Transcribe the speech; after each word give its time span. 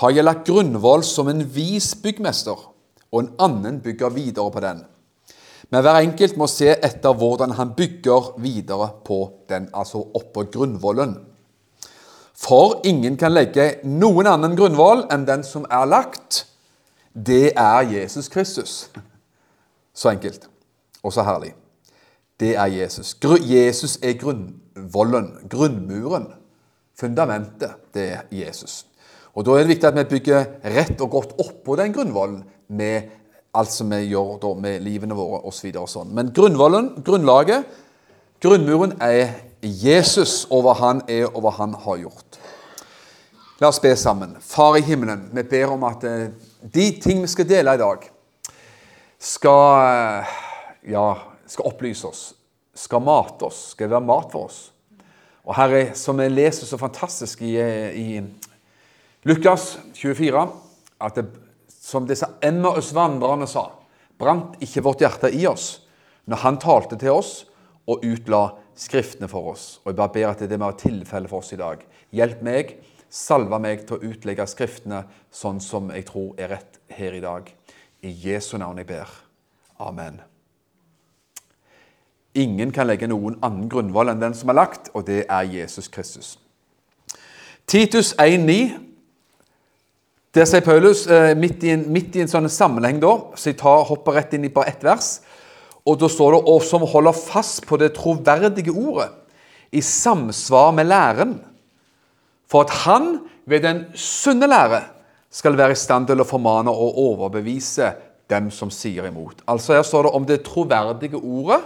har 0.00 0.10
jeg 0.10 0.24
lagt 0.24 0.46
grunnvoll 0.48 1.04
som 1.04 1.28
en 1.28 1.44
vis 1.54 1.94
byggmester, 1.94 2.56
og 3.12 3.20
en 3.20 3.34
annen 3.38 3.80
bygger 3.84 4.10
videre 4.10 4.50
på 4.50 4.60
den. 4.60 4.84
Men 5.72 5.84
hver 5.84 6.00
enkelt 6.04 6.36
må 6.36 6.48
se 6.50 6.72
etter 6.74 7.14
hvordan 7.16 7.54
han 7.56 7.74
bygger 7.76 8.34
videre 8.40 8.90
på 9.04 9.20
den, 9.48 9.68
altså 9.72 10.02
oppå 10.14 10.44
grunnvollen. 10.52 11.14
For 12.36 12.80
ingen 12.84 13.16
kan 13.16 13.32
legge 13.32 13.78
noen 13.86 14.26
annen 14.26 14.56
grunnvoll 14.58 15.06
enn 15.12 15.26
den 15.28 15.44
som 15.46 15.64
er 15.70 15.86
lagt. 15.88 16.46
Det 17.14 17.52
er 17.56 17.86
Jesus 17.86 18.28
Kristus. 18.32 18.90
Så 19.94 20.10
enkelt 20.10 20.48
og 21.02 21.12
så 21.12 21.22
herlig. 21.22 21.52
Det 22.40 22.56
er 22.56 22.66
Jesus. 22.66 23.14
Jesus 23.22 23.98
er 24.02 24.18
grunnvollen 24.74 25.48
grunnmuren, 25.48 26.26
fundamentet, 26.96 27.74
det 27.94 28.10
er 28.12 28.22
Jesus. 28.30 28.86
Og 29.34 29.44
Da 29.44 29.50
er 29.52 29.64
det 29.64 29.68
viktig 29.68 29.88
at 29.88 29.96
vi 29.96 30.04
bygger 30.04 30.44
rett 30.64 31.00
og 31.00 31.10
godt 31.10 31.32
oppå 31.40 31.76
den 31.76 31.92
grunnvollen 31.92 32.44
med 32.68 33.08
alt 33.54 33.70
som 33.70 33.90
vi 33.90 34.08
gjør 34.12 34.38
da, 34.40 34.54
med 34.54 34.80
livene 34.80 35.14
våre 35.14 35.42
osv. 35.44 35.72
Så 35.72 35.86
sånn. 35.86 36.12
Men 36.14 36.32
grunnvollen, 36.32 37.02
grunnlaget, 37.04 37.64
grunnmuren 38.40 38.96
er 39.00 39.32
Jesus 39.62 40.46
og 40.50 40.64
hva 40.64 40.74
han 40.74 41.02
er 41.08 41.28
og 41.30 41.42
hva 41.42 41.52
han 41.56 41.74
har 41.74 41.96
gjort. 41.96 42.38
La 43.60 43.68
oss 43.68 43.80
be 43.80 43.94
sammen. 43.96 44.36
Far 44.40 44.76
i 44.76 44.82
himmelen, 44.82 45.30
vi 45.32 45.42
ber 45.42 45.72
om 45.72 45.84
at 45.84 46.04
eh, 46.04 46.28
de 46.60 46.90
ting 47.00 47.22
vi 47.22 47.30
skal 47.30 47.48
dele 47.48 47.74
i 47.74 47.80
dag, 47.80 48.08
skal, 49.22 50.24
ja, 50.82 51.08
skal 51.46 51.68
opplyse 51.70 52.08
oss 52.08 52.32
skal 52.74 53.02
mate 53.04 53.46
oss, 53.48 53.72
skal 53.74 53.90
være 53.92 54.04
mat 54.06 54.30
for 54.32 54.48
oss. 54.48 54.60
Og 55.42 55.56
Herre, 55.58 55.92
som 55.98 56.20
vi 56.20 56.28
leser 56.30 56.68
så 56.68 56.78
fantastisk 56.78 57.42
i, 57.42 57.56
i 57.58 58.22
Lukas 59.26 59.76
24, 59.98 60.44
at 61.02 61.18
det, 61.18 61.26
som 61.82 62.06
disse 62.06 62.28
Emmaus-vandrerne 62.44 63.48
sa, 63.50 63.66
brant 64.18 64.54
ikke 64.62 64.84
vårt 64.86 65.02
hjerte 65.02 65.32
i 65.34 65.44
oss 65.50 65.80
når 66.30 66.44
han 66.44 66.60
talte 66.62 66.98
til 67.00 67.18
oss 67.18 67.32
og 67.90 68.04
utla 68.06 68.48
Skriftene 68.82 69.28
for 69.28 69.50
oss. 69.52 69.82
Og 69.84 69.90
Jeg 69.90 69.98
bare 69.98 70.12
ber 70.14 70.30
at 70.30 70.42
det 70.48 70.56
må 70.56 70.70
være 70.70 70.80
tilfellet 70.80 71.28
for 71.28 71.44
oss 71.44 71.52
i 71.52 71.60
dag. 71.60 71.82
Hjelp 72.16 72.40
meg, 72.46 72.72
salve 73.12 73.60
meg 73.60 73.84
til 73.84 73.98
å 73.98 74.12
utlegge 74.14 74.48
Skriftene 74.48 75.04
sånn 75.28 75.60
som 75.60 75.92
jeg 75.92 76.08
tror 76.08 76.32
er 76.40 76.54
rett 76.56 76.80
her 76.96 77.12
i 77.12 77.20
dag. 77.20 77.52
I 78.00 78.16
Jesu 78.24 78.56
navn 78.56 78.80
jeg 78.80 78.88
ber. 78.94 79.12
Amen. 79.76 80.22
Ingen 82.34 82.70
kan 82.72 82.88
legge 82.88 83.08
noen 83.10 83.36
annen 83.44 83.68
grunnvoll 83.68 84.08
enn 84.08 84.22
den 84.22 84.34
som 84.36 84.48
er 84.48 84.56
lagt, 84.56 84.88
og 84.96 85.04
det 85.06 85.26
er 85.28 85.48
Jesus 85.52 85.90
Kristus. 85.92 86.38
Titus 87.68 88.14
1,9. 88.16 88.78
Der 90.32 90.48
sier 90.48 90.64
Paulus, 90.64 91.04
eh, 91.06 91.34
midt 91.36 91.64
i 91.64 91.74
en, 91.74 91.84
midt 91.92 92.16
i 92.16 92.22
en 92.24 92.30
sånn 92.30 92.48
sammenheng, 92.48 93.02
da, 93.02 93.12
så 93.36 93.50
jeg 93.50 93.58
tar, 93.60 93.84
hopper 93.84 94.16
rett 94.16 94.32
inn 94.32 94.46
i 94.48 94.52
bare 94.52 94.72
ett 94.72 94.84
vers, 94.84 95.18
og 95.84 95.98
da 96.00 96.08
står 96.08 96.32
det 96.32 96.40
'og 96.48 96.62
som 96.62 96.86
holder 96.86 97.12
fast 97.12 97.66
på 97.66 97.76
det 97.76 97.92
troverdige 97.92 98.72
ordet', 98.72 99.10
i 99.72 99.80
samsvar 99.80 100.72
med 100.72 100.86
læren, 100.86 101.40
for 102.48 102.62
at 102.62 102.70
han 102.70 103.20
ved 103.46 103.60
den 103.62 103.84
sunne 103.94 104.46
lære 104.46 104.82
skal 105.30 105.56
være 105.56 105.72
i 105.72 105.74
stand 105.74 106.06
til 106.06 106.20
å 106.20 106.28
formane 106.28 106.70
og 106.70 106.98
overbevise 106.98 107.94
dem 108.30 108.50
som 108.50 108.70
sier 108.70 109.06
imot. 109.08 109.42
Altså 109.48 109.74
Her 109.74 109.82
står 109.82 110.02
det 110.02 110.12
om 110.12 110.26
det 110.26 110.44
troverdige 110.44 111.16
ordet 111.16 111.60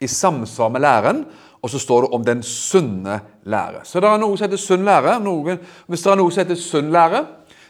i 0.00 0.06
samsvar 0.06 0.70
med 0.72 0.84
læren, 0.84 1.24
og 1.62 1.70
så 1.70 1.80
står 1.82 2.04
det 2.04 2.10
om 2.14 2.24
den 2.24 2.42
sunne 2.42 3.20
lære. 3.44 3.82
Så 3.84 4.00
det 4.00 4.08
er 4.08 4.20
noe 4.22 4.36
som 4.38 4.46
heter 4.46 4.60
sunn 4.62 4.86
lære. 4.86 5.16
Noen, 5.24 5.58
hvis 5.90 6.04
det 6.04 6.12
er 6.12 6.20
noe 6.20 6.30
som 6.30 6.44
heter 6.44 6.60
sunn 6.60 6.92
lære, 6.94 7.24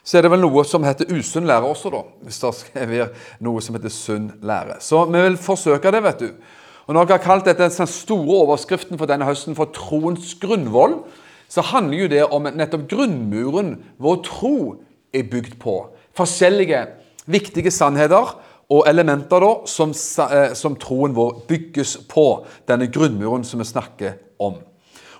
så 0.08 0.18
er 0.18 0.24
det 0.24 0.30
vel 0.32 0.40
noe 0.40 0.62
som 0.64 0.84
heter 0.86 1.10
usunn 1.12 1.48
lære 1.48 1.68
også, 1.68 1.90
da. 1.92 2.02
Hvis 2.24 2.38
det 2.40 2.84
er 2.84 3.10
noe 3.44 3.60
som 3.64 3.76
heter 3.76 3.92
sunn 3.92 4.30
lære. 4.40 4.78
Så 4.80 5.02
vi 5.04 5.20
vil 5.20 5.36
forsøke 5.40 5.92
det, 5.92 6.02
vet 6.04 6.22
du. 6.22 6.30
Og 6.88 6.94
Når 6.94 7.04
jeg 7.04 7.18
har 7.18 7.24
kalt 7.24 7.44
dette 7.44 7.68
den 7.68 7.86
store 7.86 8.38
overskriften 8.46 8.96
for 8.96 9.08
denne 9.10 9.26
høsten 9.28 9.56
for 9.56 9.68
troens 9.76 10.32
grunnvoll, 10.40 11.02
så 11.48 11.60
handler 11.60 11.98
jo 11.98 12.08
det 12.08 12.22
om 12.24 12.48
nettopp 12.48 12.86
grunnmuren 12.88 13.74
vår 14.00 14.22
tro 14.24 14.56
er 15.12 15.28
bygd 15.28 15.58
på. 15.60 15.76
Forskjellige 16.16 16.86
viktige 17.28 17.70
sannheter 17.70 18.32
og 18.68 18.84
elementer 18.88 19.40
da, 19.40 19.52
som, 19.66 19.90
eh, 19.92 20.54
som, 20.54 20.76
troen 20.76 21.14
vår 21.16 21.42
bygges 21.48 21.96
på, 22.08 22.44
denne 22.68 22.90
grunnmuren 22.92 23.44
som 23.44 23.60
vi 23.60 23.64
snakker 23.64 24.18
om. 24.38 24.58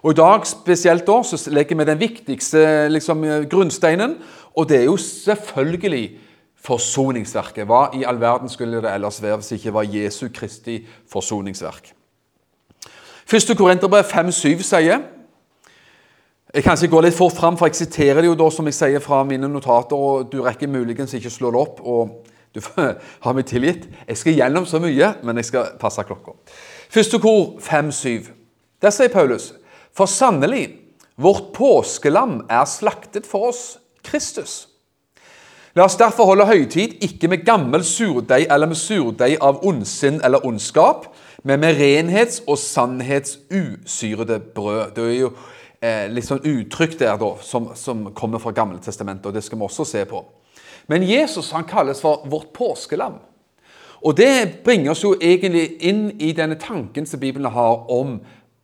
Og 0.02 0.12
I 0.12 0.18
dag 0.20 0.46
spesielt 0.46 1.06
da, 1.06 1.22
så 1.22 1.50
legger 1.50 1.76
vi 1.76 1.84
den 1.88 2.00
viktigste 2.00 2.88
liksom, 2.92 3.24
grunnsteinen, 3.50 4.18
og 4.54 4.68
det 4.68 4.82
er 4.82 4.84
jo 4.84 4.96
selvfølgelig 4.96 6.18
forsoningsverket. 6.68 7.66
Hva 7.66 7.88
i 7.94 8.04
all 8.04 8.20
verden 8.20 8.48
skulle 8.48 8.82
det 8.82 8.92
ellers 8.92 9.22
være 9.22 9.40
hvis 9.40 9.48
det 9.48 9.60
ikke 9.60 9.74
var 9.74 9.88
Jesu 9.88 10.28
Kristi 10.34 10.80
forsoningsverk? 11.10 11.94
1. 13.28 13.56
Korinterbrev 13.56 14.04
5,7 14.04 14.62
sier 14.62 15.02
Jeg 16.54 16.64
kan 16.64 16.78
ikke 16.78 16.94
gå 16.94 17.00
litt 17.04 17.14
fort 17.16 17.36
fram, 17.36 17.58
for 17.58 17.68
jeg 17.68 17.76
siterer 17.76 18.22
det 18.22 18.30
jo 18.30 18.38
da 18.38 18.46
som 18.50 18.66
jeg 18.66 18.74
sier 18.74 19.02
fra 19.04 19.20
mine 19.24 19.50
notater, 19.52 19.96
og 19.96 20.30
du 20.32 20.40
rekker 20.42 20.68
muligens 20.68 21.12
ikke 21.14 21.30
slå 21.30 21.50
det 21.52 21.60
opp. 21.60 21.80
og 21.84 22.37
du 22.54 22.60
har 23.24 23.36
meg 23.36 23.46
tilgitt. 23.48 23.86
Jeg 24.08 24.20
skal 24.20 24.38
gjennom 24.40 24.66
så 24.66 24.80
mye, 24.82 25.12
men 25.22 25.40
jeg 25.40 25.50
skal 25.50 25.74
passe 25.80 26.04
klokka. 26.08 26.36
Første 26.92 27.20
kor 27.22 27.58
5-7. 27.64 28.30
Der 28.82 28.94
sier 28.94 29.12
Paulus.: 29.12 29.52
For 29.92 30.06
sannelig, 30.06 30.78
vårt 31.18 31.52
påskelam 31.54 32.44
er 32.48 32.64
slaktet 32.64 33.26
for 33.26 33.50
oss, 33.50 33.78
Kristus. 34.06 34.68
La 35.76 35.84
oss 35.84 35.98
derfor 35.98 36.26
holde 36.30 36.46
høytid, 36.46 36.96
ikke 37.04 37.28
med 37.30 37.44
gammel 37.46 37.84
surdeig 37.86 38.48
eller 38.50 38.70
med 38.70 38.78
surdeig 38.78 39.36
av 39.44 39.60
ondsinn 39.66 40.20
eller 40.24 40.46
ondskap, 40.46 41.06
men 41.44 41.60
med 41.60 41.76
renhets- 41.78 42.40
og 42.46 42.58
sannhetsusyrede 42.58 44.40
brød. 44.54 44.94
Det 44.96 45.04
er 45.04 45.14
jo 45.20 45.30
eh, 45.82 46.08
litt 46.10 46.26
sånn 46.26 46.42
uttrykk 46.42 46.96
der 46.98 47.20
da, 47.20 47.30
som, 47.46 47.70
som 47.78 48.08
kommer 48.16 48.42
fra 48.42 48.54
Gamle 48.56 48.80
testamentet, 48.82 49.28
og 49.28 49.36
det 49.36 49.44
skal 49.46 49.60
vi 49.60 49.68
også 49.68 49.86
se 49.86 50.02
på. 50.08 50.24
Men 50.88 51.02
Jesus 51.02 51.50
han 51.52 51.64
kalles 51.68 52.00
for 52.00 52.26
vårt 52.26 52.52
påskelam. 52.52 53.18
Og 54.04 54.16
Det 54.16 54.60
bringer 54.64 54.90
oss 54.90 55.04
jo 55.04 55.16
egentlig 55.20 55.82
inn 55.82 56.10
i 56.20 56.32
denne 56.32 56.54
tanken 56.54 57.06
som 57.06 57.20
Bibelen 57.20 57.50
har 57.52 57.90
om 57.90 58.20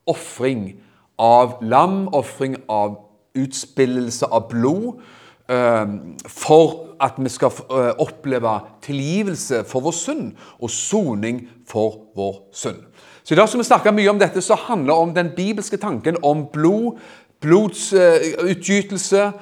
ofring 0.06 0.76
av 1.18 1.58
lam, 1.62 2.08
ofring 2.14 2.56
av 2.68 2.96
utspillelse 3.34 4.26
av 4.26 4.48
blod, 4.48 5.00
ehm, 5.48 6.16
for 6.28 6.96
at 7.00 7.18
vi 7.18 7.28
skal 7.28 7.50
eh, 7.50 7.90
oppleve 7.98 8.60
tilgivelse 8.82 9.64
for 9.64 9.80
vår 9.80 9.92
synd 9.92 10.32
og 10.60 10.70
soning 10.70 11.48
for 11.66 11.98
vår 12.16 12.36
synd. 12.52 12.82
Så 13.24 13.34
I 13.34 13.36
dag 13.36 13.48
skal 13.48 13.58
vi 13.60 13.64
snakke 13.64 13.92
mye 13.92 14.10
om 14.10 14.18
dette 14.20 14.40
som 14.44 14.58
handler 14.60 14.94
om 14.94 15.14
den 15.14 15.30
bibelske 15.36 15.76
tanken 15.76 16.16
om 16.22 16.46
blod, 16.52 16.98
blodsutgytelse, 17.40 19.26
uh, 19.26 19.32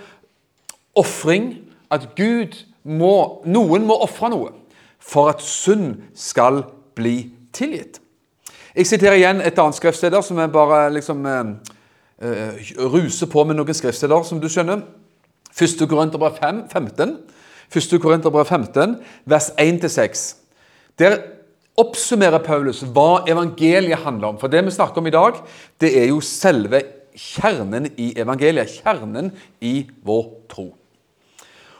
ofring. 0.94 1.56
At 1.90 2.14
Gud 2.16 2.54
må, 2.84 3.42
noen 3.46 3.86
må 3.86 3.98
ofre 4.04 4.30
noe 4.32 4.52
for 5.02 5.32
at 5.32 5.42
synd 5.42 5.96
skal 6.14 6.62
bli 6.96 7.16
tilgitt. 7.54 7.98
Jeg 8.72 8.88
siterer 8.88 9.18
igjen 9.18 9.42
et 9.44 9.58
annet 9.60 9.76
skriftsteder 9.76 10.24
som 10.24 10.38
jeg 10.40 10.52
bare 10.54 10.86
liksom 10.94 11.26
uh, 11.26 11.50
ruser 12.94 13.28
på 13.28 13.44
med 13.44 13.58
noen 13.58 13.76
skriftsteder, 13.76 14.24
som 14.24 14.40
du 14.40 14.48
skjønner. 14.48 14.84
1. 15.52 15.84
Korinterbrev 15.90 16.38
5, 16.38 16.62
15. 16.72 17.16
1. 17.72 18.00
Korinterbrev 18.00 18.48
15, 18.48 18.96
vers 19.28 19.50
1-6. 19.60 20.24
Der 21.00 21.18
oppsummerer 21.80 22.40
Paulus 22.44 22.82
hva 22.94 23.24
evangeliet 23.28 24.04
handler 24.04 24.32
om. 24.32 24.40
For 24.40 24.52
det 24.52 24.64
vi 24.64 24.74
snakker 24.74 25.02
om 25.02 25.08
i 25.08 25.14
dag, 25.14 25.40
det 25.80 25.92
er 25.98 26.08
jo 26.08 26.20
selve 26.24 26.82
kjernen 27.16 27.90
i 28.00 28.12
evangeliet. 28.20 28.80
Kjernen 28.80 29.32
i 29.60 29.82
vår 30.04 30.30
tro. 30.52 30.70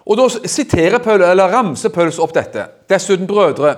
Og 0.07 0.19
Da 0.19 0.29
siterer 0.29 0.99
Paul, 0.99 1.23
eller 1.23 1.53
ramser 1.53 1.93
Paulus 1.95 2.19
opp 2.19 2.35
dette. 2.35 2.67
Dessuten, 2.91 3.27
brødre, 3.27 3.77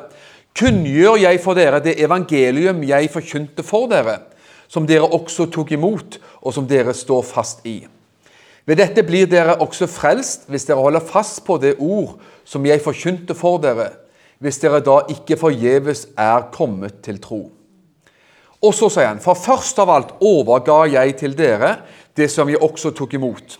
kunngjør 0.57 1.19
jeg 1.21 1.41
for 1.43 1.59
dere 1.59 1.83
det 1.85 1.99
evangelium 2.01 2.83
jeg 2.87 3.11
forkynte 3.13 3.63
for 3.67 3.91
dere, 3.91 4.21
som 4.69 4.87
dere 4.87 5.11
også 5.11 5.51
tok 5.53 5.75
imot, 5.77 6.19
og 6.43 6.55
som 6.55 6.69
dere 6.69 6.95
står 6.95 7.23
fast 7.29 7.67
i. 7.69 7.83
Ved 8.65 8.81
dette 8.81 9.05
blir 9.05 9.29
dere 9.29 9.59
også 9.61 9.87
frelst 9.91 10.47
hvis 10.49 10.65
dere 10.65 10.81
holder 10.81 11.05
fast 11.05 11.43
på 11.45 11.59
det 11.61 11.75
ord 11.85 12.17
som 12.49 12.65
jeg 12.65 12.81
forkynte 12.81 13.37
for 13.37 13.61
dere, 13.61 13.91
hvis 14.41 14.61
dere 14.63 14.81
da 14.85 15.03
ikke 15.13 15.37
forgjeves 15.41 16.07
er 16.17 16.49
kommet 16.55 17.03
til 17.05 17.21
tro. 17.21 17.43
Og 18.65 18.73
så 18.73 18.89
sier 18.89 19.11
han, 19.11 19.21
for 19.21 19.37
først 19.37 19.79
av 19.83 19.93
alt 19.93 20.17
overga 20.25 20.87
jeg 20.95 21.17
til 21.21 21.37
dere 21.37 21.77
det 22.17 22.31
som 22.33 22.49
jeg 22.49 22.63
også 22.65 22.95
tok 22.97 23.19
imot, 23.19 23.59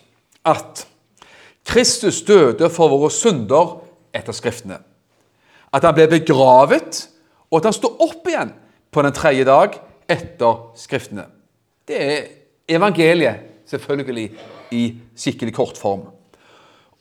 at 0.49 0.87
Kristus 1.65 2.21
døde 2.25 2.69
for 2.69 2.91
våre 2.93 3.09
synder 3.13 3.79
etter 4.15 4.35
Skriftene. 4.35 4.77
At 5.73 5.83
han 5.83 5.95
ble 5.97 6.07
begravet, 6.11 7.01
og 7.49 7.59
at 7.59 7.69
han 7.69 7.75
sto 7.75 7.91
opp 8.05 8.27
igjen 8.29 8.53
på 8.93 9.03
den 9.03 9.15
tredje 9.15 9.47
dag 9.47 9.75
etter 10.07 10.69
Skriftene. 10.79 11.27
Det 11.85 12.01
er 12.01 12.27
evangeliet, 12.77 13.65
selvfølgelig, 13.69 14.29
i 14.71 14.83
skikkelig 15.17 15.53
kort 15.53 15.77
form. 15.77 16.07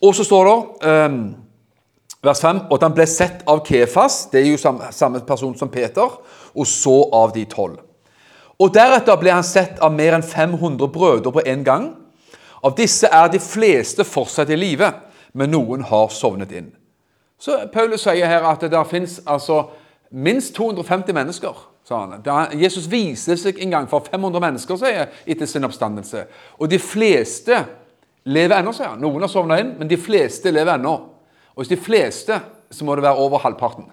Og 0.04 0.14
så 0.16 0.24
står 0.26 0.48
det 0.48 0.90
um, 1.08 1.18
vers 2.24 2.40
5 2.44 2.64
at 2.72 2.84
han 2.84 2.94
ble 2.96 3.06
sett 3.08 3.44
av 3.48 3.62
Kefas, 3.66 4.26
det 4.32 4.42
er 4.42 4.50
jo 4.50 4.60
samme 4.60 5.22
person 5.26 5.54
som 5.56 5.70
Peter, 5.72 6.18
og 6.54 6.68
så 6.68 6.96
av 7.12 7.32
de 7.36 7.44
tolv. 7.48 7.78
Og 8.60 8.70
Deretter 8.74 9.18
ble 9.18 9.32
han 9.34 9.46
sett 9.46 9.80
av 9.82 9.92
mer 9.92 10.14
enn 10.16 10.24
500 10.24 10.90
brødre 10.94 11.32
på 11.34 11.42
en 11.50 11.64
gang. 11.66 11.88
Av 12.64 12.72
disse 12.76 13.08
er 13.12 13.28
de 13.28 13.40
fleste 13.42 14.06
fortsatt 14.08 14.50
i 14.50 14.56
live, 14.56 14.88
men 15.36 15.52
noen 15.52 15.84
har 15.84 16.08
sovnet 16.14 16.52
inn. 16.56 16.70
Så 17.38 17.58
Paulus 17.72 18.06
sier 18.06 18.28
her 18.30 18.46
at 18.48 18.62
det 18.64 18.70
der 18.72 18.86
fins 18.88 19.18
altså 19.26 19.66
minst 20.10 20.54
250 20.56 21.12
mennesker. 21.12 21.70
sa 21.84 21.98
han. 22.06 22.60
Jesus 22.60 22.86
viste 22.90 23.36
seg 23.36 23.58
en 23.60 23.70
gang 23.70 23.88
for 23.88 24.00
500 24.00 24.40
mennesker 24.40 24.76
sier 24.80 25.10
etter 25.26 25.46
sin 25.46 25.64
oppstandelse. 25.64 26.24
Og 26.58 26.70
de 26.70 26.78
fleste 26.80 27.58
lever 28.24 28.56
ennå, 28.56 28.72
sier 28.72 28.94
han. 28.94 29.02
Noen 29.02 29.20
har 29.20 29.28
sovna 29.28 29.58
inn, 29.60 29.74
men 29.78 29.90
de 29.90 29.98
fleste 30.00 30.50
lever 30.50 30.78
ennå. 30.78 30.94
Og 31.52 31.60
hvis 31.60 31.74
de 31.74 31.76
fleste, 31.76 32.40
så 32.70 32.84
må 32.84 32.96
det 32.96 33.04
være 33.04 33.20
over 33.20 33.44
halvparten. 33.44 33.90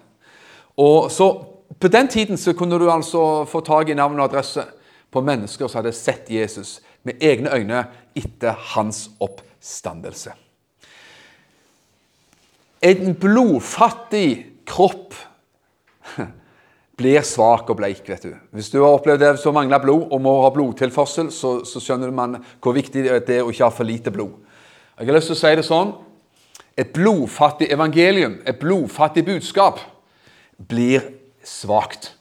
Og 0.76 1.10
så 1.10 1.48
På 1.80 1.88
den 1.88 2.08
tiden 2.08 2.36
så 2.36 2.52
kunne 2.52 2.78
du 2.78 2.90
altså 2.90 3.44
få 3.44 3.60
tak 3.60 3.88
i 3.88 3.94
navn 3.94 4.20
og 4.20 4.24
adresse 4.24 4.62
på 5.10 5.20
mennesker 5.20 5.66
som 5.68 5.78
hadde 5.78 5.92
sett 5.96 6.30
Jesus 6.30 6.82
med 7.02 7.14
egne 7.20 7.50
øyne 7.54 7.84
etter 8.18 8.56
hans 8.74 9.06
oppstandelse. 9.22 10.34
En 12.82 13.12
blodfattig 13.14 14.28
kropp 14.66 15.14
blir 16.98 17.22
svak 17.26 17.70
og 17.70 17.78
bleik. 17.78 18.02
vet 18.08 18.26
du. 18.26 18.32
Hvis 18.50 18.70
du 18.70 18.80
har 18.82 18.96
opplevd 18.96 19.22
det 19.22 19.32
som 19.42 19.54
mangler 19.54 19.82
blod 19.82 20.08
og 20.10 20.22
må 20.22 20.34
ha 20.42 20.50
blodtilførsel, 20.54 21.30
så, 21.30 21.60
så 21.64 21.82
skjønner 21.82 22.10
man 22.14 22.40
hvor 22.62 22.74
viktig 22.74 23.04
det 23.06 23.36
er 23.38 23.44
å 23.44 23.52
ikke 23.52 23.68
ha 23.68 23.74
for 23.74 23.88
lite 23.88 24.10
blod. 24.14 24.34
Jeg 24.98 25.08
har 25.08 25.16
lyst 25.16 25.30
til 25.32 25.38
å 25.38 25.42
si 25.42 25.54
det 25.58 25.66
sånn 25.66 25.94
Et 26.78 26.88
blodfattig 26.88 27.66
evangelium, 27.68 28.38
et 28.48 28.56
blodfattig 28.56 29.26
budskap, 29.26 29.76
blir 30.56 31.02
svakt 31.44 32.14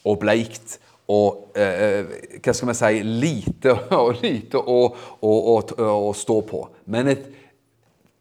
og 0.00 0.22
bleikt 0.22 0.78
og 1.08 1.56
eh, 1.56 2.38
hva 2.44 2.52
skal 2.52 2.68
vi 2.68 2.76
si 2.76 3.02
lite 3.02 3.74
og 4.00 4.22
lite 4.22 4.60
å, 4.60 4.80
å, 5.20 5.32
å, 5.32 5.58
å 5.88 6.14
stå 6.16 6.40
på. 6.48 6.64
Men 6.92 7.14
et 7.14 7.28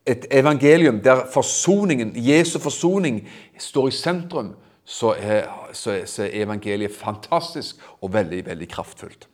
et 0.08 0.26
evangelium 0.32 1.02
der 1.04 1.26
forsoningen, 1.34 2.14
Jesu 2.16 2.60
forsoning 2.60 3.28
står 3.60 3.88
i 3.88 3.92
sentrum, 3.92 4.54
så 4.86 5.14
er, 5.20 5.50
så 5.74 5.98
så 6.06 6.24
er 6.24 6.44
evangeliet 6.44 6.96
fantastisk 6.96 7.82
og 8.02 8.14
veldig, 8.14 8.46
veldig 8.46 8.68
kraftfullt. 8.72 9.28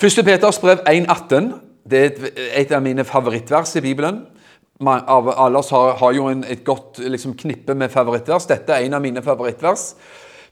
1. 0.00 0.24
Peters 0.24 0.58
brev 0.58 0.80
1,18 0.88 1.52
det 1.90 1.98
er 1.98 2.04
et, 2.04 2.38
et, 2.62 2.72
av 2.72 2.82
mine 2.82 3.04
favorittvers 3.04 3.76
i 3.76 3.80
Bibelen. 3.84 4.22
Alle 4.80 5.58
oss 5.58 5.70
har, 5.70 5.92
har 6.00 6.12
jo 6.16 6.30
en, 6.32 6.44
et 6.48 6.64
godt 6.64 6.98
liksom, 6.98 7.36
knippe 7.36 7.74
med 7.74 7.92
favorittvers. 7.92 8.46
Dette 8.48 8.72
er 8.72 8.86
en 8.86 8.96
av 8.96 9.04
mine 9.04 9.22
favorittvers. 9.22 9.90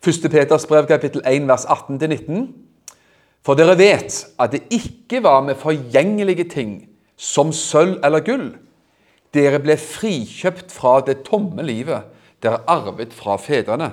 1. 0.03 0.31
Peters 0.31 0.67
brev 0.67 0.87
kapittel 0.91 1.23
1 1.27 1.47
vers 1.47 1.65
18-19. 1.65 2.47
For 3.43 3.59
dere 3.59 3.77
vet 3.79 4.25
at 4.39 4.55
det 4.55 4.65
ikke 4.71 5.23
var 5.23 5.43
med 5.47 5.59
forgjengelige 5.59 6.49
ting 6.51 6.73
som 7.17 7.53
sølv 7.55 8.01
eller 8.05 8.23
gull, 8.27 8.49
dere 9.35 9.61
ble 9.63 9.77
frikjøpt 9.79 10.73
fra 10.75 10.99
det 11.07 11.23
tomme 11.27 11.63
livet 11.65 12.09
dere 12.43 12.65
arvet 12.71 13.15
fra 13.15 13.37
fedrene, 13.39 13.93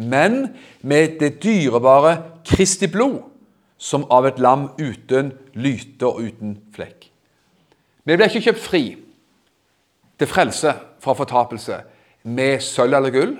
men 0.00 0.54
med 0.80 1.18
det 1.20 1.42
dyrebare 1.42 2.14
Kristi 2.48 2.88
blod, 2.88 3.20
som 3.78 4.06
av 4.10 4.26
et 4.26 4.40
lam 4.42 4.70
uten 4.80 5.30
lyte 5.54 6.08
og 6.08 6.22
uten 6.24 6.56
flekk. 6.74 7.10
Vi 8.08 8.16
ble 8.16 8.26
ikke 8.26 8.48
kjøpt 8.48 8.64
fri 8.64 8.82
til 10.18 10.30
frelse 10.30 10.72
fra 11.04 11.14
fortapelse 11.14 11.76
med 12.24 12.64
sølv 12.64 12.96
eller 12.96 13.14
gull, 13.14 13.36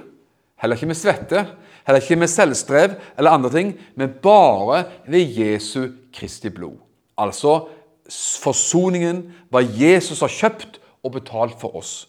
heller 0.61 0.79
ikke 0.79 0.90
med 0.93 1.00
svette, 1.00 1.46
heller 1.88 2.05
ikke 2.05 2.20
med 2.20 2.31
selvstrev 2.31 2.99
eller 3.17 3.32
andre 3.32 3.50
ting, 3.55 3.73
men 3.96 4.12
bare 4.23 4.85
ved 5.08 5.40
Jesu 5.40 5.88
Kristi 6.14 6.52
blod. 6.52 6.76
Altså 7.19 7.62
forsoningen, 8.08 9.25
hva 9.52 9.64
Jesus 9.64 10.20
har 10.25 10.32
kjøpt 10.32 10.79
og 11.05 11.17
betalt 11.17 11.56
for 11.61 11.76
oss. 11.81 12.06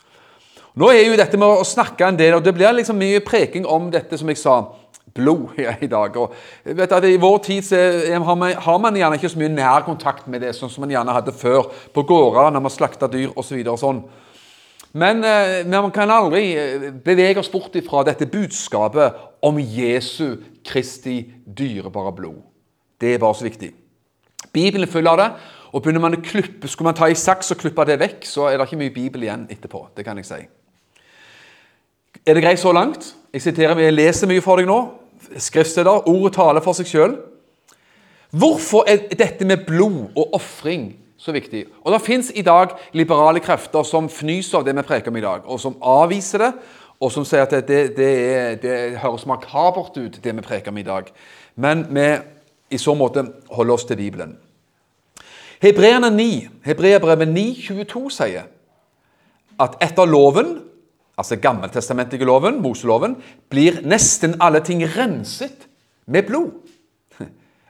Nå 0.79 0.91
er 0.93 1.07
jo 1.07 1.17
dette 1.19 1.39
med 1.39 1.49
å 1.49 1.65
snakke 1.67 2.07
en 2.07 2.19
del, 2.19 2.37
og 2.37 2.45
det 2.45 2.53
blir 2.55 2.75
liksom 2.75 2.99
mye 2.99 3.23
preking 3.25 3.65
om 3.67 3.89
dette 3.91 4.19
som 4.19 4.29
jeg 4.31 4.39
sa, 4.39 4.59
blod 5.15 5.57
i 5.81 5.89
dag. 5.89 6.15
Og 6.21 6.35
vet 6.77 6.93
at 6.95 7.07
I 7.07 7.17
vår 7.19 7.37
tid 7.47 7.71
har 8.13 8.37
man, 8.37 8.53
har 8.53 8.79
man 8.81 8.97
gjerne 8.99 9.17
ikke 9.17 9.31
så 9.33 9.41
mye 9.41 9.51
nær 9.51 9.85
kontakt 9.87 10.29
med 10.29 10.43
det, 10.45 10.53
sånn 10.55 10.71
som 10.71 10.85
man 10.85 10.93
gjerne 10.93 11.15
hadde 11.15 11.35
før 11.35 11.71
på 11.95 12.05
gårder 12.07 12.53
når 12.53 12.65
man 12.65 12.73
slakta 12.73 13.09
dyr 13.11 13.33
osv. 13.35 13.57
Så 13.65 13.77
sånn. 13.81 14.03
Men, 14.91 15.23
eh, 15.23 15.65
men 15.65 15.83
man 15.85 15.91
kan 15.93 16.09
aldri 16.09 16.43
eh, 16.57 16.87
bevege 17.05 17.41
oss 17.41 17.51
bort 17.51 17.75
ifra 17.77 18.01
dette 18.07 18.25
budskapet 18.29 19.19
om 19.41 19.59
Jesu 19.59 20.37
Kristi 20.65 21.21
dyrebare 21.57 22.13
blod. 22.15 22.41
Det 23.01 23.13
er 23.13 23.21
bare 23.21 23.35
så 23.35 23.47
viktig. 23.47 23.71
Bibelen 24.53 24.87
er 24.87 24.91
full 24.91 25.07
av 25.07 25.17
det. 25.19 25.29
Og 25.69 25.83
begynner 25.83 26.01
man 26.01 26.17
å 26.17 26.21
klippe, 26.25 26.67
Skulle 26.67 26.89
man 26.89 26.97
ta 26.97 27.09
i 27.09 27.17
saks 27.17 27.51
og 27.53 27.59
klippe 27.61 27.85
det 27.85 27.99
vekk, 28.01 28.25
så 28.25 28.47
er 28.49 28.57
det 28.57 28.65
ikke 28.67 28.79
mye 28.79 28.93
Bibel 28.93 29.23
igjen 29.23 29.45
etterpå. 29.49 29.87
Det 29.95 30.05
kan 30.05 30.17
jeg 30.17 30.25
si. 30.25 30.39
Er 32.25 32.33
det 32.33 32.43
greit 32.43 32.59
så 32.59 32.73
langt? 32.73 33.13
Jeg 33.33 33.41
siterer, 33.41 33.77
jeg 33.77 33.93
leser 33.93 34.27
mye 34.27 34.41
for 34.41 34.57
deg 34.57 34.67
nå. 34.69 34.79
Skriftsteder. 35.37 36.07
Ordet 36.09 36.33
taler 36.33 36.63
for 36.65 36.77
seg 36.77 36.89
sjøl. 36.89 37.13
Hvorfor 38.29 38.89
er 38.89 39.07
dette 39.17 39.45
med 39.45 39.65
blod 39.65 40.11
og 40.17 40.33
ofring 40.37 40.91
så 41.17 41.33
viktig? 41.33 41.65
Og 41.83 41.93
Det 41.93 42.01
fins 42.01 42.31
i 42.35 42.41
dag 42.41 42.75
liberale 42.93 43.39
krefter 43.39 43.83
som 43.83 44.09
fnyser 44.09 44.59
av 44.59 44.65
det 44.65 44.75
vi 44.75 44.85
preker 44.85 45.09
om 45.09 45.17
i 45.17 45.25
dag, 45.25 45.45
og 45.45 45.59
som 45.59 45.77
avviser 45.81 46.39
det, 46.39 46.51
og 46.99 47.11
som 47.15 47.23
sier 47.27 47.45
at 47.45 47.53
det, 47.55 47.67
det, 47.67 47.95
det, 47.95 48.09
er, 48.35 48.55
det 48.59 48.99
høres 48.99 49.25
makabert 49.29 49.95
ut, 49.95 50.19
det 50.19 50.35
vi 50.35 50.43
preker 50.43 50.73
om 50.73 50.79
i 50.81 50.83
dag. 50.87 51.07
Men 51.55 51.85
vi 51.95 52.07
i 52.75 52.77
så 52.77 52.93
måte 52.95 53.23
holder 53.55 53.73
oss 53.73 53.87
til 53.87 53.97
Bibelen. 53.97 54.35
Hebreerne 55.63 56.09
9, 56.11 56.47
Hebreerbrevet 56.63 57.31
9,22 57.31 58.03
sier 58.15 58.47
at 59.59 59.79
etter 59.83 60.07
loven, 60.07 60.53
altså 61.19 61.35
gammeltestamentlige 61.35 62.27
loven, 62.27 62.61
Moseloven, 62.63 63.17
blir 63.51 63.81
nesten 63.83 64.37
alle 64.39 64.61
ting 64.63 64.83
renset 64.87 65.67
med 66.07 66.27
blod. 66.27 66.51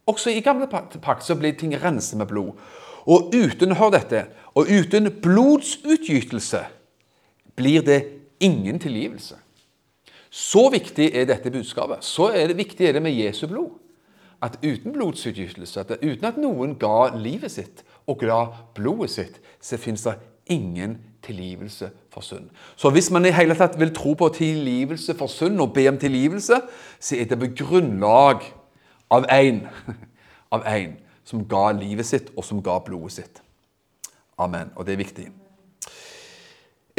Også 0.10 0.34
i 0.34 0.44
gamle 0.46 0.70
pakt 0.70 1.26
så 1.26 1.38
blir 1.38 1.58
ting 1.58 1.74
renset 1.82 2.18
med 2.18 2.30
blod. 2.30 2.54
Og 3.10 3.34
uten 3.34 3.74
hør 3.78 3.94
dette, 3.96 4.28
og 4.54 4.70
uten 4.70 5.10
blodsutgytelse 5.22 6.62
blir 7.58 7.82
det 7.86 8.04
ingen 8.40 8.80
tilgivelse. 8.80 9.36
Så 10.30 10.70
viktig 10.70 11.12
er 11.16 11.26
dette 11.26 11.52
budskapet. 11.52 12.04
Så 12.06 12.30
er 12.30 12.48
det 12.48 12.58
viktig 12.58 12.88
er 12.88 12.98
det 12.98 13.04
med 13.04 13.18
Jesu 13.18 13.48
blod 13.48 13.72
at 14.42 14.60
uten 14.64 14.94
blodsutgytelse, 14.94 15.80
at 15.80 15.98
uten 16.00 16.26
at 16.26 16.38
noen 16.40 16.78
ga 16.80 17.10
livet 17.18 17.52
sitt 17.52 17.84
og 18.08 18.22
ga 18.24 18.46
blodet 18.76 19.12
sitt, 19.12 19.40
så 19.62 19.78
fins 19.78 20.06
det 20.08 20.16
ingen 20.50 20.98
tilgivelse 21.26 21.90
for 22.14 22.24
synd. 22.24 22.48
Så 22.76 22.90
hvis 22.90 23.12
man 23.12 23.28
i 23.28 23.34
hele 23.36 23.58
tatt 23.60 23.76
vil 23.80 23.92
tro 23.94 24.14
på 24.18 24.30
tilgivelse 24.38 25.14
for 25.20 25.28
synd 25.28 25.60
og 25.62 25.74
be 25.76 25.90
om 25.92 26.00
tilgivelse, 26.00 26.62
så 27.00 27.20
er 27.20 27.28
det 27.30 27.40
på 27.40 27.52
grunnlag 27.66 28.48
av 29.12 29.28
én 29.28 29.66
av 30.56 30.64
som 31.30 31.44
ga 31.46 31.70
livet 31.78 32.06
sitt, 32.06 32.32
og 32.38 32.46
som 32.46 32.64
ga 32.64 32.80
blodet 32.82 33.20
sitt. 33.20 33.42
Amen. 34.40 34.72
Og 34.76 34.86
det 34.86 34.96
er 34.96 35.04
viktig. 35.04 35.28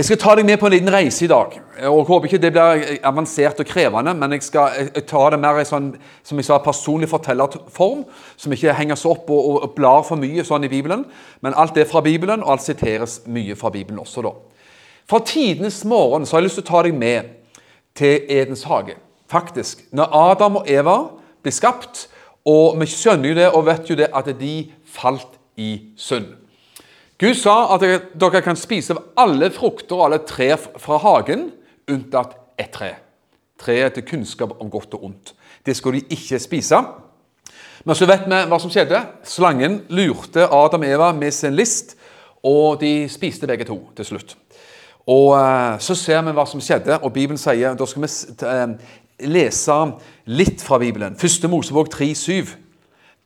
Jeg 0.00 0.06
skal 0.06 0.16
ta 0.16 0.32
deg 0.38 0.46
med 0.48 0.56
på 0.56 0.64
en 0.64 0.72
liten 0.72 0.88
reise 0.88 1.26
i 1.26 1.28
dag. 1.28 1.58
og 1.84 2.06
håper 2.08 2.24
ikke 2.24 2.38
det 2.40 2.50
blir 2.54 3.00
avansert 3.04 3.58
og 3.60 3.66
krevende, 3.68 4.14
men 4.14 4.32
jeg 4.32 4.42
skal 4.46 4.88
ta 5.04 5.26
det 5.30 5.38
mer 5.42 5.60
i 5.60 5.64
sånn, 5.68 5.90
som 6.24 6.40
jeg 6.40 6.46
sa, 6.46 6.56
personlig 6.64 7.08
fortellerform, 7.10 8.06
som 8.36 8.54
ikke 8.56 8.72
henger 8.78 8.96
seg 8.96 9.10
opp 9.10 9.28
og, 9.28 9.50
og, 9.58 9.74
blar 9.76 10.00
for 10.08 10.16
mye 10.16 10.40
sånn 10.48 10.64
i 10.64 10.72
Bibelen. 10.72 11.04
Men 11.44 11.52
alt 11.52 11.76
er 11.76 11.84
fra 11.84 12.00
Bibelen, 12.00 12.40
og 12.40 12.54
alt 12.54 12.64
siteres 12.64 13.18
mye 13.28 13.58
fra 13.60 13.68
Bibelen 13.68 14.00
også. 14.00 14.24
da. 14.24 14.32
Fra 15.04 15.20
tidenes 15.20 15.84
morgen 15.84 16.24
så 16.24 16.38
har 16.38 16.46
jeg 16.46 16.48
lyst 16.48 16.60
til 16.62 16.64
å 16.64 16.70
ta 16.72 16.82
deg 16.88 16.96
med 16.96 17.36
til 17.92 18.24
Edens 18.40 18.64
hage. 18.72 18.96
Faktisk, 19.28 19.84
Når 19.92 20.16
Adam 20.16 20.62
og 20.62 20.70
Eva 20.70 20.96
ble 21.42 21.52
skapt, 21.52 22.08
Og 22.48 22.80
vi 22.80 22.86
skjønner 22.88 23.28
jo 23.28 23.34
det 23.36 23.48
og 23.52 23.66
vet 23.66 23.90
jo 23.90 23.94
det 24.00 24.08
at 24.16 24.24
de 24.40 24.72
falt 24.88 25.36
i 25.60 25.92
synd. 25.92 26.39
Gud 27.20 27.36
sa 27.36 27.74
at 27.74 27.82
dere 28.16 28.40
kan 28.40 28.56
spise 28.56 28.94
av 28.96 29.02
alle 29.20 29.50
frukter 29.52 29.98
og 29.98 30.06
alle 30.06 30.22
trær 30.24 30.56
fra 30.80 30.96
hagen, 31.02 31.50
unntatt 31.90 32.32
ett 32.56 32.72
tre. 32.72 32.94
Treet 33.60 33.92
til 33.98 34.06
kunnskap 34.08 34.54
om 34.56 34.70
godt 34.72 34.94
og 34.96 35.04
ondt. 35.04 35.34
Det 35.66 35.74
skulle 35.76 36.00
de 36.00 36.16
ikke 36.16 36.38
spise. 36.40 36.78
Men 37.84 37.96
så 37.96 38.06
vet 38.08 38.24
vi 38.24 38.38
hva 38.48 38.58
som 38.60 38.72
skjedde. 38.72 39.02
Slangen 39.28 39.82
lurte 39.92 40.46
Adam 40.48 40.86
og 40.86 40.94
Eva 40.94 41.10
med 41.16 41.34
sin 41.36 41.52
list, 41.56 41.92
og 42.40 42.80
de 42.80 43.04
spiste 43.12 43.48
begge 43.48 43.66
to 43.68 43.76
til 43.96 44.08
slutt. 44.14 44.32
Og 45.10 45.34
eh, 45.36 45.76
Så 45.80 45.94
ser 45.94 46.22
vi 46.24 46.32
hva 46.36 46.46
som 46.48 46.60
skjedde, 46.60 47.02
og 47.02 47.12
Bibelen 47.12 47.40
sier 47.40 47.76
Da 47.76 47.86
skal 47.88 48.06
vi 48.06 48.10
eh, 48.48 48.72
lese 49.28 49.76
litt 50.24 50.64
fra 50.64 50.78
Bibelen. 50.80 51.18
Første 51.20 51.48
Mosebok 51.48 51.92
3,7. 51.92 52.54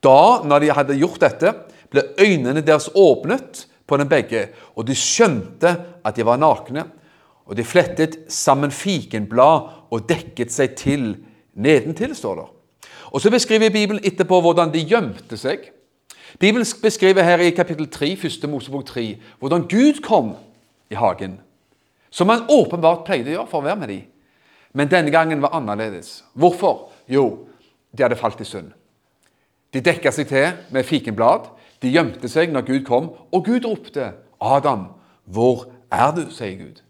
Da, 0.02 0.42
når 0.42 0.58
de 0.58 0.74
hadde 0.74 0.98
gjort 0.98 1.22
dette, 1.22 1.54
ble 1.90 2.02
øynene 2.18 2.64
deres 2.66 2.90
åpnet 2.94 3.68
på 3.86 3.96
dem 4.00 4.08
begge, 4.08 4.48
og 4.76 4.86
de 4.88 4.96
skjønte 4.96 5.74
at 6.04 6.16
de 6.16 6.26
var 6.26 6.40
nakne. 6.40 6.86
Og 7.44 7.56
de 7.56 7.64
flettet 7.64 8.16
sammen 8.32 8.72
fikenblad 8.72 9.66
og 9.92 10.06
dekket 10.08 10.52
seg 10.52 10.76
til 10.80 11.10
nedentil, 11.54 12.14
står 12.16 12.38
det. 12.40 12.46
Og 13.14 13.20
Så 13.20 13.30
beskriver 13.30 13.70
Bibelen 13.70 14.04
etterpå 14.04 14.40
hvordan 14.40 14.72
de 14.72 14.80
gjemte 14.82 15.36
seg. 15.36 15.70
Bibelen 16.40 16.66
beskriver 16.82 17.22
her 17.22 17.38
i 17.38 17.50
kapittel 17.50 17.86
3, 17.90 18.16
første 18.16 18.46
Mosebok 18.46 18.86
3, 18.86 19.20
hvordan 19.38 19.68
Gud 19.68 20.02
kom 20.02 20.34
i 20.90 20.94
hagen. 20.94 21.40
Som 22.10 22.28
han 22.28 22.46
åpenbart 22.50 23.04
pleide 23.06 23.30
å 23.30 23.36
gjøre 23.36 23.50
for 23.50 23.60
å 23.60 23.66
være 23.68 23.76
med 23.76 23.88
dem. 23.88 24.02
Men 24.74 24.90
denne 24.90 25.10
gangen 25.14 25.42
var 25.42 25.54
annerledes. 25.54 26.24
Hvorfor? 26.34 26.90
Jo, 27.08 27.46
de 27.92 28.02
hadde 28.02 28.18
falt 28.18 28.40
i 28.40 28.46
synd. 28.48 28.72
De 29.74 29.82
dekka 29.82 30.10
seg 30.14 30.28
til 30.30 30.50
med 30.74 30.86
fikenblad. 30.86 31.46
De 31.84 31.92
gjemte 31.92 32.30
seg 32.32 32.52
når 32.52 32.64
Gud 32.64 32.84
kom, 32.88 33.10
og 33.32 33.44
Gud 33.44 33.66
ropte, 33.68 34.12
'Adam, 34.40 34.86
hvor 35.24 35.68
er 35.92 36.14
du?' 36.16 36.30
sier 36.30 36.56
Gud. 36.56 36.80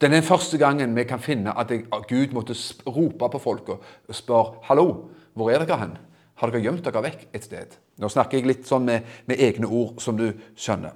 Det 0.00 0.06
er 0.06 0.14
den 0.14 0.22
første 0.22 0.58
gangen 0.58 0.96
vi 0.96 1.04
kan 1.04 1.20
finne 1.20 1.52
at 1.58 1.72
Gud 2.08 2.32
måtte 2.32 2.54
rope 2.86 3.28
på 3.32 3.38
folk 3.38 3.68
og 3.68 3.80
spørre, 4.10 4.54
'Hallo, 4.62 4.94
hvor 5.34 5.50
er 5.50 5.64
dere 5.64 5.78
hen? 5.78 5.98
Har 6.34 6.50
dere 6.50 6.62
gjemt 6.62 6.84
dere 6.84 7.02
vekk 7.02 7.28
et 7.32 7.44
sted?' 7.44 7.76
Nå 7.98 8.08
snakker 8.08 8.38
jeg 8.38 8.46
litt 8.46 8.68
sånn 8.68 8.84
med, 8.84 9.00
med 9.26 9.40
egne 9.40 9.66
ord, 9.66 9.94
som 9.98 10.16
du 10.16 10.32
skjønner. 10.56 10.92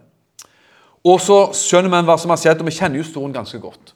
Og 1.05 1.21
så 1.21 1.53
skjønner 1.57 1.89
man 1.89 2.05
hva 2.05 2.19
som 2.21 2.31
har 2.31 2.37
skjedd, 2.37 2.61
og 2.61 2.67
vi 2.67 2.77
kjenner 2.77 3.01
jo 3.01 3.05
historien 3.07 3.33
ganske 3.33 3.59
godt. 3.59 3.95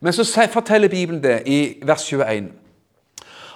Men 0.00 0.12
så 0.12 0.48
forteller 0.52 0.88
Bibelen 0.88 1.22
det 1.22 1.42
i 1.46 1.78
vers 1.82 2.04
21. 2.04 2.52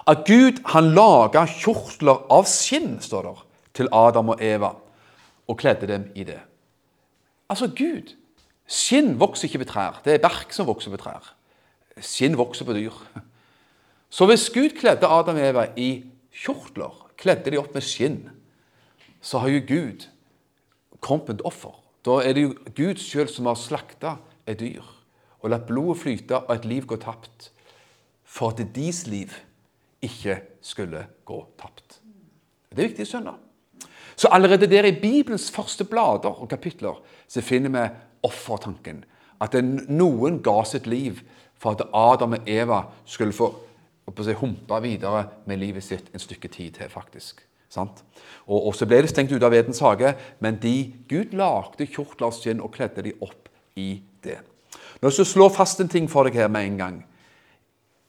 At 0.07 0.25
Gud 0.25 0.63
han 0.65 0.95
laga 0.95 1.45
kjortler 1.47 2.25
av 2.33 2.47
skinn, 2.49 3.01
står 3.01 3.23
der, 3.23 3.43
til 3.75 3.89
Adam 3.93 4.29
og 4.33 4.41
Eva, 4.41 4.73
og 5.47 5.59
kledde 5.61 5.89
dem 5.91 6.11
i 6.15 6.25
det. 6.27 6.41
Altså 7.51 7.69
Gud. 7.71 8.15
Skinn 8.67 9.15
vokser 9.21 9.47
ikke 9.47 9.63
på 9.63 9.71
trær. 9.71 10.01
Det 10.05 10.17
er 10.17 10.23
berk 10.23 10.53
som 10.55 10.67
vokser 10.67 10.91
på 10.91 10.99
trær. 10.99 11.33
Skinn 12.03 12.37
vokser 12.39 12.67
på 12.67 12.75
dyr. 12.75 12.95
Så 14.11 14.27
hvis 14.27 14.49
Gud 14.51 14.75
kledde 14.79 15.07
Adam 15.07 15.39
og 15.39 15.47
Eva 15.47 15.67
i 15.79 15.91
kjortler, 16.35 16.95
kledde 17.19 17.53
de 17.53 17.61
opp 17.61 17.75
med 17.75 17.85
skinn, 17.85 18.21
så 19.23 19.41
har 19.43 19.55
jo 19.55 19.63
Gud 19.69 20.07
kommet 21.01 21.29
med 21.29 21.41
et 21.41 21.47
offer. 21.47 21.75
Da 22.07 22.21
er 22.23 22.37
det 22.37 22.47
jo 22.47 22.55
Gud 22.75 23.03
sjøl 23.03 23.31
som 23.31 23.49
har 23.51 23.59
slakta 23.59 24.17
et 24.47 24.61
dyr 24.61 24.85
og 25.43 25.53
latt 25.53 25.67
blodet 25.69 26.01
flyte 26.01 26.39
og 26.41 26.53
et 26.57 26.65
liv 26.67 26.87
gå 26.91 26.97
tapt, 26.99 27.51
for 28.25 28.51
at 28.51 28.63
deres 28.75 29.05
liv 29.07 29.35
ikke 30.03 30.41
skulle 30.65 31.05
gå 31.29 31.39
tapt. 31.61 32.01
Det 32.71 32.83
er 32.83 32.89
viktig 32.91 33.07
å 33.07 33.11
skjønne. 33.13 33.35
Så 34.17 34.29
allerede 34.33 34.67
der 34.67 34.85
i 34.85 35.01
Bibelens 35.01 35.51
første 35.51 35.85
blader 35.85 36.41
og 36.41 36.49
kapitler 36.49 37.01
så 37.29 37.41
finner 37.41 37.71
vi 37.71 37.89
offertanken. 38.23 39.05
At 39.41 39.55
noen 39.89 40.41
ga 40.43 40.63
sitt 40.65 40.87
liv 40.87 41.21
for 41.59 41.77
at 41.77 41.85
Adam 41.95 42.33
og 42.33 42.49
Eva 42.49 42.81
skulle 43.05 43.33
få 43.37 43.51
si, 44.23 44.33
humpe 44.33 44.81
videre 44.83 45.27
med 45.47 45.61
livet 45.61 45.85
sitt 45.85 46.09
en 46.15 46.23
stykke 46.23 46.49
tid 46.49 46.71
til, 46.79 46.89
faktisk. 46.89 47.43
Sant? 47.69 48.05
Og, 48.47 48.75
Så 48.75 48.87
ble 48.87 49.03
det 49.03 49.11
stengt 49.11 49.33
ute 49.33 49.47
av 49.47 49.55
Edens 49.55 49.81
hage, 49.81 50.15
men 50.41 50.57
de, 50.63 50.95
Gud 51.09 51.35
lagde 51.37 51.87
kjortler 51.87 52.31
av 52.31 52.37
skinn 52.37 52.63
og 52.63 52.73
kledde 52.73 53.03
de 53.03 53.13
opp 53.21 53.51
i 53.77 54.01
det. 54.25 54.39
Nå 55.03 55.11
skal 55.11 55.25
jeg 55.25 55.33
slå 55.35 55.49
fast 55.53 55.81
en 55.81 55.93
ting 55.93 56.09
for 56.09 56.25
deg 56.25 56.39
her 56.39 56.49
med 56.49 56.71
en 56.71 56.79
gang. 56.79 56.97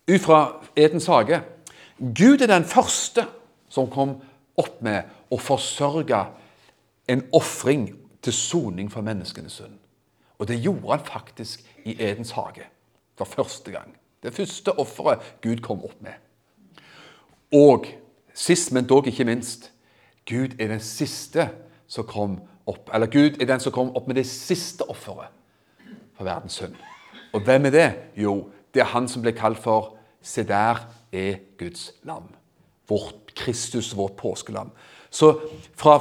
Ut 0.08 0.24
fra 0.24 0.62
Edens 0.76 1.10
hage. 1.12 1.42
Gud 2.00 2.42
er 2.42 2.48
den 2.48 2.64
første 2.64 3.26
som 3.70 3.90
kom 3.92 4.16
opp 4.58 4.82
med 4.86 5.04
å 5.32 5.40
forsørge 5.40 6.26
en 7.08 7.24
ofring 7.34 7.90
til 8.22 8.34
soning 8.34 8.92
for 8.92 9.06
menneskenes 9.06 9.60
synd. 9.62 9.78
Og 10.38 10.48
det 10.48 10.60
gjorde 10.62 10.92
han 10.92 11.06
faktisk 11.06 11.64
i 11.86 11.96
Edens 12.00 12.32
hage 12.32 12.68
for 13.18 13.26
første 13.26 13.72
gang. 13.72 13.96
Det 14.24 14.34
første 14.34 14.80
offeret 14.80 15.20
Gud 15.42 15.62
kom 15.66 15.84
opp 15.84 16.02
med. 16.02 16.14
Og 17.54 17.88
sist, 18.34 18.72
men 18.72 18.88
dog 18.88 19.08
ikke 19.08 19.26
minst, 19.26 19.72
Gud 20.26 20.60
er 20.60 20.68
den 20.68 20.84
siste 20.84 21.50
som 21.88 22.06
kom 22.06 22.40
opp, 22.68 22.90
eller 22.94 23.08
Gud 23.08 23.42
er 23.42 23.48
den 23.48 23.64
som 23.64 23.72
kom 23.72 23.96
opp 23.96 24.08
med 24.08 24.20
det 24.20 24.28
siste 24.28 24.84
offeret 24.90 25.32
for 26.18 26.28
verdens 26.28 26.60
synd. 26.60 26.76
Og 27.34 27.42
hvem 27.42 27.66
er 27.66 27.70
det? 27.70 27.88
Jo, 28.18 28.50
det 28.74 28.82
er 28.84 28.92
han 28.92 29.08
som 29.08 29.24
ble 29.24 29.32
kalt 29.32 29.62
for 29.64 29.94
Se 30.22 30.44
der 30.44 30.82
er 31.14 31.38
Guds 31.58 31.94
lam. 32.04 32.26
Vårt 32.90 33.32
Kristus, 33.36 33.94
vårt 33.96 34.18
påskelam. 34.18 34.72
Så 35.10 35.32
fra 35.76 36.00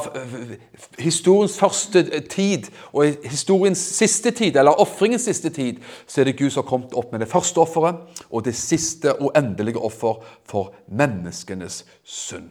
historiens 0.99 1.59
første 1.59 2.03
tid 2.31 2.67
og 2.93 3.17
historiens 3.25 3.79
siste 3.79 4.31
tid, 4.31 4.57
eller 4.57 4.81
ofringens 4.83 5.29
siste 5.29 5.51
tid, 5.51 5.81
så 6.07 6.21
er 6.21 6.31
det 6.31 6.39
Gud 6.39 6.51
som 6.51 6.65
har 6.65 6.71
kommet 6.71 6.95
opp 6.95 7.13
med 7.13 7.23
det 7.23 7.31
første 7.31 7.63
offeret 7.63 8.23
og 8.31 8.45
det 8.45 8.55
siste 8.59 9.15
og 9.15 9.33
endelige 9.39 9.79
offer 9.79 10.23
for 10.45 10.75
menneskenes 10.89 11.85
synd. 12.05 12.51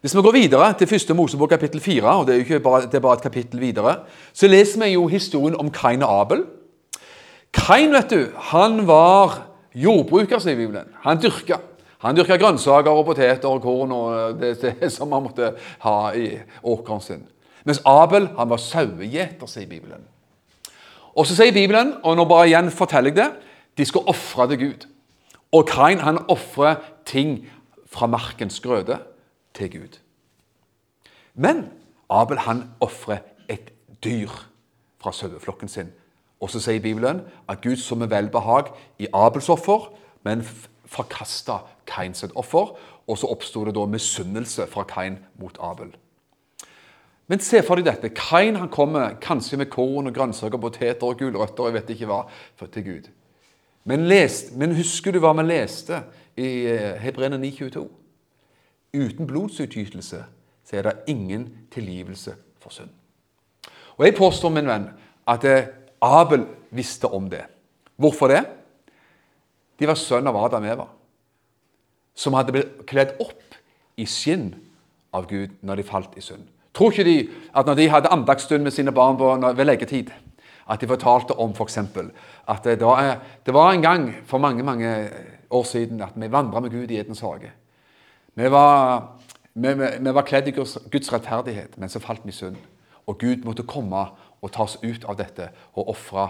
Hvis 0.00 0.16
vi 0.16 0.22
går 0.24 0.32
videre 0.32 0.72
til 0.78 0.88
første 0.88 1.14
Mosebok 1.14 1.50
kapittel 1.52 1.80
4, 1.80 2.08
og 2.08 2.26
det 2.26 2.34
er, 2.34 2.38
ikke 2.38 2.60
bare, 2.60 2.86
det 2.88 2.94
er 2.94 3.04
bare 3.04 3.18
et 3.18 3.22
kapittel 3.22 3.60
videre, 3.60 3.98
så 4.32 4.48
leser 4.48 4.80
vi 4.80 4.94
jo 4.94 5.06
historien 5.12 5.58
om 5.60 5.70
Kain 5.70 6.02
og 6.02 6.20
Abel. 6.20 6.44
Kain 7.52 7.92
vet 7.92 8.10
du, 8.10 8.22
han 8.50 8.86
var 8.88 9.42
jordbruker, 9.74 10.40
sier 10.40 10.56
Bibelen. 10.56 10.88
Han 11.04 11.20
dyrka. 11.20 11.60
Han 12.00 12.16
dyrka 12.16 12.38
grønnsaker 12.40 12.96
og 12.96 13.04
poteter 13.10 13.48
og 13.50 13.60
korn 13.64 13.92
og 13.92 14.40
det, 14.40 14.54
det 14.62 14.88
som 14.96 15.12
han 15.12 15.26
måtte 15.26 15.52
ha 15.84 15.98
i 16.16 16.32
åkeren 16.62 17.04
sin. 17.04 17.26
Mens 17.68 17.82
Abel 17.84 18.30
han 18.38 18.48
var 18.48 18.62
sauegjeter, 18.62 19.48
sier 19.50 19.68
Bibelen. 19.68 20.06
Og 21.12 21.26
så 21.28 21.36
sier 21.36 21.52
Bibelen, 21.52 21.96
og 22.06 22.16
nå 22.16 22.24
bare 22.30 22.48
igjen 22.48 22.70
forteller 22.72 23.12
jeg 23.12 23.18
det, 23.18 23.28
de 23.76 23.86
skal 23.86 24.08
ofre 24.08 24.46
til 24.48 24.60
Gud. 24.62 24.86
Og 25.52 25.66
Kain 25.68 26.00
han 26.00 26.22
ofrer 26.30 26.78
ting 27.04 27.42
fra 27.90 28.06
markens 28.06 28.60
grøde 28.64 29.00
til 29.54 29.70
Gud. 29.72 29.98
Men 31.34 31.66
Abel 32.10 32.38
han 32.46 32.64
ofrer 32.80 33.20
et 33.48 33.72
dyr 34.04 34.30
fra 35.02 35.12
saueflokken 35.12 35.68
sin. 35.68 35.90
Og 36.40 36.50
så 36.50 36.62
sier 36.62 36.80
Bibelen 36.80 37.20
at 37.48 37.60
Gud 37.60 37.76
så 37.76 37.94
med 37.94 38.08
velbehag 38.08 38.72
i 38.98 39.08
Abels 39.12 39.48
offer, 39.48 39.90
men 40.24 40.46
forkasta 40.90 41.62
Kains 41.86 42.24
offer. 42.34 42.74
Og 43.06 43.18
så 43.18 43.30
oppsto 43.30 43.64
det 43.66 43.74
da 43.74 43.86
misunnelse 43.90 44.66
fra 44.70 44.84
Kain 44.88 45.18
mot 45.40 45.56
Abel. 45.62 45.90
Men 47.30 47.42
se 47.42 47.62
for 47.62 47.78
deg 47.78 47.86
dette. 47.86 48.10
Kain 48.14 48.58
han 48.58 48.70
kommer 48.70 49.14
kanskje 49.22 49.60
med 49.60 49.70
korn 49.70 50.10
og 50.10 50.14
grønnsaker, 50.14 50.58
poteter 50.58 51.06
og 51.06 51.18
gulrøtter 51.18 51.62
og 51.62 51.70
jeg 51.70 51.76
vet 51.78 51.92
ikke 51.94 52.10
hva, 52.10 52.24
til 52.66 52.86
Gud. 52.86 53.10
Men, 53.86 54.08
lest, 54.10 54.52
men 54.58 54.74
husker 54.76 55.14
du 55.14 55.20
hva 55.22 55.32
vi 55.38 55.46
leste 55.46 56.02
i 56.38 56.50
Hebrene 57.00 57.38
9,22? 57.40 57.86
Uten 58.90 59.28
blodsutgytelse 59.30 60.24
så 60.66 60.76
er 60.76 60.86
det 60.86 61.10
ingen 61.10 61.48
tilgivelse 61.70 62.34
for 62.62 62.74
synd. 62.74 62.90
Og 63.96 64.06
Jeg 64.06 64.16
påstår, 64.16 64.50
min 64.50 64.66
venn, 64.66 64.88
at 65.28 65.44
eh, 65.44 65.66
Abel 66.02 66.46
visste 66.70 67.06
om 67.06 67.30
det. 67.30 67.42
Hvorfor 67.96 68.28
det? 68.32 68.44
De 69.80 69.88
var 69.88 69.98
sønn 69.98 70.28
av 70.28 70.36
Adam 70.36 70.64
Eva, 70.68 70.86
som 72.14 72.36
hadde 72.36 72.52
blitt 72.54 72.82
kledd 72.88 73.16
opp 73.22 73.56
i 73.96 74.06
skinn 74.08 74.50
av 75.16 75.26
Gud 75.30 75.56
når 75.64 75.80
de 75.80 75.86
falt 75.88 76.18
i 76.20 76.24
synd. 76.24 76.44
Tror 76.76 76.92
ikke 76.92 77.06
de 77.08 77.16
at 77.56 77.66
når 77.66 77.78
de 77.78 77.88
hadde 77.90 78.12
andagsstund 78.12 78.62
med 78.66 78.74
sine 78.76 78.92
barn 78.94 79.18
ved 79.18 79.64
leggetid, 79.64 80.12
at 80.70 80.80
de 80.80 80.86
fortalte 80.86 81.34
om 81.34 81.50
f.eks. 81.50 81.78
at 82.48 82.64
det 82.64 82.84
var, 82.84 83.16
det 83.46 83.54
var 83.54 83.72
en 83.72 83.82
gang 83.82 84.04
for 84.26 84.38
mange 84.38 84.62
mange 84.62 85.10
år 85.50 85.64
siden 85.64 86.02
at 86.02 86.14
vi 86.14 86.30
vandra 86.32 86.60
med 86.60 86.70
Gud 86.70 86.90
i 86.90 87.00
Edens 87.00 87.20
hage. 87.20 87.50
Vi 88.34 88.50
var, 88.50 89.08
vi, 89.54 89.74
vi 90.00 90.14
var 90.14 90.22
kledd 90.22 90.48
i 90.48 90.54
Guds 90.54 91.12
rettferdighet, 91.12 91.78
men 91.78 91.88
så 91.88 91.98
falt 91.98 92.22
vi 92.24 92.30
i 92.30 92.36
synd. 92.36 92.56
Og 93.06 93.18
Gud 93.18 93.44
måtte 93.44 93.66
komme 93.66 94.04
og 94.40 94.52
ta 94.52 94.62
oss 94.62 94.78
ut 94.82 95.04
av 95.04 95.18
dette 95.18 95.50
og 95.74 95.88
ofre 95.90 96.28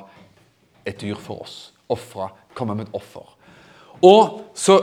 et 0.86 1.00
dyr 1.00 1.18
for 1.20 1.44
oss. 1.44 1.74
Offre, 1.88 2.30
komme 2.54 2.74
med 2.74 2.88
et 2.88 2.94
offer. 2.96 3.36
Og 4.06 4.52
så 4.56 4.78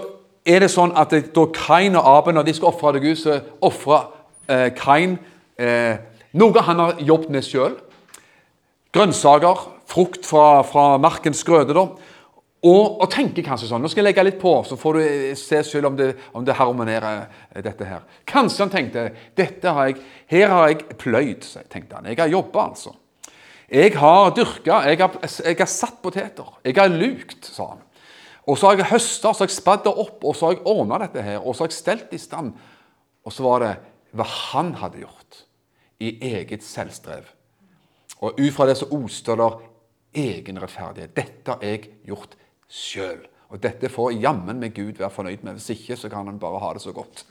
er 0.47 0.63
det 0.63 0.71
sånn 0.71 0.93
at 0.97 1.11
da 1.11 1.47
Kain 1.55 1.97
og 1.99 2.07
Abel, 2.07 2.37
når 2.37 2.47
de 2.47 2.53
skal 2.57 2.69
ofre 2.71 2.93
til 2.95 3.07
Gud, 3.09 3.17
så 3.19 3.39
ofrer 3.65 4.05
eh, 4.47 4.69
Kain 4.77 5.17
eh, 5.59 5.97
noe 6.37 6.63
han 6.63 6.83
har 6.83 7.01
jobbet 7.01 7.33
med 7.33 7.45
sjøl. 7.45 7.73
Grønnsaker, 8.95 9.65
frukt 9.89 10.25
fra, 10.27 10.61
fra 10.67 10.93
markens 11.01 11.43
grøde. 11.47 11.75
da. 11.75 11.87
Og, 12.67 13.01
og 13.03 13.09
tenker 13.13 13.45
kanskje 13.45 13.67
sånn 13.69 13.83
Nå 13.85 13.89
skal 13.91 14.01
jeg 14.01 14.09
legge 14.09 14.23
litt 14.25 14.39
på, 14.41 14.51
så 14.65 14.77
får 14.79 14.97
du 14.97 15.01
eh, 15.03 15.33
se 15.37 15.61
selv 15.65 15.91
om 15.91 15.97
det, 15.97 16.11
om 16.33 16.45
det 16.45 16.55
harmonerer. 16.57 17.27
eh, 17.53 17.63
dette 17.65 17.85
her. 17.85 18.05
Kanskje 18.27 18.65
han 18.65 18.73
tenkte 18.73 19.09
dette 19.37 19.73
har 19.73 19.91
jeg, 19.91 19.99
her 20.31 20.53
har 20.53 20.71
jeg 20.71 20.97
pløyd. 20.97 21.45
tenkte 21.69 21.99
han. 21.99 22.09
Jeg 22.09 22.19
har 22.19 22.33
jobba, 22.33 22.69
altså. 22.71 22.95
Jeg 23.67 23.97
har 23.99 24.31
dyrka, 24.31 24.81
jeg 24.87 24.97
har, 25.01 25.17
jeg 25.43 25.57
har 25.59 25.67
satt 25.67 26.01
poteter. 26.01 26.53
Jeg 26.63 26.77
har 26.77 26.87
lukt, 26.87 27.43
sa 27.43 27.73
han. 27.73 27.83
Og 28.47 28.55
så 28.57 28.69
har 28.69 28.79
jeg 28.79 28.91
høsta, 28.93 29.33
så 29.33 29.43
har 29.43 29.49
jeg 29.49 29.57
spadd 29.57 29.83
det 29.83 29.91
opp, 29.91 30.23
og 30.23 30.35
så 30.35 30.47
har 30.47 30.55
jeg 30.55 30.67
ordna 30.71 31.01
dette 31.03 31.23
her, 31.23 31.41
og 31.41 31.55
så 31.55 31.65
har 31.65 31.71
jeg 31.71 31.79
stelt 31.81 32.13
i 32.15 32.19
stand. 32.21 32.53
Og 33.27 33.33
så 33.35 33.43
var 33.43 33.63
det 33.63 33.71
hva 34.15 34.27
han 34.53 34.71
hadde 34.79 35.01
gjort 35.03 35.41
i 35.99 36.13
eget 36.29 36.63
selvstrev. 36.63 37.27
Og 38.23 38.39
ut 38.39 38.53
fra 38.55 38.67
det 38.69 38.77
så 38.79 38.87
oste 38.95 39.35
det 39.37 39.49
egen 40.17 40.61
rettferdighet. 40.61 41.15
Dette 41.15 41.53
har 41.53 41.65
jeg 41.65 41.89
gjort 42.07 42.37
sjøl. 42.71 43.25
Og 43.51 43.59
dette 43.63 43.91
får 43.91 44.15
jammen 44.17 44.59
med 44.59 44.73
Gud 44.75 44.97
være 44.99 45.13
fornøyd 45.13 45.43
med. 45.43 45.59
Hvis 45.59 45.75
ikke 45.75 45.97
så 45.99 46.09
kan 46.11 46.27
han 46.27 46.39
bare 46.39 46.61
ha 46.63 46.71
det 46.75 46.83
så 46.83 46.93
godt. 46.95 47.25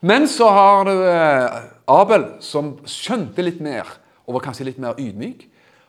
Men 0.00 0.28
så 0.30 0.50
har 0.54 0.84
du 0.86 0.92
eh, 0.94 1.62
Abel, 1.90 2.26
som 2.44 2.76
skjønte 2.86 3.42
litt 3.42 3.62
mer, 3.64 3.88
og 4.26 4.36
var 4.36 4.44
kanskje 4.46 4.68
litt 4.68 4.82
mer 4.82 4.98
ydmyk. 5.00 5.46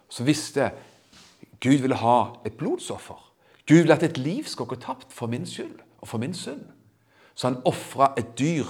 Som 0.10 0.26
visste 0.30 0.72
Gud 1.62 1.84
ville 1.84 2.00
ha 2.00 2.20
et 2.48 2.56
blodsoffer. 2.58 3.29
Gud 3.70 3.84
ville 3.84 3.94
at 3.94 4.04
et 4.04 4.18
liv 4.18 4.44
skal 4.50 4.66
gå 4.66 4.76
tapt 4.82 5.14
for 5.14 5.30
min 5.30 5.46
skyld 5.46 5.78
og 6.02 6.08
for 6.08 6.18
min 6.18 6.34
synd. 6.34 6.66
Så 7.36 7.48
han 7.48 7.62
ofra 7.66 8.14
et 8.18 8.34
dyr 8.40 8.66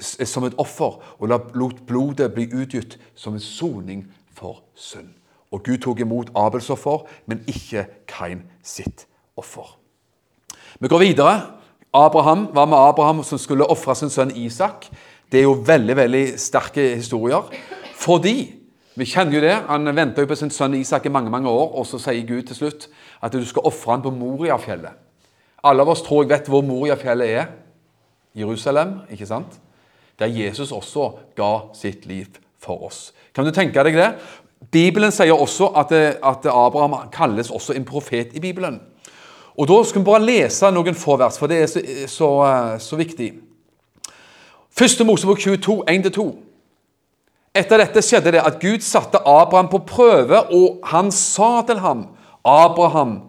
som 0.00 0.44
et 0.44 0.54
offer 0.58 1.02
og 1.18 1.28
lot 1.54 1.82
blodet 1.86 2.32
bli 2.32 2.46
utgitt 2.54 2.96
som 3.14 3.34
en 3.36 3.42
soning 3.44 4.06
for 4.32 4.62
synd. 4.74 5.10
Og 5.52 5.62
Gud 5.64 5.78
tok 5.84 6.00
imot 6.00 6.30
Abels 6.36 6.70
offer, 6.70 7.04
men 7.26 7.44
ikke 7.46 7.86
Kain 8.08 8.42
sitt 8.62 9.06
offer. 9.36 9.76
Vi 10.80 10.88
går 10.88 10.98
videre. 10.98 11.40
Abraham 11.92 12.48
var 12.54 12.66
med 12.66 12.78
Abraham 12.78 13.22
som 13.24 13.38
skulle 13.38 13.68
ofre 13.68 13.96
sin 13.96 14.10
sønn 14.10 14.32
Isak. 14.36 14.88
Det 15.32 15.40
er 15.40 15.48
jo 15.48 15.60
veldig 15.66 15.96
veldig 15.96 16.24
sterke 16.40 16.94
historier. 16.96 17.44
Fordi 17.96 18.54
vi 18.98 19.04
kjenner 19.04 19.34
jo 19.34 19.40
det, 19.40 19.54
Han 19.68 19.96
venta 19.96 20.26
på 20.26 20.34
sin 20.34 20.50
sønn 20.50 20.74
Isak 20.74 21.06
i 21.06 21.08
mange 21.08 21.30
mange 21.30 21.48
år, 21.48 21.74
og 21.78 21.86
så 21.86 21.98
sier 21.98 22.26
Gud 22.26 22.42
til 22.42 22.56
slutt 22.56 22.88
at 23.22 23.32
du 23.34 23.44
skal 23.46 23.66
ofre 23.66 23.94
han 23.94 24.04
på 24.04 24.12
Moriafjellet. 24.14 24.94
Alle 25.64 25.82
av 25.82 25.90
oss 25.90 26.04
tror 26.06 26.24
jeg 26.24 26.32
vet 26.32 26.50
hvor 26.50 26.62
Moriafjellet 26.66 27.32
er. 27.40 27.48
Jerusalem, 28.38 29.00
ikke 29.10 29.26
sant? 29.26 29.58
Der 30.18 30.30
Jesus 30.30 30.72
også 30.72 31.10
ga 31.38 31.52
sitt 31.74 32.06
liv 32.06 32.38
for 32.62 32.86
oss. 32.86 33.12
Kan 33.34 33.46
du 33.46 33.50
tenke 33.54 33.82
deg 33.86 33.98
det? 33.98 34.12
Bibelen 34.70 35.12
sier 35.14 35.34
også 35.34 35.70
at, 35.78 35.92
at 35.92 36.46
Abraham 36.50 36.96
kalles 37.14 37.50
også 37.50 37.74
en 37.78 37.86
profet 37.86 38.34
i 38.34 38.42
Bibelen. 38.42 38.80
Og 39.58 39.68
Da 39.68 39.82
skal 39.84 40.00
vi 40.00 40.06
bare 40.06 40.22
lese 40.22 40.70
noen 40.70 40.94
få 40.94 41.16
vers, 41.18 41.38
for 41.38 41.50
det 41.50 41.62
er 41.62 41.66
så, 41.66 41.80
så, 42.06 42.28
så 42.78 42.96
viktig. 42.98 43.32
Første 44.70 45.04
Mosebok 45.04 45.40
22, 45.42 45.82
1-2. 45.90 46.26
Etter 47.58 47.82
dette 47.82 48.02
skjedde 48.04 48.36
det 48.36 48.44
at 48.46 48.60
Gud 48.62 48.84
satte 48.86 49.18
Abraham 49.26 49.70
på 49.72 49.80
prøve, 49.86 50.44
og 50.54 50.78
han 50.86 51.10
sa 51.10 51.64
til 51.66 51.80
ham, 51.82 52.06
'Abraham.' 52.44 53.20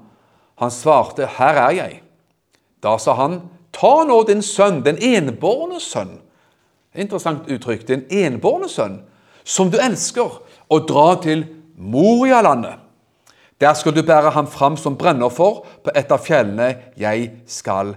Han 0.56 0.72
svarte, 0.72 1.26
'Her 1.26 1.54
er 1.54 1.72
jeg.' 1.72 2.02
Da 2.84 2.98
sa 2.98 3.14
han, 3.14 3.42
'Ta 3.74 4.04
nå 4.08 4.24
din 4.24 4.42
sønn, 4.42 4.86
den 4.86 4.98
enbårne 5.02 5.80
sønn.' 5.80 6.22
Interessant 6.96 7.50
uttrykk. 7.50 7.88
Den 7.88 8.04
enbårne 8.10 8.70
sønn, 8.70 9.02
som 9.44 9.72
du 9.72 9.78
elsker, 9.78 10.42
og 10.70 10.88
dra 10.90 11.22
til 11.22 11.46
Morialandet. 11.78 12.74
Der 13.62 13.74
skal 13.74 13.96
du 13.96 14.02
bære 14.02 14.32
ham 14.32 14.48
fram 14.48 14.78
som 14.78 14.98
brenner 14.98 15.30
for 15.30 15.66
på 15.84 15.92
et 15.96 16.12
av 16.12 16.22
fjellene 16.24 16.76
jeg 16.98 17.32
skal 17.48 17.96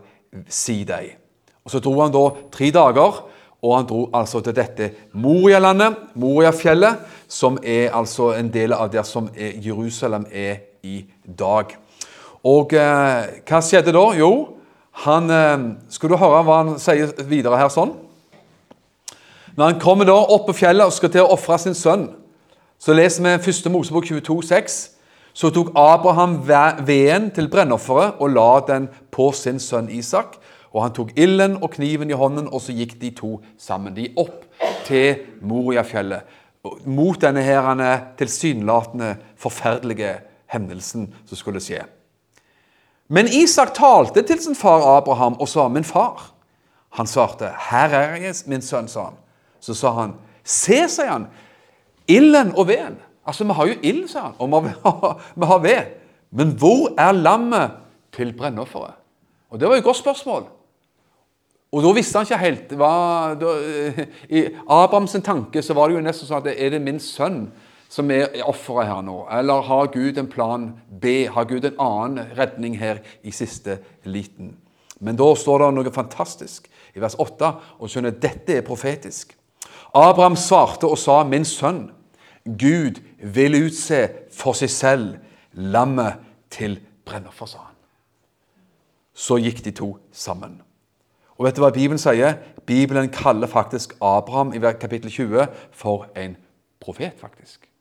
si 0.48 0.84
deg. 0.84 1.16
Og 1.64 1.70
Så 1.70 1.78
dro 1.78 2.00
han 2.00 2.12
da 2.12 2.28
tre 2.52 2.70
dager, 2.70 3.22
og 3.62 3.76
han 3.76 3.86
dro 3.86 4.10
altså 4.14 4.40
til 4.40 4.56
dette 4.56 4.90
Morialandet, 5.12 5.96
Moriafjellet, 6.14 6.98
som 7.28 7.58
er 7.62 7.94
altså 7.94 8.32
en 8.32 8.50
del 8.52 8.72
av 8.72 8.90
der 8.90 9.02
som 9.02 9.28
er 9.36 9.52
Jerusalem 9.62 10.26
er 10.32 10.71
i 10.82 11.04
dag. 11.24 11.76
Og 12.42 12.74
eh, 12.74 13.42
hva 13.46 13.60
skjedde 13.62 13.94
da? 13.94 14.06
Jo, 14.18 14.32
han 15.04 15.30
eh, 15.30 15.68
Skal 15.94 16.10
du 16.10 16.18
høre 16.18 16.42
hva 16.46 16.62
han 16.62 16.74
sier 16.82 17.14
videre 17.28 17.60
her 17.60 17.70
sånn? 17.72 17.94
Når 19.54 19.68
han 19.68 19.80
kommer 19.80 20.08
da 20.08 20.16
opp 20.16 20.46
på 20.48 20.56
fjellet 20.62 20.88
og 20.88 20.94
skal 20.96 21.12
til 21.12 21.26
å 21.26 21.34
ofre 21.34 21.58
sin 21.60 21.76
sønn, 21.76 22.06
så 22.80 22.96
leser 22.96 23.22
vi 23.22 23.52
1. 23.52 23.68
Mosebok 23.70 24.08
22, 24.08 24.38
6. 24.48 24.78
Så 25.36 25.50
tok 25.52 25.70
Abraham 25.78 26.38
veden 26.44 27.30
til 27.32 27.48
brennofferet 27.52 28.18
og 28.20 28.32
la 28.32 28.48
den 28.68 28.88
på 29.12 29.30
sin 29.36 29.60
sønn 29.62 29.90
Isak. 29.92 30.38
Og 30.72 30.82
han 30.86 30.94
tok 30.96 31.12
ilden 31.20 31.58
og 31.60 31.74
kniven 31.76 32.10
i 32.10 32.16
hånden, 32.16 32.48
og 32.48 32.62
så 32.64 32.72
gikk 32.72 32.96
de 33.00 33.12
to 33.16 33.36
sammen. 33.60 33.92
De 33.96 34.08
opp 34.16 34.44
til 34.88 35.20
Moriafjellet. 35.44 36.24
Mot 36.88 37.20
denne 37.20 37.42
her 37.44 37.68
tilsynelatende 38.18 39.16
forferdelige 39.36 40.14
hendelsen 40.52 41.08
som 41.26 41.38
skulle 41.38 41.60
skje. 41.60 41.82
Men 43.12 43.28
Isak 43.28 43.74
talte 43.76 44.22
til 44.22 44.40
sin 44.40 44.56
far 44.56 44.84
Abraham 44.96 45.36
og 45.40 45.48
sa, 45.48 45.68
'Min 45.68 45.84
far.' 45.84 46.32
Han 46.90 47.06
svarte, 47.06 47.44
'Her 47.70 47.88
er 47.88 48.16
jeg, 48.16 48.34
min 48.46 48.62
sønn', 48.62 48.88
sa 48.88 49.04
han. 49.04 49.14
Så 49.60 49.74
sa 49.74 49.92
han, 49.92 50.14
'Se', 50.44 50.88
sier 50.88 51.10
han, 51.10 51.26
'ilden 52.08 52.54
og 52.56 52.68
veden'. 52.68 53.00
Altså, 53.26 53.44
vi 53.44 53.52
har 53.52 53.66
jo 53.66 53.74
ild, 53.82 54.08
sa 54.08 54.20
han, 54.20 54.32
og 54.38 54.64
vi 55.36 55.44
har 55.44 55.58
ved. 55.58 55.82
Men 56.30 56.48
hvor 56.48 56.94
er 56.98 57.12
lammet 57.12 57.70
til 58.12 58.32
brennofferet? 58.36 58.94
Og 59.50 59.60
Det 59.60 59.68
var 59.68 59.74
jo 59.74 59.78
et 59.78 59.84
godt 59.84 59.96
spørsmål. 59.96 60.46
Og 61.72 61.82
da 61.82 61.92
visste 61.92 62.18
han 62.18 62.26
ikke 62.26 62.38
helt. 62.38 62.72
Hva, 62.76 63.34
da, 63.40 63.52
I 64.28 64.44
Abrahams 64.68 65.16
tanke 65.24 65.62
så 65.62 65.74
var 65.74 65.88
det 65.88 65.96
jo 65.96 66.04
nesten 66.04 66.28
sånn 66.28 66.42
at 66.44 66.54
er 66.56 66.70
det 66.74 66.80
min 66.84 67.00
sønn 67.00 67.46
som 67.92 68.10
er 68.10 68.40
offeret 68.48 68.88
her 68.88 69.02
nå? 69.04 69.18
Eller 69.36 69.64
har 69.68 69.90
Gud 69.92 70.18
en 70.18 70.28
plan 70.30 70.70
B? 70.88 71.26
Har 71.28 71.44
Gud 71.44 71.66
en 71.68 71.80
annen 71.80 72.32
redning 72.38 72.78
her 72.80 73.02
i 73.22 73.32
siste 73.34 73.78
liten? 74.08 74.56
Men 75.02 75.18
da 75.18 75.26
står 75.36 75.64
det 75.64 75.72
noe 75.76 75.92
fantastisk 75.92 76.70
i 76.96 77.02
vers 77.02 77.18
8, 77.20 77.50
og 77.80 77.90
skjønner 77.90 78.14
dette 78.22 78.56
er 78.56 78.64
profetisk. 78.64 79.34
Abraham 79.92 80.36
svarte 80.36 80.88
og 80.88 80.98
sa, 80.98 81.22
'Min 81.24 81.44
sønn, 81.44 81.90
Gud 82.44 83.00
vil 83.18 83.66
utse 83.66 84.08
for 84.32 84.52
seg 84.52 84.70
selv 84.70 85.16
lammet 85.52 86.14
til 86.50 86.80
brennoffer', 87.04 87.46
sa 87.46 87.58
han. 87.58 87.76
Så 89.14 89.36
gikk 89.36 89.64
de 89.64 89.70
to 89.70 89.98
sammen. 90.12 90.62
Og 91.38 91.44
vet 91.44 91.56
du 91.56 91.60
hva 91.60 91.70
Bibelen 91.70 91.98
sier? 91.98 92.38
Bibelen 92.66 93.08
kaller 93.08 93.46
faktisk 93.46 93.94
Abraham 94.00 94.54
i 94.54 94.58
kapittel 94.58 95.10
20 95.10 95.46
for 95.72 96.06
en 96.16 96.36
profet, 96.80 97.12
faktisk. 97.18 97.71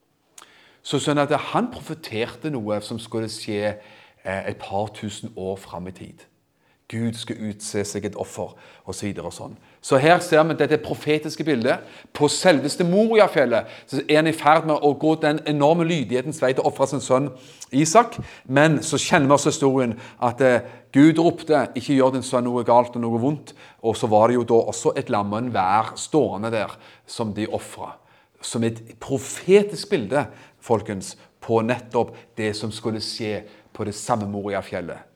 Så 0.83 0.99
sånn 0.99 1.21
at 1.21 1.33
han 1.51 1.69
profeterte 1.73 2.49
noe 2.53 2.79
som 2.81 2.99
skulle 2.99 3.29
skje 3.29 3.61
eh, 3.69 4.43
et 4.49 4.57
par 4.61 4.89
tusen 4.97 5.33
år 5.35 5.57
fram 5.61 5.87
i 5.87 5.95
tid. 5.95 6.25
Gud 6.91 7.15
skal 7.15 7.39
utse 7.47 7.83
seg 7.87 8.05
et 8.05 8.17
offer, 8.19 8.51
osv. 8.89 9.05
Så, 9.15 9.23
og 9.23 9.33
sånn. 9.33 9.53
så 9.79 9.99
her 10.01 10.19
ser 10.23 10.43
vi 10.49 10.57
dette 10.59 10.79
profetiske 10.83 11.45
bildet. 11.47 11.85
På 12.11 12.27
selveste 12.31 12.83
Moriafjellet 12.87 13.69
så 13.87 14.01
er 14.01 14.19
han 14.19 14.27
i 14.27 14.35
ferd 14.35 14.67
med 14.67 14.83
å 14.83 14.91
gå 14.99 15.13
den 15.21 15.39
enorme 15.47 15.87
lydighetens 15.87 16.41
vei 16.43 16.51
til 16.51 16.65
å 16.65 16.71
ofre 16.71 16.89
sin 16.91 17.03
sønn 17.03 17.29
Isak. 17.71 18.17
Men 18.43 18.81
så 18.83 18.99
kjenner 18.99 19.31
vi 19.31 19.37
oss 19.37 19.47
historien 19.47 19.95
at 20.19 20.43
eh, 20.43 20.67
Gud 20.91 21.21
ropte 21.23 21.69
'ikke 21.71 21.95
gjør 21.95 22.17
din 22.17 22.27
sønn 22.27 22.43
noe 22.49 22.65
galt 22.67 22.97
og 22.97 23.05
noe 23.05 23.23
vondt'. 23.23 23.55
Og 23.87 23.95
så 23.95 24.11
var 24.11 24.27
det 24.27 24.35
jo 24.41 24.47
da 24.51 24.59
også 24.73 24.91
et 24.97 25.09
lam 25.09 25.31
og 25.31 25.39
en 25.39 25.53
vær 25.53 25.95
stående 25.95 26.51
der 26.51 26.75
som 27.07 27.31
de 27.33 27.47
ofra. 27.47 27.95
Som 28.41 28.63
et 28.63 28.99
profetisk 28.99 29.89
bilde 29.89 30.25
folkens, 30.61 31.15
på 31.41 31.61
nettopp 31.65 32.13
det 32.37 32.53
som 32.55 32.71
skulle 32.71 33.01
skje 33.01 33.41
på 33.73 33.85
det 33.87 33.95
samme 33.97 34.27
Moriafjellet. 34.29 35.07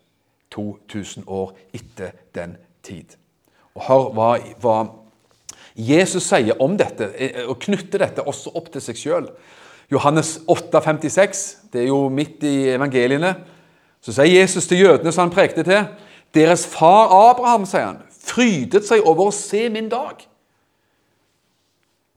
2000 0.55 1.23
år 1.27 1.51
etter 1.73 2.15
den 2.35 2.55
tid. 2.83 3.17
Og 3.75 3.83
Hør 3.87 4.11
hva, 4.15 4.29
hva 4.63 4.75
Jesus 5.75 6.23
sier 6.29 6.55
om 6.63 6.77
dette, 6.79 7.09
eh, 7.19 7.43
og 7.49 7.59
knytter 7.59 8.05
dette 8.05 8.23
også 8.23 8.53
opp 8.55 8.71
til 8.71 8.83
seg 8.83 8.99
sjøl. 8.99 9.29
Johannes 9.91 10.39
8, 10.47 10.81
56, 10.81 11.43
det 11.73 11.83
er 11.83 11.89
jo 11.91 12.07
midt 12.09 12.43
i 12.47 12.71
evangeliene. 12.73 13.35
Så 14.01 14.15
sier 14.15 14.39
Jesus 14.39 14.67
til 14.67 14.85
jødene 14.85 15.11
som 15.11 15.27
han 15.27 15.35
prekte 15.35 15.65
til, 15.67 15.89
deres 16.35 16.65
far 16.67 17.11
Abraham, 17.11 17.67
sier 17.67 17.89
han, 17.91 17.99
frydet 18.25 18.87
seg 18.87 19.03
over 19.03 19.29
å 19.29 19.35
se 19.35 19.67
min 19.69 19.89
dag. 19.91 20.23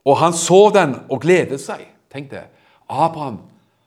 Og 0.07 0.17
han 0.17 0.33
så 0.33 0.69
den 0.73 0.95
og 1.09 1.21
gledet 1.21 1.59
seg. 1.61 1.83
Tenk 2.09 2.31
det. 2.31 2.47
Abraham, 2.89 3.39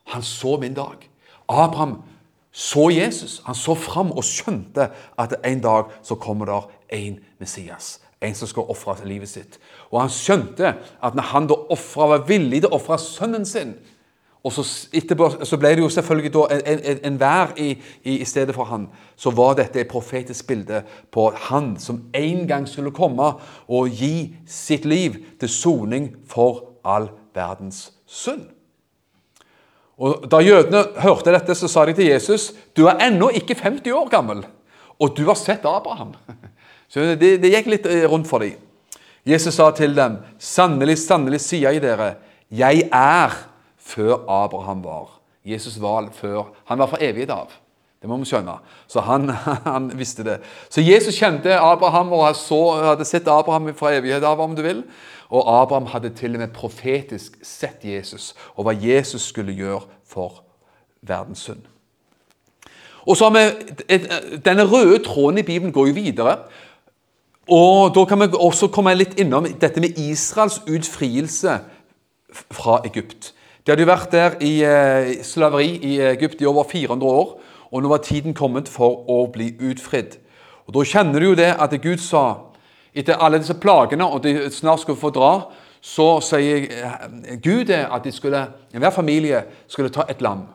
han 0.04 0.22
så 0.22 0.56
min 0.60 0.74
dag. 0.74 1.10
Abraham 1.48 2.02
så 2.52 2.90
Jesus. 2.90 3.42
Han 3.44 3.54
så 3.54 3.74
fram 3.74 4.12
og 4.12 4.24
skjønte 4.24 4.90
at 5.18 5.34
en 5.44 5.60
dag 5.60 5.84
så 6.02 6.14
kommer 6.14 6.46
der 6.46 6.68
en 6.92 7.18
Messias. 7.40 8.00
En 8.22 8.34
som 8.34 8.48
skal 8.48 8.68
ofre 8.70 8.96
livet 9.08 9.28
sitt. 9.28 9.58
Og 9.90 10.00
han 10.00 10.12
skjønte 10.12 10.74
at 11.02 11.14
når 11.14 11.22
han 11.32 11.48
da 11.50 11.56
offret, 11.70 12.08
var 12.10 12.28
villig 12.28 12.62
til 12.62 12.70
å 12.70 12.78
ofre 12.78 12.98
sønnen 13.00 13.46
sin 13.48 13.74
og 14.42 14.52
så, 14.52 14.64
etterpå, 14.94 15.28
så 15.46 15.56
ble 15.56 15.70
det 15.76 15.84
jo 15.84 15.88
selvfølgelig 15.88 16.30
da 16.34 16.40
en, 16.50 16.78
en, 16.82 16.98
en 17.06 17.18
vær 17.20 17.52
i, 17.62 17.68
i, 18.02 18.16
i, 18.16 18.24
stedet 18.26 18.54
for 18.54 18.66
han. 18.66 18.88
Så 19.16 19.30
var 19.30 19.54
dette 19.54 19.80
et 19.80 19.90
profetisk 19.90 20.46
bilde 20.46 20.82
på 21.14 21.28
han 21.48 21.76
som 21.78 22.00
en 22.14 22.42
gang 22.50 22.66
skulle 22.68 22.90
komme 22.90 23.28
og 23.68 23.94
gi 23.94 24.32
sitt 24.46 24.84
liv 24.84 25.20
til 25.38 25.48
soning 25.48 26.10
for 26.26 26.64
all 26.84 27.06
verdens 27.34 27.92
synd. 28.06 28.48
Og 30.02 30.26
Da 30.30 30.40
jødene 30.42 30.82
hørte 30.98 31.34
dette, 31.34 31.54
så 31.54 31.70
sa 31.70 31.84
de 31.86 31.94
til 31.94 32.10
Jesus 32.10 32.50
du 32.76 32.86
er 32.90 32.98
ennå 33.06 33.30
ikke 33.38 33.54
50 33.54 33.94
år 33.94 34.10
gammel, 34.10 34.42
og 34.98 35.16
du 35.16 35.24
har 35.28 35.38
sett 35.38 35.64
Abraham. 35.68 36.14
Så 36.92 37.14
Det, 37.16 37.38
det 37.40 37.48
gikk 37.54 37.70
litt 37.72 37.86
eh, 37.88 38.04
rundt 38.04 38.28
for 38.28 38.44
dem. 38.44 38.58
Jesus 39.24 39.54
sa 39.54 39.70
til 39.72 39.94
dem, 39.96 40.18
sannelig, 40.38 40.98
sannelig 40.98 41.40
sier 41.40 41.70
jeg 41.70 41.80
dere, 41.80 42.16
jeg 42.50 42.88
er 42.92 43.32
før 43.78 44.26
Abraham 44.28 44.82
var. 44.84 45.08
Jesus 45.44 45.78
var 45.80 46.10
før. 46.12 46.50
Han 46.68 46.78
var 46.78 46.90
fra 46.90 47.00
evighet 47.00 47.30
av. 47.30 47.54
Det 48.02 48.10
må 48.10 48.18
vi 48.18 48.26
skjønne. 48.26 48.56
Så 48.90 49.02
han, 49.06 49.30
han, 49.68 49.88
visste 49.98 50.26
det. 50.26 50.40
Så 50.68 50.82
Jesus 50.82 51.16
kjente 51.16 51.54
Abraham 51.54 52.12
og 52.18 52.26
så, 52.36 52.60
hadde 52.90 53.06
sett 53.06 53.30
Abraham 53.30 53.70
fra 53.78 53.94
evighet 53.94 54.26
av, 54.26 54.42
om 54.42 54.56
du 54.58 54.62
vil. 54.66 54.82
Og 55.32 55.62
Abraham 55.62 55.88
hadde 55.88 56.12
til 56.12 56.36
og 56.36 56.42
med 56.42 56.52
profetisk 56.52 57.38
sett 57.42 57.84
Jesus 57.84 58.34
og 58.54 58.66
hva 58.66 58.74
Jesus 58.76 59.30
skulle 59.32 59.54
gjøre 59.56 59.86
for 60.04 60.42
verdens 61.00 61.46
synd. 61.48 61.62
Og 63.06 63.16
så 63.16 63.28
har 63.28 63.34
vi, 63.34 63.96
Denne 64.44 64.68
røde 64.68 65.00
tråden 65.04 65.38
i 65.38 65.42
Bibelen 65.42 65.72
går 65.72 65.86
jo 65.86 65.92
videre. 65.92 66.36
Og 67.48 67.94
Da 67.94 68.04
kan 68.04 68.20
vi 68.20 68.26
også 68.34 68.68
komme 68.68 68.94
litt 68.94 69.18
innom 69.18 69.48
dette 69.60 69.80
med 69.80 69.98
Israels 69.98 70.60
utfrielse 70.68 71.58
fra 72.50 72.80
Egypt. 72.84 73.32
De 73.66 73.72
hadde 73.72 73.82
jo 73.82 73.90
vært 73.90 74.12
der 74.12 74.36
i 74.42 74.52
eh, 74.66 75.24
slaveri 75.24 75.76
i 75.86 75.98
Egypt 76.00 76.40
i 76.40 76.46
over 76.46 76.64
400 76.70 77.10
år, 77.10 77.40
og 77.70 77.82
nå 77.82 77.88
var 77.88 78.02
tiden 78.02 78.34
kommet 78.34 78.68
for 78.68 79.04
å 79.10 79.26
bli 79.32 79.52
utfridd. 79.60 80.16
Og 80.66 80.74
Da 80.74 80.84
kjenner 80.84 81.20
du 81.20 81.26
jo 81.26 81.34
det 81.38 81.54
at 81.58 81.74
Gud 81.82 82.02
sa, 82.02 82.51
etter 82.94 83.20
alle 83.20 83.40
disse 83.40 83.54
plagene, 83.54 84.06
og 84.06 84.22
de 84.24 84.50
snart 84.52 84.82
skulle 84.82 85.00
få 85.00 85.10
dra, 85.14 85.32
så 85.82 86.20
sier 86.22 86.66
eh, 86.70 87.38
Gud 87.42 87.70
at 87.70 88.04
de 88.04 88.12
skulle, 88.12 88.42
hver 88.70 88.94
familie 88.94 89.44
skulle 89.66 89.92
ta 89.92 90.06
et 90.10 90.22
lam. 90.22 90.46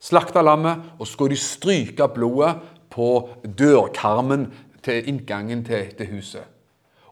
Slakte 0.00 0.42
lammet, 0.44 0.82
og 0.98 1.08
skulle 1.08 1.32
de 1.32 1.40
stryke 1.40 2.08
blodet 2.14 2.58
på 2.92 3.28
dørkarmen 3.58 4.50
til 4.84 5.08
inngangen 5.08 5.64
til, 5.64 5.88
til 5.96 6.10
huset. 6.12 6.44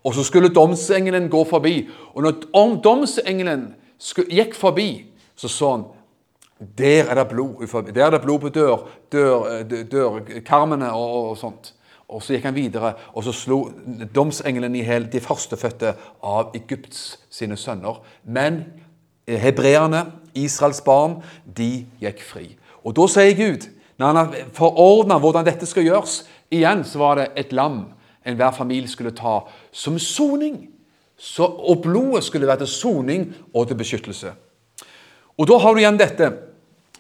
Og 0.05 0.15
så 0.15 0.25
skulle 0.27 0.53
domsengelen 0.53 1.31
gå 1.31 1.45
forbi. 1.45 1.89
Og 2.15 2.23
når 2.23 2.79
domsengelen 2.85 3.75
gikk 4.29 4.55
forbi, 4.59 5.07
så 5.37 5.49
så 5.49 5.71
han 5.71 5.85
der 6.79 7.05
er 7.11 7.15
det 7.15 7.29
blod 7.29 7.93
der 7.95 8.07
er 8.07 8.11
det 8.11 8.21
blod 8.23 8.39
på 8.39 8.49
dør, 8.49 8.89
dør, 9.13 9.63
dørkarmene 9.93 10.85
dør, 10.85 10.93
og, 10.93 11.31
og, 11.31 11.37
sånt. 11.37 11.75
Og 12.13 12.23
Så 12.23 12.35
gikk 12.35 12.45
han 12.45 12.55
videre, 12.55 12.95
og 13.15 13.25
så 13.25 13.33
slo 13.33 13.71
domsengelen 14.15 14.75
i 14.77 14.85
hjel 14.85 15.09
de 15.13 15.21
førstefødte 15.21 15.95
av 16.23 16.53
Egypts 16.55 17.19
sine 17.31 17.57
sønner. 17.57 18.03
Men 18.25 18.65
hebreerne, 19.27 20.05
Israels 20.35 20.81
barn, 20.85 21.23
de 21.45 21.87
gikk 22.01 22.23
fri. 22.23 22.51
Og 22.85 22.97
Da 22.97 23.07
sier 23.09 23.37
Gud, 23.37 23.69
når 23.99 24.07
han 24.07 24.17
har 24.17 24.53
forordna 24.53 25.19
hvordan 25.19 25.47
dette 25.47 25.67
skal 25.67 25.85
gjøres 25.87 26.23
Igjen 26.53 26.83
så 26.85 26.99
var 27.01 27.17
det 27.17 27.31
et 27.41 27.53
lam 27.57 27.87
enhver 28.29 28.53
familie 28.53 28.89
skulle 28.89 29.15
ta 29.17 29.41
som 29.73 29.99
soning. 29.99 30.69
Så, 31.17 31.47
og 31.47 31.83
blodet 31.83 32.25
skulle 32.27 32.47
være 32.47 32.65
til 32.65 32.69
soning 32.69 33.29
og 33.55 33.69
til 33.69 33.79
beskyttelse. 33.79 34.33
Og 35.39 35.49
Da 35.49 35.59
har 35.59 35.73
du 35.73 35.81
igjen 35.81 35.99
dette. 35.99 36.33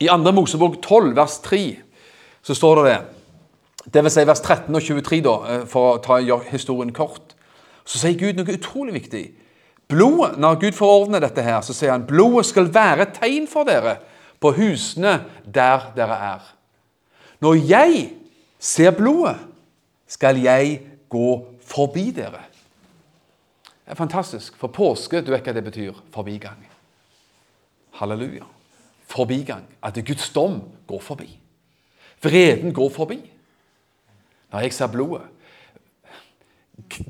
I 0.00 0.08
2. 0.08 0.32
Mosebok 0.32 0.80
12, 0.82 1.16
vers 1.16 1.38
3, 1.38 1.76
så 2.42 2.54
står 2.54 2.76
det 2.76 2.84
det. 2.90 3.21
Vil 3.90 4.10
si 4.10 4.26
vers 4.26 4.40
13 4.40 4.74
og 4.74 4.82
23, 4.82 5.20
da, 5.24 5.36
eh, 5.48 5.64
for 5.66 5.96
å 5.96 6.02
ta 6.02 6.20
historien 6.50 6.92
kort. 6.92 7.34
Så 7.84 7.98
sier 7.98 8.18
Gud 8.18 8.38
noe 8.38 8.54
utrolig 8.54 8.94
viktig. 8.94 9.32
Blodet, 9.88 10.38
Når 10.38 10.60
Gud 10.60 10.72
forordner 10.72 11.20
dette, 11.20 11.42
her, 11.42 11.60
så 11.60 11.74
sier 11.74 11.90
han 11.90 12.06
blodet 12.06 12.46
skal 12.46 12.70
være 12.72 13.02
et 13.02 13.14
tegn 13.14 13.46
for 13.46 13.64
dere 13.64 13.98
på 14.40 14.52
husene 14.56 15.24
der 15.44 15.92
dere 15.96 16.16
er. 16.16 16.42
Når 17.40 17.54
jeg 17.68 18.12
ser 18.58 18.90
blodet, 18.90 19.36
skal 20.06 20.36
jeg 20.36 20.80
gå 21.10 21.44
forbi 21.60 22.10
dere. 22.10 22.40
Det 23.84 23.90
er 23.90 23.94
fantastisk, 23.94 24.56
for 24.56 24.68
påske 24.68 25.20
du 25.20 25.32
vet 25.32 25.44
hva 25.44 25.52
det 25.52 25.64
betyr 25.64 25.92
forbigang. 26.14 26.60
Halleluja. 27.98 28.46
Forbigang. 29.06 29.64
At 29.82 29.98
Guds 30.06 30.30
dom 30.30 30.62
går 30.86 31.00
forbi. 31.00 31.28
Vreden 32.22 32.72
går 32.72 32.90
forbi. 32.90 33.31
Når 34.52 34.66
jeg 34.66 34.72
ser 34.76 34.92
blodet 34.92 35.22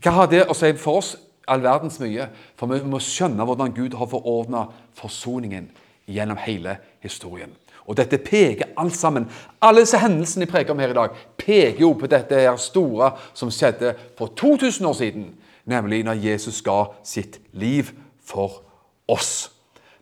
Hva 0.02 0.14
har 0.16 0.30
det 0.30 0.44
å 0.46 0.56
si 0.56 0.72
for 0.78 1.02
oss? 1.02 1.16
All 1.50 1.62
verdens 1.62 1.98
mye. 1.98 2.28
For 2.58 2.70
vi 2.70 2.78
må 2.86 3.00
skjønne 3.02 3.44
hvordan 3.46 3.74
Gud 3.74 3.96
har 3.98 4.10
forordna 4.10 4.68
forsoningen 4.94 5.66
gjennom 6.06 6.38
hele 6.38 6.76
historien. 7.02 7.50
Og 7.90 7.96
dette 7.98 8.20
peker 8.22 8.76
alt 8.78 8.94
sammen. 8.94 9.26
Alle 9.62 9.82
disse 9.82 9.98
hendelsene 9.98 10.46
jeg 10.46 10.52
preker 10.52 10.74
om 10.74 10.82
her 10.82 10.92
i 10.94 10.98
dag, 10.98 11.16
peker 11.38 11.82
jo 11.82 11.92
på 11.98 12.10
dette 12.10 12.38
her 12.44 12.58
store 12.62 13.10
som 13.34 13.50
skjedde 13.50 13.96
for 14.18 14.30
2000 14.38 14.86
år 14.86 14.94
siden. 15.00 15.26
Nemlig 15.66 16.04
når 16.06 16.22
Jesus 16.22 16.62
ga 16.62 16.92
sitt 17.06 17.40
liv 17.52 17.90
for 18.22 18.62
oss. 19.10 19.50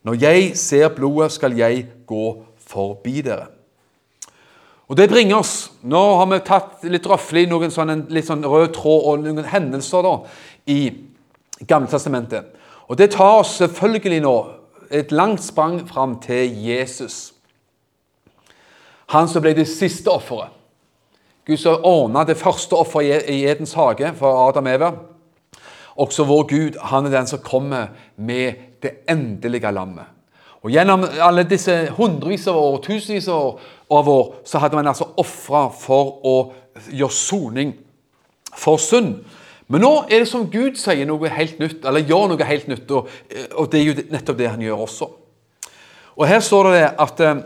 Når 0.05 0.21
jeg 0.21 0.53
ser 0.57 0.93
blodet, 0.97 1.33
skal 1.33 1.57
jeg 1.57 1.87
gå 2.09 2.27
forbi 2.69 3.21
dere. 3.25 3.49
Og 4.91 4.97
Det 4.97 5.09
bringer 5.09 5.39
oss 5.39 5.71
Nå 5.87 6.01
har 6.19 6.27
vi 6.27 6.41
tatt 6.43 6.87
litt 6.91 7.07
røffelig 7.07 7.47
noen 7.49 7.71
sånne, 7.71 8.09
litt 8.11 8.27
sånn 8.27 8.43
rød 8.43 8.73
tråd 8.75 9.05
og 9.07 9.23
noen 9.23 9.47
hendelser 9.47 10.03
da, 10.05 10.17
i 10.67 10.81
Gamletestamentet. 11.61 12.57
Og 12.91 12.99
Det 12.99 13.13
tar 13.15 13.39
oss 13.43 13.55
selvfølgelig 13.61 14.23
nå 14.25 14.35
et 14.91 15.13
langt 15.15 15.43
sprang 15.45 15.79
fram 15.87 16.17
til 16.25 16.51
Jesus. 16.59 17.31
Han 19.15 19.29
som 19.31 19.43
ble 19.45 19.55
det 19.55 19.69
siste 19.71 20.11
offeret. 20.11 20.51
Gud 21.47 21.59
som 21.59 21.87
ordna 21.87 22.25
det 22.27 22.39
første 22.39 22.75
offeret 22.79 23.31
i 23.31 23.45
Edens 23.47 23.77
hage 23.79 24.11
for 24.19 24.49
Adam 24.49 24.67
og 24.67 24.75
Eva. 24.75 24.91
Også 26.01 26.27
vår 26.27 26.45
Gud, 26.51 26.79
han 26.91 27.07
er 27.07 27.15
den 27.15 27.31
som 27.31 27.43
kommer 27.43 27.93
med 28.17 28.59
det 28.83 29.03
endelige 29.11 29.71
lammet. 29.71 30.20
Og 30.63 30.71
Gjennom 30.71 31.07
alle 31.25 31.47
disse 31.49 31.73
hundrevis 31.97 32.47
av 32.51 32.57
år, 32.57 32.81
tusenvis 32.85 33.29
av 33.29 34.09
år, 34.09 34.35
så 34.45 34.61
hadde 34.61 34.77
man 34.77 34.91
altså 34.91 35.09
ofra 35.17 35.69
for 35.73 36.19
å 36.27 36.35
gjøre 36.93 37.17
soning 37.17 37.73
for 38.57 38.81
synd. 38.81 39.23
Men 39.71 39.85
nå 39.85 39.93
er 40.11 40.21
det 40.21 40.29
som 40.29 40.49
Gud 40.51 40.77
sier 40.77 41.07
noe 41.07 41.31
helt 41.31 41.61
nytt, 41.63 41.85
eller 41.87 42.05
gjør 42.05 42.33
noe 42.33 42.47
helt 42.49 42.69
nytt. 42.69 42.91
Og, 42.91 43.09
og 43.55 43.71
det 43.71 43.81
er 43.81 43.87
jo 43.87 44.07
nettopp 44.11 44.39
det 44.41 44.51
han 44.51 44.65
gjør 44.65 44.85
også. 44.85 45.09
Og 46.19 46.27
Her 46.29 46.43
står 46.45 46.71
det 46.75 46.83
at 47.01 47.23
eh, 47.25 47.43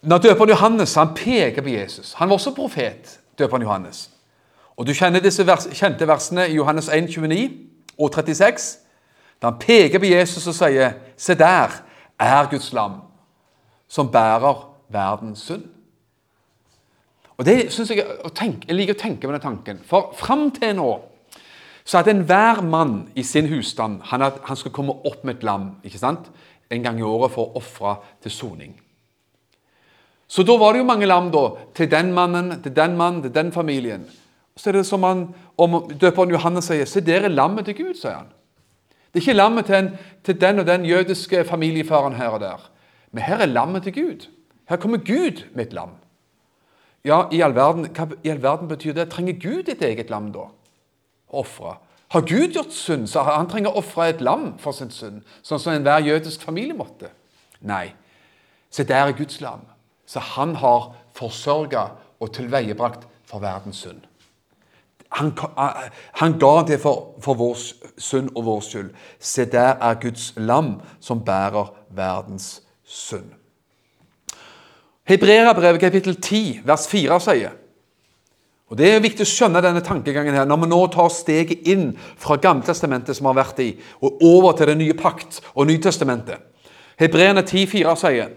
når 0.00 0.22
døperen 0.28 0.52
Johannes 0.52 0.94
han 0.94 1.10
peker 1.16 1.62
på 1.62 1.68
Jesus 1.68 2.12
Han 2.16 2.30
var 2.30 2.38
også 2.38 2.54
profet, 2.56 3.18
døperen 3.38 3.62
Johannes. 3.62 4.10
Og 4.76 4.86
Du 4.86 4.94
kjenner 4.94 5.20
disse 5.20 5.44
vers, 5.46 5.66
kjente 5.72 6.06
versene 6.08 6.46
i 6.48 6.54
Johannes 6.54 6.88
1, 6.88 7.10
29 7.10 7.50
og 7.98 8.14
36. 8.14 8.78
Da 9.40 9.50
han 9.50 9.58
peker 9.58 9.98
på 9.98 10.06
Jesus 10.06 10.46
og 10.46 10.54
sier, 10.54 10.92
'Se 11.16 11.34
der 11.34 11.82
er 12.18 12.50
Guds 12.50 12.72
lam, 12.72 13.00
som 13.88 14.10
bærer 14.12 14.68
verdens 14.88 15.50
synd'. 15.50 15.68
Og 17.38 17.46
det 17.46 17.72
synes 17.72 17.90
Jeg 17.90 18.06
tenke, 18.34 18.66
jeg 18.68 18.76
liker 18.76 18.94
å 18.94 18.98
tenke 18.98 19.26
på 19.26 19.32
den 19.32 19.40
tanken. 19.40 19.78
For 19.84 20.14
fram 20.16 20.50
til 20.50 20.76
nå 20.76 21.00
så 21.84 21.98
hadde 21.98 22.10
enhver 22.10 22.60
mann 22.62 23.08
i 23.16 23.22
sin 23.22 23.48
husstand 23.48 24.00
han, 24.04 24.20
had, 24.20 24.32
han 24.44 24.56
skulle 24.56 24.74
komme 24.74 24.92
opp 24.92 25.24
med 25.24 25.36
et 25.36 25.42
lam 25.42 25.76
ikke 25.84 25.98
sant? 25.98 26.30
en 26.70 26.82
gang 26.82 27.00
i 27.00 27.02
året 27.02 27.32
for 27.34 27.48
å 27.48 27.58
ofre 27.58 27.96
til 28.22 28.30
soning. 28.30 28.74
Så 30.30 30.44
da 30.46 30.54
var 30.54 30.72
det 30.72 30.84
jo 30.84 30.86
mange 30.86 31.08
lam 31.08 31.32
da, 31.34 31.40
til 31.74 31.88
den 31.90 32.12
mannen, 32.14 32.60
til 32.62 32.74
den 32.76 32.94
mannen, 32.96 33.22
til 33.24 33.34
den 33.34 33.50
familien. 33.52 34.04
Så 34.54 34.70
er 34.70 34.78
det 34.78 34.84
som 34.86 35.02
han, 35.02 35.24
om 35.58 35.80
døperen 35.90 36.30
Johannes 36.30 36.68
sier, 36.70 36.86
se 36.86 37.02
der 37.02 37.26
er 37.26 37.34
lammet 37.34 37.66
til 37.66 37.74
Gud, 37.80 37.96
sier 37.98 38.20
han. 38.20 38.28
Det 39.10 39.18
er 39.18 39.24
ikke 39.24 39.32
lammet 39.32 39.66
til, 39.66 39.90
til 40.24 40.40
den 40.40 40.58
og 40.58 40.66
den 40.66 40.84
jødiske 40.86 41.44
familiefaren 41.44 42.14
her 42.14 42.28
og 42.28 42.40
der. 42.40 42.70
Men 43.12 43.22
her 43.22 43.36
er 43.36 43.46
lammet 43.46 43.82
til 43.82 43.94
Gud. 43.94 44.28
Her 44.68 44.76
kommer 44.76 44.98
Gud 44.98 45.44
med 45.54 45.66
et 45.66 45.72
lam. 45.72 45.90
Ja, 47.04 47.22
i 47.32 47.40
all 47.40 47.54
verden, 47.54 47.86
Hva 47.86 48.06
i 48.24 48.28
all 48.28 48.42
verden 48.42 48.68
betyr 48.68 48.92
det? 48.92 49.08
Trenger 49.10 49.32
Gud 49.40 49.68
et 49.68 49.82
eget 49.82 50.10
lam 50.10 50.32
da? 50.32 50.50
Ofre? 51.28 51.76
Har 52.10 52.20
Gud 52.20 52.52
gjort 52.52 52.72
synd, 52.74 53.06
så 53.06 53.22
han 53.22 53.48
trenger 53.48 53.70
å 53.70 53.80
ofre 53.80 54.08
et 54.10 54.20
lam 54.20 54.52
for 54.58 54.74
sin 54.74 54.90
synd, 54.90 55.22
sånn 55.46 55.62
som 55.62 55.72
enhver 55.72 56.02
jødisk 56.02 56.42
familie 56.42 56.74
måtte? 56.74 57.12
Nei. 57.62 57.92
Se, 58.70 58.84
der 58.84 59.06
er 59.06 59.16
Guds 59.16 59.40
lam, 59.40 59.60
Så 60.06 60.18
han 60.18 60.56
har 60.56 60.94
forsørga 61.14 61.90
og 62.20 62.32
tilveiebrakt 62.34 63.06
for 63.24 63.38
verdens 63.38 63.76
synd. 63.76 64.09
Han, 65.10 65.32
han, 66.12 66.38
ga 66.38 66.62
det 66.68 66.80
for, 66.80 67.14
for 67.22 67.34
vår 67.34 67.56
synd 67.98 68.30
og 68.36 68.44
vår 68.46 68.60
skyld. 68.62 68.90
Se, 69.18 69.44
der 69.44 69.74
er 69.82 69.98
Guds 70.00 70.32
lam 70.36 70.76
som 71.00 71.24
bærer 71.26 71.72
verdens 71.90 72.62
synd. 72.86 73.32
Hebreerbrevet 75.10 75.80
kapittel 75.80 76.14
10, 76.22 76.60
vers 76.64 76.86
4 76.88 77.20
sier 77.20 77.56
og 78.70 78.78
Det 78.78 78.86
er 78.86 79.02
viktig 79.02 79.24
å 79.26 79.26
skjønne 79.26 79.62
denne 79.64 79.82
tankegangen 79.82 80.36
her, 80.36 80.44
når 80.46 80.60
vi 80.62 80.66
nå 80.70 80.76
tar 80.94 81.08
steget 81.10 81.66
inn 81.66 81.88
fra 81.98 82.36
Gamletestamentet 82.38 83.18
som 83.18 83.26
har 83.26 83.40
vært 83.40 83.58
i, 83.64 83.72
og 83.98 84.22
over 84.22 84.54
til 84.54 84.70
det 84.70 84.76
nye 84.78 84.94
pakt 84.94 85.40
og 85.56 85.66
Nytestamentet. 85.66 86.38
Hebreerne 87.00 87.42
10,4 87.42 87.96
sier 87.98 88.30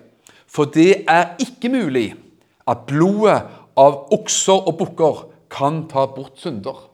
For 0.50 0.66
det 0.74 1.04
er 1.10 1.36
ikke 1.44 1.70
mulig 1.70 2.16
at 2.66 2.82
blodet 2.90 3.44
av 3.78 4.00
okser 4.16 4.58
og 4.58 4.78
bukker 4.80 5.22
kan 5.54 5.84
ta 5.92 6.08
bort 6.10 6.42
synder. 6.42 6.88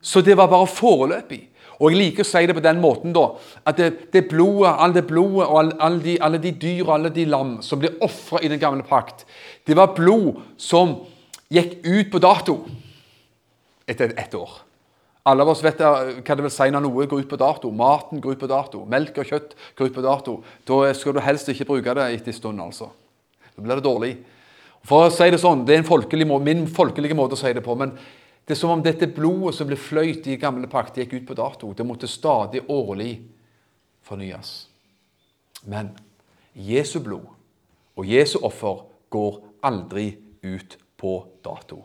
Så 0.00 0.22
det 0.22 0.36
var 0.38 0.50
bare 0.52 0.68
foreløpig. 0.70 1.42
Og 1.76 1.92
Jeg 1.92 1.98
liker 1.98 2.24
å 2.24 2.28
si 2.28 2.40
det 2.48 2.54
på 2.56 2.64
den 2.64 2.78
måten 2.80 3.12
da, 3.12 3.26
at 3.68 3.76
det, 3.76 3.88
det 4.14 4.28
blodet, 4.30 4.70
all 4.80 4.94
det 4.96 5.04
blodet 5.08 5.44
og 5.44 5.58
alle, 5.60 5.74
all 5.84 5.98
de, 6.00 6.14
alle 6.24 6.40
de 6.40 6.54
dyr 6.56 6.86
og 6.86 6.92
alle 6.94 7.10
de 7.12 7.26
lam 7.28 7.58
som 7.64 7.82
ble 7.82 7.90
ofra 8.04 8.40
i 8.40 8.48
den 8.48 8.60
gamle 8.62 8.86
pakt, 8.86 9.26
det 9.68 9.76
var 9.76 9.92
blod 9.96 10.38
som 10.56 10.94
gikk 11.52 11.82
ut 11.84 12.08
på 12.14 12.22
dato 12.22 12.62
etter 13.84 14.14
ett 14.16 14.32
år. 14.34 14.62
Alle 15.26 15.42
av 15.42 15.50
oss 15.50 15.60
vet 15.64 15.82
hva 15.82 16.14
det 16.22 16.44
vil 16.46 16.54
si 16.54 16.70
når 16.70 16.84
noe 16.86 17.08
går 17.10 17.24
ut 17.24 17.30
på 17.32 17.38
dato. 17.40 17.72
Maten 17.74 18.22
går 18.22 18.36
ut 18.36 18.42
på 18.44 18.48
dato. 18.50 18.84
Melk 18.86 19.16
og 19.18 19.26
kjøtt 19.26 19.56
går 19.76 19.90
ut 19.90 19.96
på 19.96 20.04
dato. 20.04 20.36
Da 20.64 20.92
skal 20.94 21.16
du 21.16 21.22
helst 21.24 21.50
ikke 21.50 21.66
bruke 21.66 21.96
det 21.98 22.04
etter 22.14 22.30
en 22.30 22.36
stund. 22.36 22.62
altså. 22.62 22.92
Da 23.50 23.64
blir 23.64 23.80
det 23.80 23.84
dårlig. 23.84 24.12
For 24.86 25.06
å 25.06 25.10
si 25.10 25.30
det 25.30 25.40
sånn, 25.42 25.64
Det 25.66 25.78
er 25.78 25.82
folkelig, 25.82 26.26
måte, 26.26 26.44
min 26.44 26.66
folkelige 26.66 27.14
måte 27.14 27.34
å 27.34 27.40
si 27.40 27.52
det 27.52 27.64
på. 27.64 27.74
men 27.74 27.96
det 28.46 28.54
er 28.54 28.60
som 28.60 28.70
om 28.70 28.82
dette 28.82 29.08
blodet 29.10 29.56
som 29.56 29.66
ble 29.66 29.76
fløyt 29.76 30.26
i 30.30 30.36
gamle 30.36 30.68
pakt, 30.70 31.00
gikk 31.00 31.16
ut 31.16 31.26
på 31.26 31.34
dato. 31.34 31.72
Det 31.74 31.86
måtte 31.86 32.06
stadig 32.06 32.62
årlig 32.68 33.18
fornyes. 34.06 34.68
Men 35.66 35.90
Jesu 36.54 37.00
blod 37.00 37.26
og 37.96 38.06
Jesu 38.06 38.38
offer 38.42 38.84
går 39.10 39.40
aldri 39.66 40.16
ut 40.42 40.78
på 40.96 41.26
dato. 41.42 41.82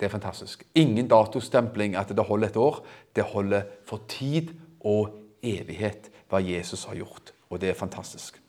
Det 0.00 0.08
er 0.08 0.14
fantastisk. 0.16 0.64
Ingen 0.74 1.06
datostempling 1.06 1.94
at 1.94 2.08
det 2.08 2.26
holder 2.26 2.48
et 2.48 2.56
år. 2.56 2.82
Det 3.14 3.24
holder 3.24 3.62
for 3.86 4.02
tid 4.08 4.50
og 4.80 5.14
evighet 5.42 6.10
hva 6.28 6.40
Jesus 6.42 6.88
har 6.88 6.98
gjort. 6.98 7.30
Og 7.50 7.60
det 7.60 7.70
er 7.70 7.78
fantastisk. 7.78 8.40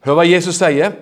Hør 0.00 0.18
hva 0.18 0.26
Jesus 0.26 0.58
sier. 0.58 0.96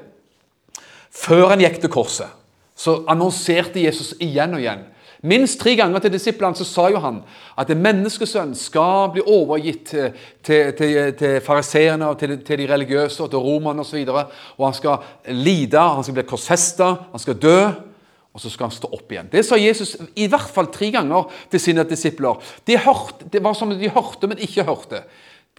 Før 1.12 1.53
han 1.53 1.61
gikk 1.61 1.81
til 1.83 1.92
korset, 1.92 2.33
så 2.77 3.03
annonserte 3.11 3.83
Jesus 3.83 4.14
igjen 4.22 4.57
og 4.57 4.62
igjen. 4.62 4.87
Minst 5.22 5.61
tre 5.61 5.77
ganger 5.79 6.03
til 6.03 6.11
disiplene 6.16 6.59
så 6.59 6.64
sa 6.66 6.88
jo 6.90 6.98
han 6.98 7.20
at 7.61 7.68
menneskesønnen 7.79 8.57
skal 8.59 9.12
bli 9.14 9.22
overgitt 9.22 9.92
til, 9.92 10.72
til, 10.75 11.12
til 11.14 11.37
fariseerne 11.46 12.09
og 12.11 12.18
til, 12.18 12.40
til, 12.42 12.59
de 12.59 12.66
religiøse 12.66 13.22
og 13.22 13.31
til 13.31 13.44
romerne 13.44 13.85
osv. 13.85 14.01
Og, 14.03 14.18
så 14.18 14.57
og 14.59 14.66
han 14.66 14.75
skal 14.81 15.37
lide, 15.38 15.79
han 15.79 16.03
skal 16.03 16.16
bli 16.18 16.27
korsfesta, 16.27 16.88
han 17.12 17.22
skal 17.22 17.38
dø. 17.38 17.59
Og 18.33 18.40
så 18.40 18.48
skal 18.48 18.70
han 18.70 18.75
stå 18.75 18.88
opp 18.96 19.12
igjen. 19.12 19.29
Det 19.29 19.44
sa 19.44 19.59
Jesus 19.61 19.92
i 20.16 20.27
hvert 20.33 20.51
fall 20.51 20.70
tre 20.72 20.88
ganger 20.90 21.29
til 21.53 21.61
sine 21.61 21.85
disipler. 21.85 22.40
De 22.66 22.79
hørte, 22.81 23.29
det 23.29 23.42
var 23.44 23.55
som 23.55 23.70
de 23.77 23.90
hørte, 23.92 24.27
men 24.27 24.40
ikke 24.40 24.64
hørte. 24.64 25.05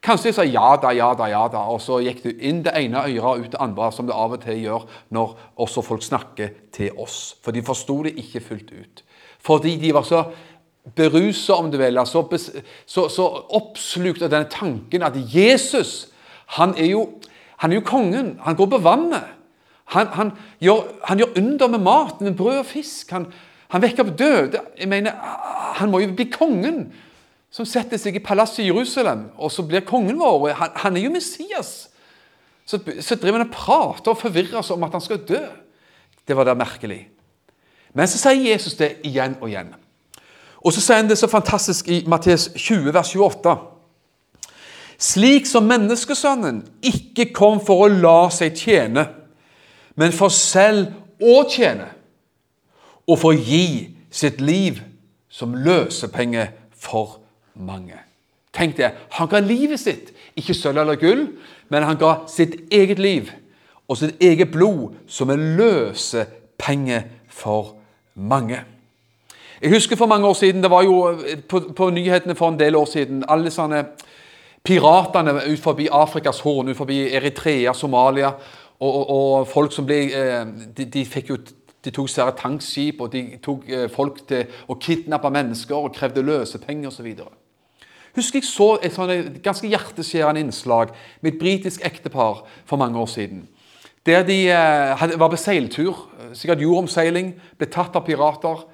Kanskje 0.03 0.31
de 0.31 0.35
sa 0.35 0.43
ja 0.43 0.73
da, 0.81 0.91
ja 0.91 1.13
da, 1.15 1.29
ja 1.31 1.43
da, 1.47 1.61
og 1.71 1.79
så 1.81 2.01
gikk 2.03 2.25
det 2.25 2.33
inn 2.43 2.59
det 2.65 2.73
ene 2.75 3.05
øret 3.05 3.23
og 3.23 3.45
ut 3.45 3.51
det 3.53 3.61
andre, 3.63 3.91
som 3.95 4.07
det 4.07 4.15
av 4.15 4.33
og 4.35 4.41
til 4.43 4.59
gjør 4.59 4.87
når 5.15 5.37
også 5.63 5.83
folk 5.85 6.03
snakker 6.03 6.49
til 6.75 6.97
oss. 6.99 7.37
For 7.43 7.55
de 7.55 7.63
forsto 7.63 8.01
det 8.03 8.17
ikke 8.19 8.43
fullt 8.43 8.73
ut. 8.75 9.03
Fordi 9.43 9.77
de 9.79 9.93
var 9.95 10.03
så 10.07 10.25
berusa, 10.95 11.55
om 11.55 11.71
du 11.71 11.77
vil, 11.79 11.99
så, 12.05 12.25
så, 12.85 13.07
så 13.07 13.29
oppslukt 13.55 14.25
av 14.25 14.33
denne 14.33 14.51
tanken 14.51 15.07
at 15.07 15.15
Jesus 15.15 16.09
han 16.57 16.75
er, 16.77 16.91
jo, 16.91 17.05
han 17.63 17.71
er 17.71 17.79
jo 17.79 17.87
kongen. 17.87 18.35
Han 18.43 18.59
går 18.59 18.69
på 18.75 18.81
vannet. 18.83 19.31
Han, 19.95 20.11
han, 20.17 20.31
gjør, 20.59 20.83
han 21.07 21.19
gjør, 21.19 21.31
under 21.39 21.67
med 21.67 21.79
mat, 21.79 22.21
med 22.21 22.35
brød 22.37 22.59
og 22.59 22.67
fisk. 22.67 23.11
Han, 23.15 23.29
han 23.71 23.81
vekker 23.81 24.03
opp 24.03 24.13
døde. 24.19 24.61
Jeg 24.79 24.89
mener, 24.91 25.15
Han 25.79 25.89
må 25.89 26.03
jo 26.03 26.11
bli 26.13 26.27
kongen 26.29 26.91
som 27.53 27.67
setter 27.69 28.01
seg 28.01 28.17
i 28.17 28.23
palasset 28.23 28.63
i 28.63 28.69
Jerusalem, 28.71 29.27
og 29.37 29.51
så 29.53 29.65
blir 29.67 29.85
kongen 29.85 30.17
vår. 30.17 30.55
Han, 30.57 30.71
han 30.85 30.97
er 30.97 31.05
jo 31.05 31.13
Messias. 31.13 31.73
Så, 32.65 32.79
så 33.03 33.15
driver 33.19 33.43
han 33.43 33.47
og 33.47 33.53
prater 33.53 34.13
og 34.13 34.21
forvirrer 34.23 34.63
seg 34.65 34.77
om 34.77 34.87
at 34.87 34.95
han 34.95 35.03
skal 35.03 35.21
dø. 35.27 35.41
Det 36.25 36.37
var 36.37 36.47
da 36.47 36.55
merkelig. 36.57 37.03
Men 37.93 38.09
så 38.09 38.17
sier 38.17 38.49
Jesus 38.53 38.77
det 38.79 38.95
igjen 39.05 39.37
og 39.41 39.51
igjen. 39.51 39.69
Og 40.63 40.73
så 40.73 40.81
sier 40.81 41.03
han 41.03 41.11
det 41.11 41.19
så 41.19 41.29
fantastisk 41.29 41.91
i 41.91 42.01
Matteus 42.09 42.47
20, 42.55 42.89
vers 42.95 43.13
28. 43.13 43.55
Slik 45.03 45.45
som 45.49 45.67
menneskesønnen 45.67 46.63
ikke 46.85 47.29
kom 47.35 47.59
for 47.61 47.85
å 47.85 47.91
la 47.91 48.31
seg 48.33 48.55
tjene, 48.57 49.05
men 49.99 50.15
for 50.15 50.33
selv 50.33 50.93
å 51.21 51.43
tjene, 51.51 51.91
og 53.05 53.19
for 53.19 53.35
å 53.35 53.37
gi 53.37 53.91
sitt 54.13 54.39
liv 54.41 54.79
som 55.29 55.53
løsepenge 55.59 56.47
for 56.71 57.19
mange. 57.55 57.99
Tenk 58.53 58.77
det. 58.77 58.91
Han 59.17 59.27
ga 59.27 59.39
livet 59.39 59.79
sitt, 59.79 60.13
ikke 60.37 60.53
sølv 60.53 60.83
eller 60.83 60.99
gull, 61.01 61.27
men 61.69 61.83
han 61.83 61.97
ga 61.97 62.15
sitt 62.29 62.55
eget 62.71 62.99
liv 62.99 63.31
og 63.87 63.97
sitt 63.97 64.21
eget 64.21 64.51
blod 64.51 64.93
som 65.07 65.29
en 65.33 65.55
løsepenge 65.57 67.03
for 67.27 67.75
mange. 68.15 68.61
Jeg 69.61 69.71
husker 69.71 69.95
for 69.95 70.05
mange 70.05 70.27
år 70.27 70.33
siden, 70.33 70.63
det 70.63 70.71
var 70.71 70.83
jo 70.83 71.17
på, 71.49 71.59
på 71.75 71.89
nyhetene 71.89 72.35
for 72.35 72.49
en 72.49 72.59
del 72.59 72.75
år 72.75 72.85
siden 72.85 73.23
alle 73.29 73.51
sånne 73.51 73.83
piratene 74.63 75.33
ut 75.47 75.59
forbi 75.59 75.87
Afrikas 75.91 76.41
Horn, 76.43 76.69
ut 76.69 76.77
forbi 76.77 76.99
Eritrea, 77.15 77.73
Somalia, 77.73 78.33
og, 78.79 78.95
og, 78.95 79.09
og 79.09 79.47
folk 79.47 79.71
som 79.71 79.85
ble 79.87 79.99
eh, 80.11 80.41
de, 80.77 80.85
de 80.85 81.05
fikk 81.07 81.29
jo 81.29 81.37
de 81.83 81.91
tok 81.91 82.09
svære 82.09 82.35
tankskip 82.39 83.01
og 83.03 83.11
de 83.11 83.23
tok 83.43 83.69
eh, 83.69 83.87
folk 83.91 84.21
til 84.27 84.51
å 84.71 84.77
kidnappe 84.79 85.31
mennesker 85.31 85.75
og 85.75 85.95
krevde 85.95 86.23
løsepenger 86.23 86.91
osv. 86.91 87.09
Husker 88.13 88.41
jeg 88.41 88.45
så 88.45 88.67
et 88.77 88.93
sånn 88.93 89.39
ganske 89.43 89.69
hjerteskjærende 89.71 90.43
innslag 90.43 90.93
med 91.21 91.33
et 91.33 91.39
britisk 91.41 91.81
ektepar 91.85 92.43
for 92.69 92.81
mange 92.81 92.99
år 93.01 93.09
siden. 93.09 93.47
Der 94.05 94.25
de 94.27 94.37
eh, 94.51 95.17
var 95.17 95.31
på 95.31 95.39
seiltur, 95.39 96.05
sikkert 96.35 96.61
jordomseiling, 96.61 97.33
ble 97.57 97.69
tatt 97.71 97.95
av 97.95 98.05
pirater. 98.05 98.65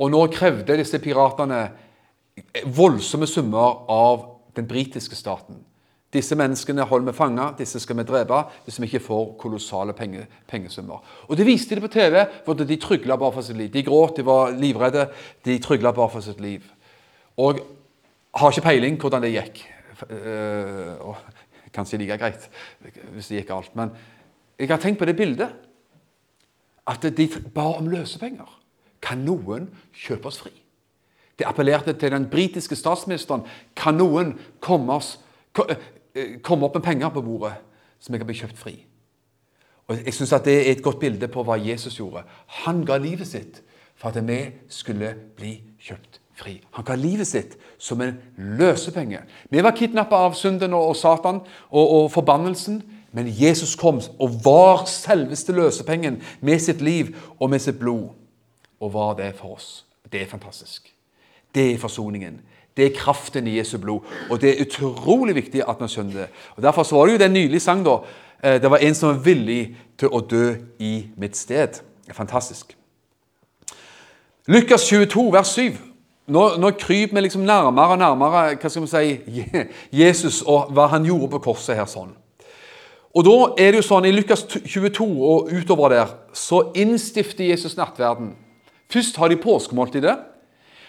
Og 0.00 0.08
nå 0.08 0.20
krevde 0.32 0.78
disse 0.80 0.98
piratene 1.02 1.66
voldsomme 2.64 3.28
summer 3.28 3.82
av 3.92 4.24
den 4.56 4.66
britiske 4.66 5.18
staten. 5.18 5.60
Disse 6.10 6.34
menneskene 6.34 6.82
holder 6.90 7.12
vi 7.12 7.14
fanga, 7.14 7.50
disse 7.58 7.78
skal 7.78 8.00
vi 8.00 8.04
drepe 8.08 8.40
hvis 8.64 8.80
vi 8.80 8.88
ikke 8.88 9.04
får 9.04 9.26
kolossale 9.38 9.94
penge, 9.94 10.24
pengesummer. 10.50 11.04
Og 11.28 11.36
Det 11.36 11.46
viste 11.46 11.76
de 11.76 11.84
på 11.84 11.92
TV, 11.92 12.24
for 12.46 12.54
de 12.54 12.76
trygla 12.76 13.16
bare 13.16 13.32
for 13.36 13.46
sitt 13.46 13.56
liv. 13.56 13.70
De 13.70 13.84
gråt, 13.86 14.16
de 14.16 14.26
var 14.26 14.50
livredde, 14.50 15.06
de 15.44 15.58
trygla 15.62 15.92
bare 15.92 16.10
for 16.10 16.20
sitt 16.20 16.40
liv. 16.40 16.64
Og 17.38 17.60
har 18.34 18.52
ikke 18.52 18.66
peiling 18.66 18.98
hvordan 19.00 19.22
det 19.24 19.34
gikk. 19.34 19.62
Uh, 20.10 21.16
kanskje 21.74 21.98
like 22.00 22.16
greit 22.18 22.46
hvis 23.12 23.28
det 23.28 23.40
gikk 23.40 23.50
galt. 23.50 23.74
Men 23.76 23.92
jeg 24.58 24.70
har 24.70 24.80
tenkt 24.80 24.98
på 24.98 25.08
det 25.08 25.16
bildet. 25.16 25.50
At 26.88 27.04
de 27.16 27.28
ba 27.54 27.68
om 27.78 27.88
løsepenger. 27.90 28.48
Kan 29.02 29.24
noen 29.24 29.68
kjøpe 29.94 30.28
oss 30.28 30.40
fri? 30.42 30.52
De 31.38 31.46
appellerte 31.46 31.92
til 31.96 32.12
den 32.12 32.26
britiske 32.28 32.76
statsministeren. 32.76 33.46
Kan 33.76 33.96
noen 34.00 34.34
komme, 34.60 34.92
oss, 34.92 35.18
eh, 35.58 36.40
komme 36.42 36.66
opp 36.66 36.74
med 36.74 36.84
penger 36.84 37.08
på 37.08 37.22
bordet, 37.22 37.54
så 38.00 38.12
vi 38.12 38.18
kan 38.18 38.26
bli 38.26 38.36
kjøpt 38.36 38.58
fri? 38.58 38.74
Og 39.88 40.04
jeg 40.04 40.14
synes 40.14 40.32
at 40.32 40.44
Det 40.44 40.68
er 40.68 40.72
et 40.72 40.82
godt 40.82 41.00
bilde 41.00 41.28
på 41.28 41.42
hva 41.42 41.56
Jesus 41.58 41.96
gjorde. 41.96 42.24
Han 42.46 42.84
ga 42.84 42.96
livet 42.96 43.26
sitt 43.26 43.62
for 43.94 44.08
at 44.08 44.28
vi 44.28 44.52
skulle 44.68 45.14
bli 45.36 45.62
kjøpt 45.80 46.20
fri. 46.40 46.60
Han 46.76 46.86
ga 46.86 46.96
livet 46.98 47.28
sitt 47.28 47.56
som 47.78 48.00
en 48.00 48.16
løsepenge. 48.36 49.20
Vi 49.50 49.62
var 49.62 49.76
kidnappa 49.76 50.24
av 50.26 50.34
synden 50.38 50.74
og 50.76 50.96
Satan 50.96 51.42
og, 51.70 51.84
og 51.84 52.08
forbannelsen. 52.14 52.80
Men 53.12 53.26
Jesus 53.26 53.74
kom 53.74 53.98
og 54.22 54.36
var 54.44 54.84
selveste 54.86 55.52
løsepengen 55.52 56.20
med 56.40 56.62
sitt 56.62 56.80
liv 56.80 57.16
og 57.40 57.50
med 57.50 57.58
sitt 57.58 57.80
blod. 57.80 58.12
Og 58.80 58.92
var 58.94 59.16
det 59.18 59.34
for 59.36 59.56
oss. 59.56 59.84
Det 60.12 60.22
er 60.22 60.30
fantastisk. 60.30 60.94
Det 61.54 61.72
er 61.72 61.78
forsoningen. 61.78 62.40
Det 62.76 62.86
er 62.86 62.96
kraften 62.96 63.46
i 63.46 63.58
Jesu 63.58 63.78
blod. 63.78 64.06
Og 64.30 64.40
det 64.40 64.50
er 64.50 64.62
utrolig 64.64 65.34
viktig 65.34 65.64
at 65.68 65.80
man 65.80 65.90
skjønner 65.90 66.22
det. 66.22 66.28
Og 66.56 66.62
Derfor 66.62 66.82
så 66.82 66.96
var 66.96 67.06
det 67.06 67.12
jo 67.12 67.24
den 67.24 67.32
nylige 67.32 67.60
sang 67.60 67.84
da. 67.84 67.98
Eh, 68.44 68.62
det 68.62 68.70
var 68.70 68.78
en 68.78 68.94
som 68.94 69.08
var 69.08 69.24
villig 69.24 69.76
til 69.98 70.08
å 70.08 70.20
dø 70.20 70.54
i 70.78 71.08
mitt 71.16 71.36
sted. 71.36 71.82
Det 72.06 72.14
er 72.14 72.16
fantastisk. 72.16 72.76
Lukas 74.46 74.86
22, 74.86 75.32
vers 75.32 75.48
7. 75.58 75.89
Nå, 76.30 76.44
nå 76.62 76.70
kryper 76.78 77.16
vi 77.16 77.24
liksom 77.24 77.42
nærmere 77.46 77.96
og 77.96 78.00
nærmere 78.00 78.42
hva 78.54 78.70
skal 78.70 78.84
vi 78.84 78.90
si, 78.90 79.54
Jesus 80.02 80.40
og 80.46 80.70
hva 80.74 80.86
han 80.92 81.06
gjorde 81.06 81.32
på 81.34 81.42
korset 81.50 81.78
her. 81.78 81.88
sånn. 81.90 82.12
Og 83.10 83.26
da 83.26 83.36
er 83.58 83.72
det 83.72 83.80
jo 83.80 83.86
sånn, 83.88 84.06
I 84.06 84.14
Lukas 84.14 84.44
22 84.46 85.06
og 85.06 85.50
utover 85.50 85.90
der 85.90 86.12
så 86.36 86.68
innstifter 86.78 87.48
Jesus 87.48 87.74
nattverden. 87.78 88.36
Først 88.90 89.18
har 89.18 89.30
de 89.30 89.38
påskemåltidet. 89.40 90.16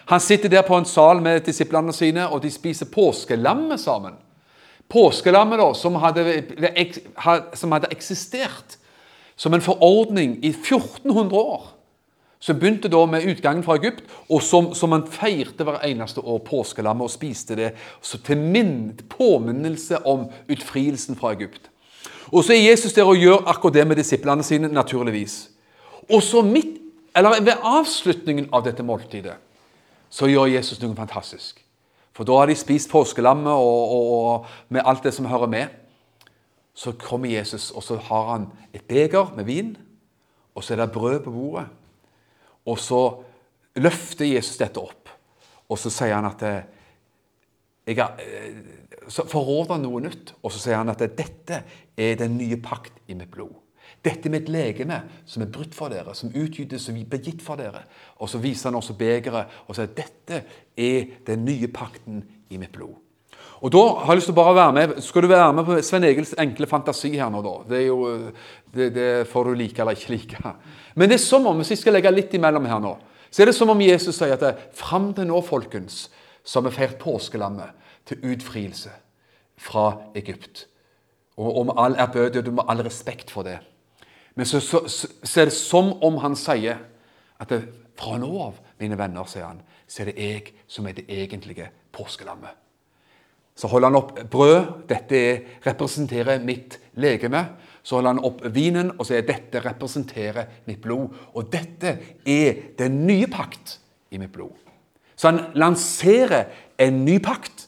Han 0.09 0.21
sitter 0.21 0.49
der 0.49 0.65
på 0.65 0.77
en 0.77 0.85
sal 0.85 1.21
med 1.21 1.45
disiplene 1.45 1.93
sine, 1.93 2.27
og 2.29 2.41
de 2.43 2.51
spiser 2.53 2.89
påskelammet 2.93 3.81
sammen. 3.81 4.13
Påskelammet 4.89 5.61
da, 5.61 5.71
som 5.77 5.97
hadde, 6.01 6.25
som 7.57 7.73
hadde 7.73 7.91
eksistert 7.93 8.77
som 9.41 9.53
en 9.53 9.63
forordning 9.63 10.35
i 10.45 10.51
1400 10.51 11.37
år. 11.37 11.69
Som 12.41 12.57
begynte 12.57 12.89
da 12.89 13.03
med 13.05 13.27
utgangen 13.29 13.61
fra 13.63 13.75
Egypt, 13.77 14.01
og 14.29 14.41
som, 14.41 14.71
som 14.73 14.89
man 14.89 15.05
feirte 15.05 15.65
hver 15.67 15.83
eneste 15.85 16.23
år 16.25 16.39
påskelammet 16.47 17.05
og 17.05 17.13
spiste 17.13 17.55
det 17.55 17.75
til 18.25 18.37
min, 18.41 18.97
påminnelse 19.09 19.99
om 20.09 20.25
utfrielsen 20.49 21.19
fra 21.19 21.35
Egypt. 21.35 21.69
Og 22.31 22.43
så 22.43 22.55
er 22.55 22.69
Jesus 22.71 22.93
der 22.97 23.05
og 23.05 23.19
gjør 23.19 23.45
akkurat 23.45 23.73
det 23.73 23.87
med 23.87 23.99
disiplene 24.01 24.43
sine, 24.43 24.71
naturligvis. 24.73 25.51
Og 26.09 26.23
så 26.23 26.41
midt, 26.41 26.79
eller 27.15 27.43
ved 27.43 27.61
avslutningen 27.61 28.49
av 28.53 28.63
dette 28.65 28.83
måltidet 28.83 29.35
så 30.11 30.27
gjør 30.27 30.49
Jesus 30.51 30.79
noe 30.81 30.95
fantastisk. 30.95 31.59
For 32.11 32.27
da 32.27 32.39
har 32.41 32.49
de 32.49 32.55
spist 32.59 32.89
påskelammet 32.91 33.51
og, 33.53 33.91
og, 33.95 34.09
og 34.17 34.73
med 34.73 34.83
alt 34.85 35.05
det 35.05 35.13
som 35.15 35.29
hører 35.29 35.47
med. 35.51 35.67
Så 36.73 36.91
kommer 36.99 37.29
Jesus, 37.31 37.69
og 37.71 37.83
så 37.83 37.99
har 38.09 38.31
han 38.31 38.47
et 38.73 38.83
beger 38.87 39.31
med 39.35 39.47
vin, 39.47 39.75
og 40.55 40.63
så 40.63 40.73
er 40.73 40.81
det 40.81 40.91
brød 40.91 41.19
på 41.23 41.31
bordet. 41.31 41.67
Og 42.69 42.77
så 42.79 43.01
løfter 43.81 44.27
Jesus 44.27 44.59
dette 44.59 44.81
opp, 44.81 45.09
og 45.71 45.79
så 45.79 45.91
sier 45.93 46.17
han 46.17 46.27
at 46.27 46.43
eh, 46.45 46.61
eh, 47.87 48.61
så 49.11 49.25
forråder 49.27 49.77
han 49.77 49.85
noe 49.87 50.03
nytt, 50.03 50.35
og 50.41 50.53
så 50.53 50.61
sier 50.61 50.79
han 50.81 50.91
at 50.91 51.03
dette 51.17 51.63
er 51.97 52.17
den 52.19 52.37
nye 52.37 52.59
pakt 52.61 53.01
i 53.07 53.17
mitt 53.17 53.31
blod. 53.33 53.55
Dette 54.01 54.29
er 54.29 54.33
mitt 54.33 54.49
legeme 54.49 54.97
som 55.29 55.43
er 55.43 55.51
brutt 55.53 55.75
for 55.77 55.93
dere, 55.93 56.15
som 56.17 56.31
utgytes 56.33 56.87
og 56.89 56.97
blir 57.11 57.21
gitt 57.21 57.43
for 57.45 57.59
dere. 57.59 57.83
Og 58.17 58.29
så 58.31 58.41
viser 58.41 58.71
han 58.71 58.79
også 58.79 58.95
begeret 58.97 59.61
og 59.67 59.77
sier 59.77 59.91
dette 59.93 60.41
er 60.79 61.17
den 61.27 61.45
nye 61.45 61.69
pakten 61.71 62.23
i 62.49 62.57
mitt 62.61 62.73
blod. 62.73 62.97
Og 63.61 63.69
da 63.69 63.81
har 64.01 64.15
jeg 64.15 64.21
lyst 64.21 64.29
til 64.31 64.33
å 64.33 64.39
bare 64.41 64.57
være 64.57 64.73
med, 64.73 65.01
Skal 65.05 65.21
du 65.21 65.27
være 65.29 65.53
med 65.53 65.65
på 65.67 65.77
Sven 65.85 66.03
Egils 66.07 66.33
enkle 66.39 66.67
fantasi 66.67 67.11
her 67.13 67.29
nå, 67.29 67.43
da? 67.45 67.53
Det, 67.69 67.77
er 67.77 67.87
jo, 67.87 68.31
det, 68.73 68.87
det 68.95 69.09
får 69.29 69.45
du 69.45 69.53
like 69.53 69.81
eller 69.81 69.97
ikke 69.97 70.15
like. 70.15 70.53
Men 70.95 71.09
det 71.09 71.19
er 71.19 71.23
som 71.23 71.45
om, 71.45 71.61
hvis 71.61 71.75
jeg 71.75 71.83
skal 71.83 71.93
legge 71.93 72.11
litt 72.11 72.33
imellom 72.33 72.65
her 72.65 72.81
nå, 72.81 72.95
så 73.31 73.43
er 73.43 73.51
det 73.51 73.55
som 73.55 73.69
om 73.71 73.81
Jesus 73.81 74.17
sier 74.17 74.33
at 74.33 74.65
fram 74.75 75.11
til 75.15 75.29
nå, 75.29 75.39
folkens, 75.45 76.09
så 76.43 76.59
har 76.59 76.67
vi 76.67 76.75
feiret 76.75 76.99
påskelammet 76.99 77.77
til 78.09 78.25
utfrielse 78.33 78.91
fra 79.61 79.85
Egypt. 80.17 80.65
Og, 81.37 81.65
med 81.69 81.77
all 81.77 81.95
ærbødighet 82.01 82.49
og 82.49 82.57
med 82.57 82.69
all 82.69 82.81
respekt 82.85 83.31
for 83.31 83.45
det. 83.47 83.59
Men 84.35 84.45
så, 84.45 84.59
så, 84.59 84.81
så, 84.87 85.41
er 85.41 85.45
det 85.45 85.55
som 85.55 85.93
om 86.03 86.17
han 86.23 86.35
sier 86.35 86.81
at 87.39 87.53
det, 87.53 87.61
fra 87.97 88.17
nå 88.17 88.31
av, 88.41 88.57
mine 88.81 88.97
venner, 88.97 89.27
sier 89.29 89.45
han, 89.45 89.61
så 89.85 90.01
er 90.01 90.11
det 90.11 90.17
jeg 90.17 90.53
som 90.67 90.87
er 90.89 90.97
det 90.97 91.05
egentlige 91.11 91.69
påskelammet. 91.93 92.57
Så 93.55 93.67
holder 93.67 93.91
han 93.91 93.99
opp 93.99 94.15
brød. 94.31 94.87
Dette 94.89 95.21
representerer 95.65 96.43
mitt 96.43 96.79
legeme. 96.99 97.45
Så 97.83 97.97
holder 97.97 98.15
han 98.15 98.25
opp 98.25 98.43
vinen 98.53 98.93
og 98.97 99.07
sier 99.09 99.25
dette 99.25 99.61
representerer 99.63 100.49
mitt 100.69 100.81
blod. 100.83 101.11
Og 101.35 101.49
dette 101.51 101.97
er 102.25 102.65
den 102.79 103.03
nye 103.07 103.29
pakt 103.31 103.79
i 104.11 104.21
mitt 104.21 104.33
blod. 104.33 104.53
Så 105.15 105.29
han 105.29 105.43
lanserer 105.53 106.49
en 106.81 107.03
ny 107.05 107.19
pakt. 107.21 107.67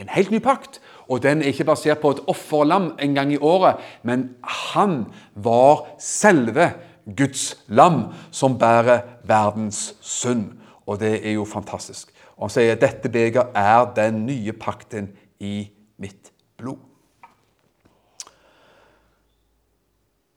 En 0.00 0.08
helt 0.08 0.32
ny 0.32 0.40
pakt. 0.42 0.80
Og 1.08 1.20
den 1.22 1.42
er 1.42 1.52
ikke 1.52 1.66
basert 1.68 2.00
på 2.00 2.14
et 2.14 2.22
offerlam 2.30 2.94
en 3.02 3.14
gang 3.14 3.32
i 3.32 3.40
året, 3.40 3.76
men 4.02 4.30
han 4.40 5.04
var 5.34 5.84
selve 6.00 6.70
Guds 7.04 7.50
lam 7.68 8.06
som 8.32 8.56
bærer 8.58 9.02
verdens 9.28 9.92
synd. 10.00 10.54
Og 10.86 11.00
det 11.00 11.18
er 11.20 11.36
jo 11.36 11.44
fantastisk. 11.44 12.13
Og 12.36 12.48
han 12.48 12.54
sier 12.56 12.80
dette 12.80 13.10
beger 13.12 13.52
er 13.54 13.86
den 13.96 14.24
nye 14.26 14.52
pakten 14.58 15.12
i 15.40 15.68
mitt 16.02 16.32
blod. 16.58 16.80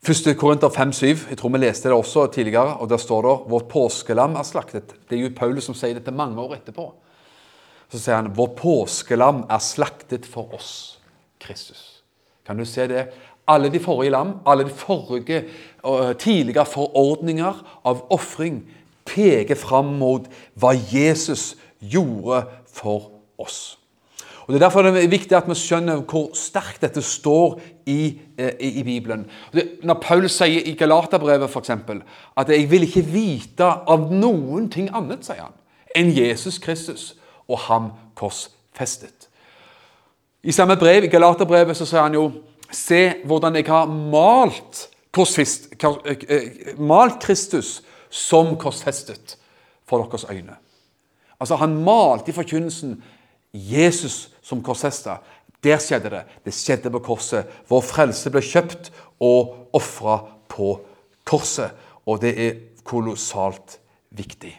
1. 0.08 0.38
Korinther 0.40 0.70
5,7. 0.72 1.30
Jeg 1.30 1.38
tror 1.38 1.52
vi 1.52 1.60
leste 1.60 1.90
det 1.90 1.98
også 1.98 2.28
tidligere. 2.32 2.78
og 2.78 2.90
Der 2.90 2.98
står 2.98 3.22
det 3.22 3.52
vårt 3.52 3.68
påskelam 3.68 4.36
er 4.36 4.44
slaktet. 4.44 4.96
Det 5.10 5.18
er 5.18 5.26
jo 5.26 5.36
Paulus 5.36 5.68
som 5.68 5.76
sier 5.76 5.98
dette 5.98 6.14
mange 6.16 6.40
år 6.40 6.56
etterpå. 6.56 6.94
Så 7.92 8.00
sier 8.00 8.16
han 8.16 8.32
vårt 8.36 8.56
påskelam 8.56 9.44
er 9.50 9.60
slaktet 9.60 10.26
for 10.26 10.54
oss, 10.56 11.00
Kristus. 11.40 12.04
Kan 12.46 12.58
du 12.58 12.66
se 12.66 12.88
det? 12.88 13.10
Alle 13.48 13.70
de 13.72 13.80
forrige 13.80 14.12
lam, 14.12 14.40
alle 14.46 14.64
de 14.68 14.72
forrige 14.76 15.44
uh, 15.84 16.14
tidligere 16.16 16.66
forordninger 16.66 17.60
av 17.84 18.06
ofring 18.12 18.62
peker 19.08 19.56
fram 19.56 19.94
mot 20.00 20.28
hva 20.60 20.74
Jesus 20.76 21.56
gjorde 21.80 22.46
for 22.74 23.12
oss. 23.38 23.78
Og 24.48 24.54
Det 24.54 24.62
er 24.62 24.66
derfor 24.66 24.82
det 24.82 25.04
er 25.04 25.10
viktig 25.12 25.36
at 25.36 25.48
vi 25.50 25.56
skjønner 25.60 26.06
hvor 26.08 26.30
sterkt 26.38 26.82
dette 26.82 27.02
står 27.04 27.58
i, 27.86 28.20
eh, 28.40 28.54
i, 28.60 28.70
i 28.80 28.84
Bibelen. 28.84 29.26
Når 29.84 30.00
Paul 30.02 30.30
sier 30.32 30.64
i 30.64 30.76
Galaterbrevet 30.80 31.50
f.eks. 31.50 31.70
at 32.38 32.50
'jeg 32.50 32.72
vil 32.72 32.84
ikke 32.84 33.04
vite 33.06 33.64
av 33.66 34.12
noen 34.12 34.70
ting 34.72 34.90
annet', 34.96 35.26
sier 35.26 35.42
han, 35.42 35.58
enn 35.96 36.16
Jesus 36.16 36.60
Kristus 36.60 37.16
og 37.48 37.60
ham 37.60 37.92
korsfestet. 38.16 39.28
I 40.44 40.52
samme 40.52 40.78
brev, 40.78 41.04
i 41.04 41.08
Galaterbrevet, 41.08 41.78
så 41.78 41.86
sier 41.86 42.02
han 42.02 42.14
jo 42.14 42.32
Se 42.72 43.14
hvordan 43.24 43.56
jeg 43.56 43.66
har 43.66 43.86
malt, 43.86 44.90
korsfest, 45.12 45.70
eh, 45.84 46.16
eh, 46.30 46.80
malt 46.80 47.22
Kristus 47.22 47.82
som 48.10 48.58
korsfestet 48.58 49.38
for 49.88 50.04
deres 50.04 50.26
øyne. 50.30 50.58
Altså, 51.40 51.56
Han 51.56 51.78
malte 51.84 52.32
i 52.32 52.36
forkynnelsen 52.36 52.98
Jesus 53.54 54.30
som 54.42 54.62
korsester. 54.64 55.18
Der 55.64 55.80
skjedde 55.82 56.12
det. 56.14 56.24
Det 56.46 56.54
skjedde 56.54 56.92
på 56.94 57.02
korset. 57.12 57.50
Vår 57.70 57.82
frelse 57.86 58.32
ble 58.34 58.44
kjøpt 58.46 58.92
og 59.24 59.74
ofra 59.78 60.20
på 60.50 60.76
korset. 61.28 61.74
Og 62.08 62.22
det 62.22 62.34
er 62.38 62.56
kolossalt 62.88 63.80
viktig. 64.16 64.54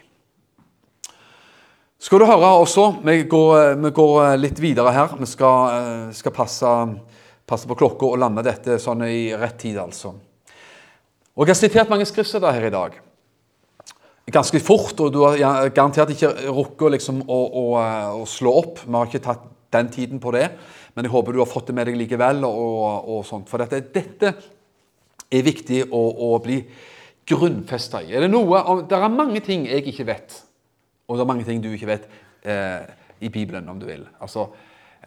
Skal 1.99 2.21
du 2.21 2.29
høre 2.29 2.49
også, 2.61 2.83
vi 3.03 3.25
går, 3.27 3.73
vi 3.81 3.89
går 3.91 4.37
litt 4.39 4.59
videre 4.63 4.91
her. 4.95 5.15
Vi 5.19 5.27
skal, 5.27 5.73
eh, 5.75 6.11
skal 6.15 6.31
passe, 6.31 6.69
passe, 7.45 7.67
på 7.67 7.75
klokka 7.75 8.07
og 8.07 8.19
lande 8.21 8.43
dette 8.45 8.77
sånn 8.79 9.03
i 9.03 9.35
rett 9.35 9.57
tid, 9.59 9.77
altså. 9.77 10.13
Og 11.35 11.47
Jeg 11.47 11.55
har 11.55 11.59
sitert 11.59 11.89
mange 11.89 12.05
skriftsteder 12.05 12.51
her 12.51 12.67
i 12.67 12.69
dag. 12.69 12.99
Ganske 14.33 14.61
fort, 14.61 14.99
og 14.99 15.13
du 15.13 15.21
har 15.23 15.69
garantert 15.73 16.11
ikke 16.13 16.33
rukket 16.49 16.97
liksom 16.97 17.23
å, 17.25 17.39
å, 17.47 17.63
å, 18.19 18.25
slå 18.29 18.53
opp. 18.61 18.83
Vi 18.85 18.93
har 18.95 19.09
ikke 19.09 19.23
tatt 19.25 19.47
den 19.73 19.89
tiden 19.93 20.21
på 20.21 20.33
det, 20.35 20.47
men 20.95 21.05
jeg 21.05 21.13
håper 21.13 21.35
du 21.35 21.41
har 21.43 21.49
fått 21.49 21.69
det 21.69 21.77
med 21.77 21.89
deg 21.89 21.97
likevel. 21.97 22.43
og, 22.45 23.09
og 23.15 23.25
sånt. 23.27 23.49
For 23.49 23.61
dette, 23.61 23.81
dette, 23.93 24.33
er 25.29 25.45
viktig 25.45 25.83
å, 25.93 25.99
å 26.25 26.29
bli 26.41 26.57
grunnfesta 27.29 28.01
i. 28.01 28.15
Er 28.17 28.25
det, 28.25 28.31
noe, 28.33 28.81
det 28.89 28.97
er 28.97 29.11
mange 29.13 29.43
ting 29.45 29.67
jeg 29.69 29.85
ikke 29.91 30.07
vet 30.09 30.39
og 31.09 31.17
det 31.17 31.23
er 31.23 31.29
mange 31.31 31.45
ting 31.45 31.61
du 31.61 31.71
ikke 31.73 31.89
vet 31.89 32.09
eh, 32.45 32.83
i 33.25 33.29
Bibelen, 33.33 33.69
om 33.69 33.79
du 33.79 33.87
vil. 33.89 34.03
Altså, 34.21 34.45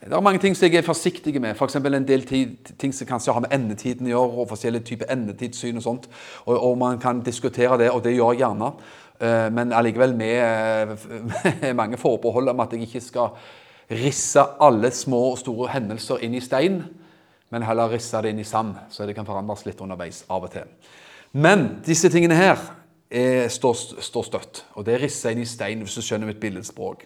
det 0.02 0.12
er 0.12 0.24
mange 0.24 0.40
ting 0.42 0.56
som 0.58 0.66
jeg 0.66 0.80
er 0.80 0.86
forsiktig 0.86 1.40
med. 1.40 1.54
F.eks. 1.54 1.76
en 1.78 2.06
del 2.08 2.24
ting 2.26 2.94
som 2.94 3.06
kanskje 3.06 3.32
har 3.32 3.44
med 3.44 3.54
endetiden 3.54 4.08
å 4.08 4.10
gjøre, 4.10 4.40
og 4.42 4.48
forskjellige 4.50 4.88
typer 4.88 5.12
endetidssyn 5.14 5.78
og 5.78 5.84
sånt. 5.84 6.08
Og, 6.44 6.56
og, 6.56 6.74
man 6.78 6.98
kan 6.98 7.22
diskutere 7.22 7.78
det, 7.78 7.92
og 7.94 8.02
det 8.02 8.16
gjør 8.16 8.34
jeg 8.34 8.42
gjerne. 8.42 8.72
Eh, 9.22 9.48
men 9.54 9.72
allikevel 9.72 10.16
med, 10.18 10.96
med 11.62 11.76
mange 11.78 12.00
forbehold 12.00 12.50
om 12.50 12.62
at 12.64 12.74
jeg 12.74 12.88
ikke 12.88 13.04
skal 13.04 13.36
risse 13.92 14.42
alle 14.62 14.90
små 14.94 15.20
og 15.32 15.38
store 15.38 15.70
hendelser 15.74 16.24
inn 16.24 16.34
i 16.34 16.42
stein, 16.42 16.80
men 17.52 17.66
heller 17.68 17.92
risse 17.92 18.18
det 18.24 18.32
inn 18.32 18.40
i 18.42 18.48
sand, 18.48 18.74
så 18.90 19.06
det 19.06 19.14
kan 19.14 19.28
forandres 19.28 19.66
litt 19.66 19.80
underveis 19.84 20.22
av 20.32 20.46
og 20.46 20.54
til. 20.54 20.70
Men 21.32 21.66
disse 21.84 22.10
tingene 22.12 22.36
her 22.36 22.56
er, 23.12 23.48
står, 23.52 24.00
står, 24.00 24.28
støtt. 24.28 24.62
Og 24.76 24.86
det 24.86 24.96
er 24.96 25.04
rissa 25.04 25.32
inn 25.32 25.42
i 25.44 25.48
stein, 25.48 25.84
hvis 25.84 25.96
du 25.96 26.04
skjønner 26.04 26.28
mitt 26.28 26.40
billedspråk. 26.40 27.04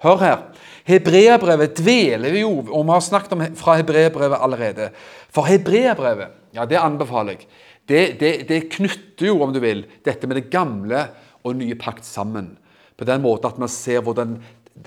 Hør 0.00 0.20
her. 0.20 0.44
Hebreabrevet 0.88 1.74
dveler 1.80 2.32
vi 2.32 2.44
jo, 2.44 2.52
og 2.62 2.84
vi 2.84 2.94
har 2.94 3.02
snakket 3.04 3.34
om 3.36 3.42
fra 3.58 3.74
hebreabrevet 3.80 4.40
allerede. 4.40 4.90
For 5.32 5.48
hebreabrevet, 5.48 6.38
ja, 6.56 6.64
det 6.68 6.80
anbefaler 6.80 7.36
jeg. 7.36 7.50
Det, 7.90 8.02
det, 8.20 8.30
det, 8.48 8.60
knytter 8.72 9.28
jo, 9.28 9.40
om 9.42 9.52
du 9.52 9.58
vil, 9.60 9.82
dette 10.06 10.28
med 10.28 10.38
det 10.38 10.50
gamle 10.52 11.08
og 11.44 11.56
nye 11.56 11.74
pakt 11.78 12.06
sammen. 12.06 12.56
På 12.96 13.04
den 13.08 13.22
måten 13.22 13.48
at 13.48 13.58
man 13.58 13.68
ser 13.72 14.02
hvordan 14.04 14.38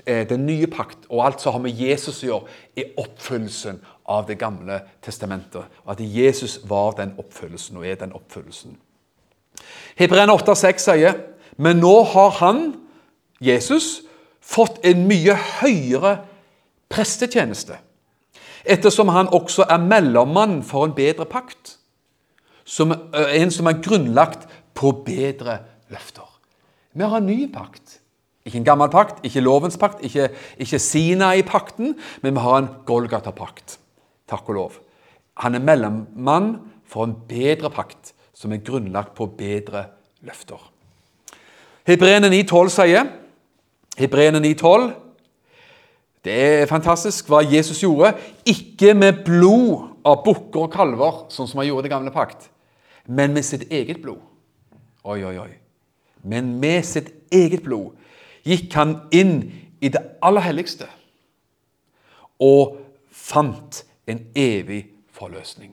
eh, 0.06 0.28
den 0.28 0.46
nye 0.46 0.66
pakt 0.70 1.08
og 1.08 1.24
alt 1.26 1.42
som 1.42 1.56
har 1.56 1.64
med 1.64 1.74
Jesus 1.80 2.22
å 2.22 2.30
gjøre, 2.30 2.56
er 2.76 2.96
oppfyllelsen 3.00 3.82
av 4.04 4.26
Det 4.28 4.36
gamle 4.38 4.82
testamentet. 5.02 5.64
Og 5.84 5.94
at 5.94 6.00
Jesus 6.00 6.58
var 6.68 6.92
den 6.98 7.14
oppfyllelsen 7.18 7.78
og 7.80 7.86
er 7.86 7.96
den 8.00 8.12
oppfyllelsen. 8.12 8.76
Hebreerne 9.96 10.34
8,6 10.34 10.84
sier 10.84 11.22
men 11.56 11.78
nå 11.82 12.02
har 12.14 12.30
han, 12.40 12.62
Jesus, 13.40 14.02
fått 14.42 14.80
en 14.86 15.06
mye 15.08 15.36
høyere 15.60 16.18
prestetjeneste. 16.92 17.80
ettersom 18.64 19.08
han 19.12 19.28
også 19.28 19.66
er 19.68 19.76
mellommann 19.76 20.62
for 20.64 20.86
en 20.86 20.94
bedre 20.96 21.26
pakt. 21.28 21.76
Som, 22.64 22.94
en 23.12 23.50
som 23.50 23.66
er 23.68 23.82
grunnlagt 23.84 24.48
på 24.74 24.92
bedre 25.04 25.58
løfter. 25.92 26.24
Vi 26.94 27.02
har 27.02 27.20
en 27.20 27.26
ny 27.26 27.46
pakt. 27.52 28.00
Ikke 28.44 28.60
en 28.60 28.66
gammel 28.66 28.90
pakt, 28.92 29.22
ikke 29.24 29.42
lovens 29.42 29.78
pakt, 29.80 30.02
ikke, 30.04 30.28
ikke 30.60 30.78
Sinai-pakten, 30.82 31.94
men 32.22 32.36
vi 32.36 32.42
har 32.44 32.58
en 32.60 32.68
Golgata-pakt. 32.86 33.78
Takk 34.28 34.50
og 34.52 34.58
lov. 34.58 34.76
Han 35.40 35.56
er 35.56 35.64
mellommann 35.64 36.50
for 36.86 37.08
en 37.08 37.16
bedre 37.28 37.70
pakt, 37.72 38.12
som 38.36 38.52
er 38.52 38.62
grunnlagt 38.64 39.14
på 39.16 39.30
bedre 39.38 39.86
løfter. 40.24 40.60
Hebreerne 41.88 42.30
9,12 42.32 42.70
sier 42.72 43.08
Hebreerne 43.98 44.40
9,12 44.40 44.86
Det 46.24 46.36
er 46.36 46.70
fantastisk 46.70 47.28
hva 47.28 47.42
Jesus 47.44 47.82
gjorde. 47.82 48.14
Ikke 48.48 48.94
med 48.96 49.24
blod 49.26 49.90
av 50.04 50.22
bukker 50.24 50.66
og 50.66 50.72
kalver, 50.72 51.26
sånn 51.32 51.48
som 51.48 51.60
han 51.60 51.68
gjorde 51.68 51.84
i 51.84 51.88
det 51.88 51.96
gamle 51.96 52.12
pakt, 52.12 52.48
men 53.08 53.32
med 53.36 53.44
sitt 53.44 53.68
eget 53.72 54.00
blod. 54.04 54.20
Oi, 55.04 55.20
oi, 55.24 55.36
oi. 55.40 55.52
Men 56.24 56.54
med 56.60 56.82
sitt 56.88 57.12
eget 57.32 57.62
blod 57.62 57.94
gikk 58.44 58.72
han 58.76 58.96
inn 59.12 59.38
i 59.84 59.90
det 59.92 60.00
aller 60.24 60.44
helligste 60.44 60.88
og 62.42 62.78
fant 63.12 63.84
en 64.10 64.20
evig 64.36 64.84
forløsning. 65.12 65.72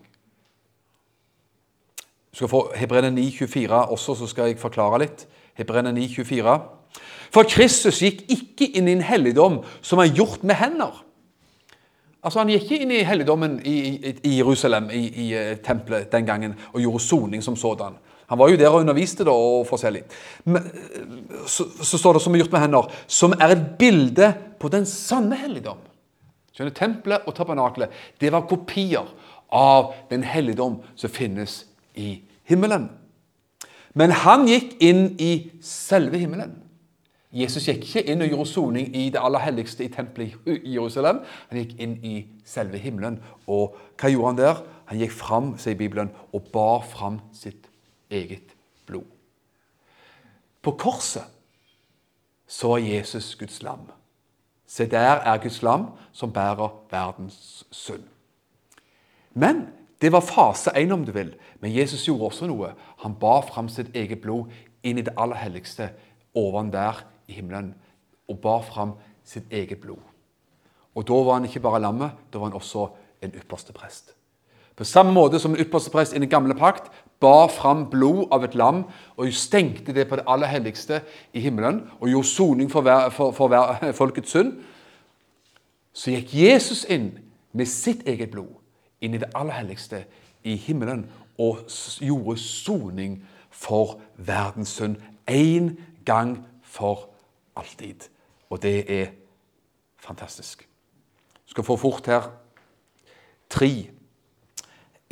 Du 2.31 2.37
skal 2.39 2.51
få 2.51 2.61
Hebreerne 2.75 3.11
9,24 3.21 3.71
også, 3.91 4.15
så 4.15 4.27
skal 4.27 4.51
jeg 4.51 4.59
forklare 4.59 5.01
litt. 5.03 5.25
Hebreerne 5.59 5.91
9,24. 5.91 6.59
For 7.31 7.47
Kristus 7.47 7.99
gikk 8.03 8.23
ikke 8.31 8.69
inn 8.77 8.87
i 8.87 8.95
en 8.95 9.03
helligdom 9.03 9.61
som 9.81 9.99
er 9.99 10.13
gjort 10.15 10.43
med 10.43 10.55
hender. 10.59 11.01
Altså 12.23 12.39
Han 12.39 12.51
gikk 12.53 12.67
ikke 12.67 12.85
inn 12.85 12.93
i 12.93 13.03
helligdommen 13.07 13.57
i, 13.65 13.75
i, 13.95 14.13
i 14.29 14.37
Jerusalem, 14.37 14.91
i, 14.93 15.07
i, 15.09 15.27
eh, 15.33 15.57
tempelet 15.63 16.11
den 16.11 16.25
gangen, 16.25 16.53
og 16.73 16.81
gjorde 16.81 17.03
soning 17.03 17.43
som 17.43 17.55
sådan. 17.55 17.97
Han 18.31 18.39
var 18.39 18.47
jo 18.47 18.59
der 18.59 18.71
og 18.71 18.79
underviste 18.85 19.25
da, 19.27 19.33
og 19.35 19.65
forskjellig. 19.67 20.05
Men, 20.47 20.69
så, 21.43 21.65
så, 21.83 21.97
står 21.99 22.15
det 22.15 22.21
som 22.23 22.35
er 22.35 22.39
gjort 22.39 22.53
med 22.53 22.63
hender, 22.63 22.87
som 23.11 23.35
er 23.35 23.55
et 23.57 23.65
bilde 23.79 24.29
på 24.61 24.71
den 24.71 24.85
sanne 24.87 25.35
helligdom. 25.35 25.81
Skjønner, 26.55 26.71
Tempelet 26.75 27.27
og 27.27 27.35
tabernakelet 27.35 27.91
det 28.23 28.31
var 28.31 28.47
kopier 28.47 29.09
av 29.51 29.91
den 30.11 30.23
helligdom 30.23 30.79
som 30.95 31.11
finnes 31.11 31.65
i 31.99 32.21
himmelen. 32.47 32.87
Men 33.99 34.15
han 34.23 34.47
gikk 34.47 34.77
inn 34.79 35.09
i 35.19 35.33
selve 35.65 36.21
himmelen. 36.21 36.53
Jesus 37.35 37.67
gikk 37.67 37.83
ikke 37.83 38.05
inn 38.11 38.23
og 38.23 38.31
gjorde 38.31 38.51
soning 38.51 38.95
i 38.95 39.09
det 39.11 39.19
aller 39.19 39.43
helligste 39.43 39.85
i 39.85 39.91
tempelet 39.91 40.39
i 40.51 40.77
Jerusalem. 40.77 41.19
Han 41.51 41.59
gikk 41.61 41.75
inn 41.83 41.97
i 42.03 42.15
selve 42.47 42.79
himmelen. 42.79 43.19
Og 43.47 43.75
hva 43.99 44.11
gjorde 44.11 44.31
han 44.31 44.39
der? 44.39 44.63
Han 44.91 45.03
gikk 45.03 45.15
fram, 45.15 45.51
sier 45.59 45.79
Bibelen, 45.79 46.11
og 46.31 46.47
bar 46.55 46.87
fram 46.87 47.19
sitt 47.35 47.70
eget 48.11 48.55
blod. 48.85 49.07
På 50.61 50.71
korset 50.71 51.25
så 52.47 52.75
er 52.75 52.85
Jesus 52.85 53.35
Guds 53.35 53.61
lam. 53.63 53.87
Se, 54.67 54.85
der 54.85 55.23
er 55.23 55.37
Guds 55.37 55.61
lam 55.61 55.87
som 56.11 56.33
bærer 56.33 56.69
verdens 56.91 57.65
synd. 57.71 58.03
Men 59.33 59.67
det 60.01 60.11
var 60.11 60.19
fase 60.19 60.71
én, 60.75 60.91
om 60.91 61.05
du 61.05 61.11
vil. 61.11 61.35
Men 61.59 61.75
Jesus 61.75 62.05
gjorde 62.05 62.25
også 62.25 62.47
noe. 62.47 62.73
Han 63.03 63.15
bar 63.15 63.41
fram 63.47 63.69
sitt 63.69 63.95
eget 63.95 64.21
blod 64.21 64.51
inn 64.83 64.97
i 64.97 65.05
det 65.05 65.13
aller 65.17 65.37
helligste 65.37 65.91
oven 66.35 66.71
der 66.73 67.03
i 67.27 67.37
himmelen. 67.37 67.75
Og 68.27 68.39
bar 68.41 68.61
fram 68.65 68.95
sitt 69.23 69.51
eget 69.51 69.81
blod. 69.81 70.01
Og 70.95 71.07
da 71.07 71.13
var 71.23 71.39
han 71.39 71.45
ikke 71.45 71.63
bare 71.63 71.79
lammet, 71.79 72.11
da 72.33 72.39
var 72.39 72.49
han 72.49 72.57
også 72.57 72.89
en 73.21 73.35
ypperste 73.37 73.73
prest. 73.73 74.15
På 74.75 74.83
samme 74.83 75.13
måte 75.13 75.39
som 75.39 75.53
en 75.53 75.61
ypperste 75.61 75.91
prest 75.91 76.15
i 76.15 76.19
den 76.19 76.29
gamle 76.29 76.55
pakt 76.57 76.91
bar 77.21 77.47
fram 77.53 77.85
blod 77.89 78.31
av 78.33 78.43
et 78.45 78.55
lam 78.57 78.83
og 79.15 79.33
stengte 79.33 79.93
det 79.93 80.07
på 80.09 80.17
det 80.17 80.25
aller 80.27 80.49
helligste 80.49 81.01
i 81.33 81.43
himmelen 81.43 81.83
og 81.99 82.09
gjorde 82.09 82.27
soning 82.27 82.71
for, 82.71 82.81
hver, 82.81 83.09
for, 83.13 83.31
for 83.31 83.51
hver, 83.51 83.91
folkets 83.99 84.33
synd, 84.33 84.55
så 85.93 86.15
gikk 86.15 86.33
Jesus 86.33 86.85
inn 86.89 87.11
med 87.53 87.69
sitt 87.69 88.07
eget 88.07 88.31
blod 88.31 88.57
inn 89.03 89.15
i 89.15 89.21
det 89.21 89.29
aller 89.35 89.59
helligste 89.59 90.05
i 90.47 90.55
himmelen 90.55 91.05
og 91.41 91.65
gjorde 92.01 92.37
soning 92.41 93.19
for 93.51 93.99
verdens 94.17 94.73
synd 94.77 94.97
én 95.29 95.75
gang 96.05 96.39
for 96.63 97.09
alltid. 97.55 98.07
Og 98.49 98.61
det 98.63 98.85
er 98.91 99.07
fantastisk. 99.99 100.67
Du 101.45 101.53
skal 101.53 101.63
få 101.63 101.75
fort 101.75 102.07
her 102.07 102.31
tre 103.49 103.91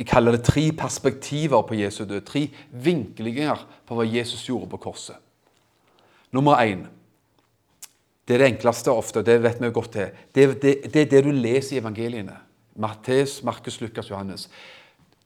jeg 0.00 0.08
kaller 0.08 0.32
det 0.32 0.46
tre 0.48 0.70
perspektiver 0.72 1.60
på 1.68 1.76
Jesu 1.76 2.06
død. 2.08 2.22
Tre 2.24 2.46
vinklinger 2.72 3.66
på 3.84 3.98
hva 3.98 4.06
Jesus 4.08 4.46
gjorde 4.48 4.70
på 4.72 4.80
korset. 4.80 5.18
Nummer 6.32 6.56
én 6.64 6.86
Det 8.24 8.34
er 8.34 8.38
det 8.38 8.46
enkleste 8.46 8.92
ofte, 8.92 9.22
det 9.22 9.42
vet 9.42 9.60
vi 9.60 9.70
godt 9.70 9.92
til. 9.92 10.08
Det, 10.34 10.62
det, 10.62 10.94
det 10.94 11.02
er 11.02 11.06
det 11.10 11.24
du 11.24 11.30
leser 11.30 11.76
i 11.76 11.78
evangeliene. 11.80 12.36
Mattes, 12.76 13.42
Markus, 13.42 13.80
Lukas, 13.80 14.10
Johannes. 14.10 14.48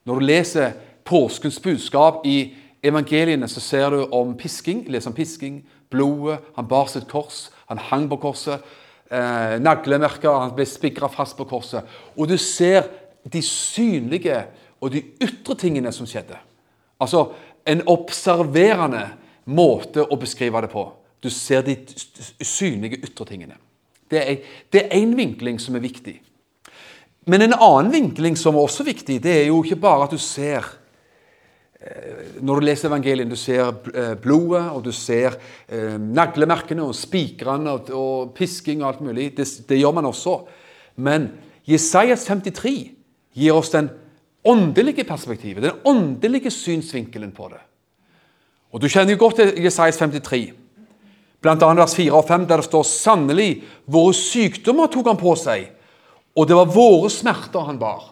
Når 0.05 0.19
du 0.19 0.25
leser 0.25 0.71
påskens 1.05 1.59
budskap 1.59 2.25
i 2.25 2.55
evangeliene, 2.83 3.47
så 3.47 3.59
ser 3.59 3.89
du 3.89 4.07
om 4.11 4.33
pisking. 4.37 4.89
leser 4.89 5.09
om 5.11 5.15
pisking, 5.15 5.61
blodet, 5.89 6.39
han 6.55 6.67
bar 6.67 6.87
sitt 6.87 7.07
kors, 7.07 7.51
han 7.69 7.77
hang 7.77 8.09
på 8.09 8.17
korset. 8.17 8.59
Eh, 9.11 9.59
naglemerker, 9.61 10.39
han 10.39 10.55
ble 10.55 10.65
spigra 10.65 11.07
fast 11.07 11.37
på 11.37 11.45
korset. 11.45 11.85
Og 12.17 12.27
du 12.27 12.37
ser 12.37 12.89
de 13.33 13.41
synlige 13.41 14.43
og 14.81 14.91
de 14.93 15.03
ytre 15.23 15.55
tingene 15.59 15.91
som 15.95 16.07
skjedde. 16.09 16.37
Altså 17.01 17.27
en 17.65 17.81
observerende 17.89 19.07
måte 19.45 20.05
å 20.05 20.17
beskrive 20.19 20.61
det 20.65 20.71
på. 20.73 20.85
Du 21.21 21.31
ser 21.33 21.65
de 21.65 21.77
synlige 22.45 23.01
ytre 23.05 23.27
tingene. 23.29 23.57
Det 24.11 24.21
er 24.21 24.93
én 24.93 25.15
vinkling 25.17 25.57
som 25.61 25.77
er 25.77 25.85
viktig. 25.85 26.19
Men 27.25 27.41
en 27.41 27.55
annen 27.57 27.91
vinkling 27.93 28.35
som 28.37 28.55
er 28.55 28.67
også 28.67 28.85
viktig, 28.85 29.17
det 29.23 29.33
er 29.33 29.47
jo 29.47 29.63
ikke 29.63 29.79
bare 29.81 30.05
at 30.05 30.13
du 30.13 30.21
ser 30.21 30.67
eh, 31.81 32.37
Når 32.37 32.59
du 32.59 32.65
leser 32.67 32.89
evangelien, 32.91 33.29
du 33.29 33.37
ser 33.39 33.71
eh, 33.95 34.13
blodet, 34.21 34.67
og 34.69 34.83
du 34.85 34.91
ser 34.93 35.39
eh, 35.65 35.97
naglemerkene 35.97 36.85
og 36.85 36.93
spikrene 36.97 37.73
og, 37.73 38.35
pisking 38.37 38.83
og 38.83 38.91
alt 38.91 39.01
mulig. 39.07 39.31
Det, 39.37 39.47
det 39.69 39.81
gjør 39.81 39.97
man 39.97 40.11
også. 40.11 40.37
Men 41.01 41.31
Jesajas 41.65 42.27
53 42.29 42.75
gir 43.33 43.57
oss 43.57 43.73
den 43.73 43.89
åndelige 44.45 45.03
perspektivet, 45.07 45.63
den 45.63 45.81
åndelige 45.83 46.51
synsvinkelen 46.51 47.31
på 47.35 47.49
det. 47.49 47.61
Og 48.71 48.81
Du 48.81 48.87
kjenner 48.89 49.15
jo 49.15 49.21
godt 49.21 49.39
til 49.39 49.63
Jesajas 49.63 49.97
53, 49.97 50.53
bl.a. 51.41 51.55
vers 51.77 51.95
4 51.95 52.13
og 52.13 52.25
5, 52.27 52.47
der 52.49 52.61
det 52.61 52.67
står 52.67 52.83
sannelig 52.89 53.49
våre 53.85 54.13
sykdommer 54.17 54.89
tok 54.91 55.07
han 55.11 55.19
på 55.21 55.35
seg, 55.39 55.69
og 56.35 56.47
det 56.49 56.57
var 56.57 56.73
våre 56.73 57.11
smerter 57.13 57.69
han 57.69 57.79
bar. 57.79 58.11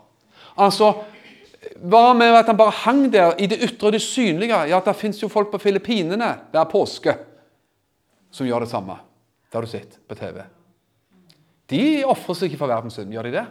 Altså, 0.56 0.94
Hva 1.80 2.14
med 2.14 2.36
at 2.36 2.50
han 2.52 2.58
bare 2.60 2.76
hang 2.84 3.06
der 3.12 3.38
i 3.40 3.48
det 3.48 3.62
ytre 3.64 3.88
og 3.88 3.94
det 3.96 4.02
synlige? 4.04 4.66
Ja, 4.70 4.80
Det 4.80 4.96
fins 4.96 5.22
jo 5.22 5.30
folk 5.32 5.52
på 5.52 5.60
Filippinene 5.60 6.28
hver 6.52 6.66
påske 6.70 7.16
som 8.32 8.48
gjør 8.48 8.66
det 8.66 8.70
samme. 8.70 8.98
Det 9.50 9.58
har 9.58 9.62
du 9.62 9.72
sett 9.72 10.00
på 10.08 10.16
TV. 10.16 10.44
De 11.70 12.04
ofrer 12.06 12.36
seg 12.36 12.50
ikke 12.50 12.60
for 12.60 12.72
verdens 12.72 12.98
synd, 12.98 13.14
gjør 13.14 13.30
de 13.30 13.36
det? 13.38 13.46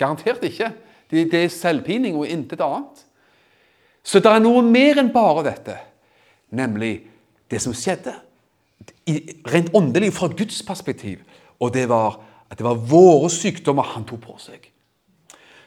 Garantert 0.00 0.44
ikke. 0.46 0.72
Det, 1.10 1.26
det 1.32 1.44
er 1.44 1.52
selvpining 1.52 2.16
og 2.18 2.28
intet 2.30 2.62
annet. 2.62 3.04
Så 4.02 4.22
det 4.22 4.30
er 4.30 4.42
noe 4.42 4.62
mer 4.64 5.00
enn 5.02 5.12
bare 5.12 5.44
dette, 5.50 5.76
nemlig 6.56 6.94
det 7.50 7.60
som 7.62 7.74
skjedde. 7.76 8.14
Rent 9.50 9.72
åndelig, 9.76 10.12
fra 10.16 10.30
Guds 10.32 10.62
perspektiv. 10.66 11.20
Og 11.60 11.74
det 11.74 11.88
var 11.90 12.20
at 12.50 12.58
det 12.58 12.66
var 12.66 12.78
våre 12.90 13.28
sykdommer 13.30 13.92
han 13.92 14.06
tok 14.08 14.22
på 14.24 14.36
seg. 14.40 14.70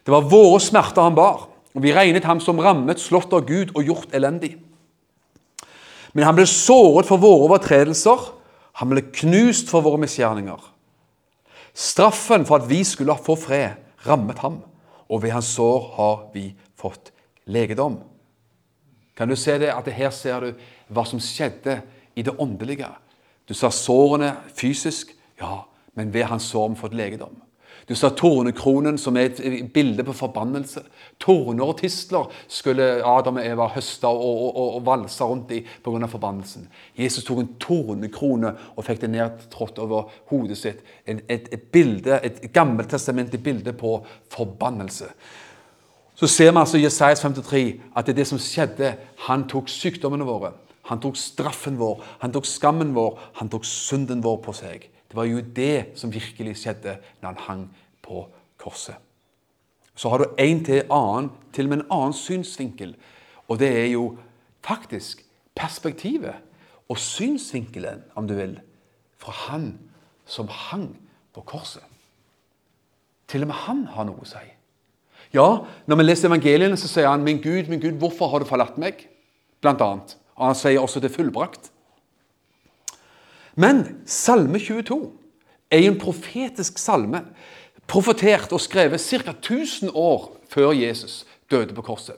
Det 0.03 0.11
var 0.11 0.25
våre 0.27 0.59
smerter 0.63 1.05
han 1.05 1.15
bar. 1.15 1.47
Og 1.73 1.81
Vi 1.81 1.93
regnet 1.93 2.25
ham 2.27 2.41
som 2.43 2.59
rammet, 2.59 2.99
slått 2.99 3.33
av 3.33 3.45
Gud 3.47 3.71
og 3.73 3.85
gjort 3.85 4.13
elendig. 4.13 4.57
Men 6.13 6.27
han 6.27 6.35
ble 6.37 6.45
såret 6.49 7.07
for 7.09 7.21
våre 7.21 7.47
overtredelser. 7.47 8.27
Han 8.81 8.91
ble 8.91 9.05
knust 9.13 9.71
for 9.71 9.85
våre 9.85 10.01
misgjerninger. 10.01 10.59
Straffen 11.73 12.45
for 12.45 12.61
at 12.61 12.69
vi 12.69 12.83
skulle 12.85 13.15
få 13.17 13.35
fred, 13.39 13.79
rammet 14.05 14.41
ham 14.43 14.61
og 15.13 15.21
ved 15.21 15.35
hans 15.35 15.51
sår 15.53 15.91
har 15.97 16.21
vi 16.33 16.47
fått 16.79 17.11
legedom. 17.45 17.99
Kan 19.13 19.29
du 19.29 19.35
se 19.37 19.59
det, 19.61 19.69
at 19.69 19.91
her 19.93 20.09
ser 20.09 20.41
du 20.41 20.63
hva 20.89 21.05
som 21.05 21.21
skjedde 21.21 21.83
i 22.17 22.25
det 22.25 22.33
åndelige? 22.41 22.89
Du 23.45 23.53
sa 23.53 23.69
sårene 23.69 24.31
fysisk, 24.57 25.13
ja, 25.37 25.67
men 25.93 26.13
ved 26.13 26.25
hans 26.31 26.49
sår 26.49 26.65
har 26.65 26.73
vi 26.73 26.81
fått 26.81 26.97
legedom. 26.97 27.35
Du 27.89 27.95
sa 27.95 28.09
tornekronen, 28.15 28.97
som 28.97 29.17
er 29.17 29.31
et 29.31 29.73
bilde 29.73 30.05
på 30.07 30.15
forbannelse. 30.15 30.83
Torner 31.19 31.65
og 31.65 31.77
tistler 31.81 32.29
skulle 32.47 32.87
Adam 33.03 33.41
og 33.41 33.45
Eva 33.45 33.67
høste 33.75 34.07
og, 34.07 34.23
og, 34.23 34.49
og, 34.55 34.69
og 34.77 34.85
valse 34.87 35.27
rundt 35.27 35.51
i 35.51 35.61
pga. 35.83 36.07
forbannelsen. 36.07 36.67
Jesus 36.97 37.23
tok 37.27 37.43
en 37.43 37.53
tornekrone 37.59 38.53
og 38.75 38.87
fikk 38.87 39.03
det 39.03 39.11
nedtrådt 39.15 39.79
over 39.83 40.11
hodet 40.31 40.57
sitt. 40.57 40.83
Et, 41.05 41.23
et, 41.27 41.49
et 41.51 41.69
bilde, 41.71 42.19
et 42.23 42.41
gammeltestamentlig 42.53 43.43
bilde 43.43 43.73
på 43.73 43.97
forbannelse. 44.31 45.11
Så 46.15 46.27
ser 46.27 46.51
vi 46.51 46.59
altså 46.61 46.77
i 46.77 46.85
Jesajas 46.85 47.19
53 47.25 47.63
at 47.95 48.05
det 48.05 48.13
er 48.13 48.21
det 48.21 48.29
som 48.29 48.39
skjedde. 48.39 48.95
Han 49.27 49.47
tok 49.49 49.67
sykdommene 49.71 50.27
våre. 50.27 50.53
Han 50.89 50.99
tok 50.99 51.15
straffen 51.15 51.77
vår, 51.79 52.01
han 52.19 52.33
tok 52.35 52.47
skammen 52.47 52.91
vår, 52.95 53.15
han 53.39 53.51
tok 53.51 53.63
synden 53.67 54.23
vår 54.23 54.41
på 54.43 54.55
seg. 54.57 54.89
Det 55.13 55.19
var 55.19 55.27
jo 55.29 55.41
det 55.55 55.91
som 55.93 56.09
virkelig 56.09 56.55
skjedde 56.57 56.95
når 57.21 57.27
han 57.27 57.41
hang 57.45 57.65
på 58.01 58.23
korset. 58.57 58.95
Så 59.93 60.09
har 60.09 60.23
du 60.23 60.31
en 60.41 60.63
til 60.65 60.87
annen, 60.89 61.27
til 61.53 61.67
og 61.67 61.69
med 61.69 61.83
en 61.83 61.91
annen 61.93 62.15
synsvinkel, 62.17 62.95
og 63.45 63.59
det 63.61 63.69
er 63.69 63.91
jo 63.91 64.07
faktisk 64.65 65.21
perspektivet 65.53 66.41
og 66.89 66.97
synsvinkelen, 66.97 68.01
om 68.17 68.25
du 68.27 68.33
vil, 68.33 68.55
fra 69.21 69.35
han 69.51 69.75
som 70.25 70.49
hang 70.49 70.89
på 71.29 71.45
korset. 71.45 71.85
Til 73.29 73.45
og 73.45 73.51
med 73.51 73.61
han 73.67 73.83
har 73.93 74.09
noe 74.09 74.25
å 74.25 74.31
si. 74.31 74.41
Ja, 75.37 75.45
når 75.85 76.01
vi 76.01 76.07
leser 76.07 76.31
evangeliene, 76.31 76.77
så 76.77 76.89
sier 76.89 77.11
han 77.11 77.21
'Min 77.21 77.41
Gud, 77.41 77.69
min 77.69 77.79
Gud, 77.79 78.01
hvorfor 78.01 78.33
har 78.33 78.39
du 78.39 78.45
forlatt 78.45 78.77
meg?' 78.77 79.07
Blant 79.61 79.81
annet. 79.81 80.17
Og 80.35 80.45
han 80.47 80.55
sier 80.55 80.81
også 80.81 80.99
'det 80.99 81.11
er 81.11 81.21
fullbrakt'. 81.21 81.69
Men 83.55 83.83
Salme 84.05 84.59
22 84.59 85.11
er 85.71 85.85
en 85.87 85.97
profetisk 85.99 86.77
salme, 86.81 87.21
profetert 87.87 88.53
og 88.53 88.61
skrevet 88.61 89.01
ca. 89.01 89.31
1000 89.31 89.91
år 89.93 90.31
før 90.49 90.71
Jesus 90.71 91.25
døde 91.51 91.73
på 91.73 91.81
korset. 91.81 92.15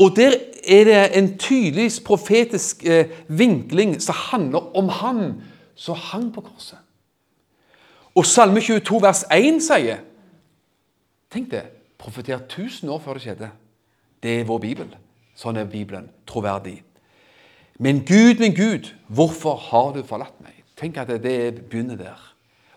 Og 0.00 0.16
Der 0.16 0.32
er 0.68 0.84
det 0.84 1.18
en 1.18 1.38
tydelig 1.38 1.90
profetisk 2.04 2.84
eh, 2.84 3.10
vinkling 3.28 4.00
som 4.02 4.14
handler 4.14 4.76
om 4.76 4.88
han 4.88 5.42
som 5.74 5.96
hang 5.96 6.32
på 6.34 6.40
korset. 6.40 6.78
Og 8.14 8.26
Salme 8.26 8.60
22 8.60 9.02
vers 9.02 9.24
1 9.32 9.60
sier 9.62 10.02
Tenk 11.32 11.48
det, 11.50 11.62
profetert 11.98 12.52
1000 12.52 12.90
år 12.92 12.98
før 13.00 13.16
det 13.16 13.22
skjedde. 13.22 13.48
Det 14.22 14.40
er 14.40 14.44
vår 14.44 14.58
bibel. 14.60 14.88
Sånn 15.34 15.56
er 15.56 15.64
Bibelen 15.64 16.10
troverdig. 16.28 16.82
Men 17.78 18.04
Gud, 18.06 18.38
min 18.38 18.54
Gud, 18.54 18.92
hvorfor 19.08 19.56
har 19.56 19.92
du 19.96 20.02
forlatt 20.06 20.38
meg? 20.44 20.62
Tenk 20.78 20.98
at 20.98 21.10
det 21.22 21.64
begynner 21.70 21.96
der. 21.96 22.20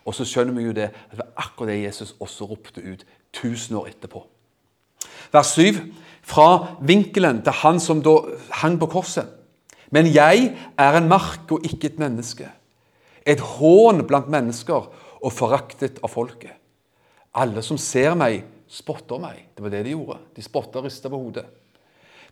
Og 0.05 0.13
så 0.15 0.25
skjønner 0.27 0.53
vi 0.53 0.67
jo 0.67 0.75
det 0.77 0.89
at 0.91 1.11
det 1.11 1.19
var 1.19 1.31
akkurat 1.47 1.73
det 1.73 1.83
Jesus 1.83 2.15
også 2.21 2.45
ropte 2.45 2.81
ut 2.81 3.05
tusen 3.33 3.75
år 3.75 3.89
etterpå. 3.93 4.21
Vers 5.33 5.55
7. 5.57 5.79
Fra 6.25 6.77
vinkelen 6.81 7.41
til 7.45 7.53
han 7.61 7.79
som 7.81 8.01
da 8.05 8.15
hang 8.61 8.77
på 8.81 8.89
korset. 8.89 9.27
Men 9.93 10.09
jeg 10.09 10.51
er 10.77 10.97
en 10.97 11.09
mark 11.09 11.51
og 11.53 11.65
ikke 11.65 11.91
et 11.91 11.99
menneske. 12.01 12.47
Et 13.25 13.39
hån 13.39 14.05
blant 14.07 14.29
mennesker 14.29 14.87
og 15.21 15.33
foraktet 15.33 15.99
av 16.03 16.13
folket. 16.13 16.53
Alle 17.35 17.61
som 17.65 17.77
ser 17.81 18.15
meg, 18.17 18.43
spotter 18.69 19.21
meg. 19.21 19.47
Det 19.53 19.63
var 19.63 19.73
det 19.73 19.83
de 19.85 19.93
gjorde. 19.93 20.19
De 20.35 20.45
spotta 20.45 20.79
og 20.79 20.87
rista 20.87 21.11
på 21.11 21.19
hodet. 21.19 21.45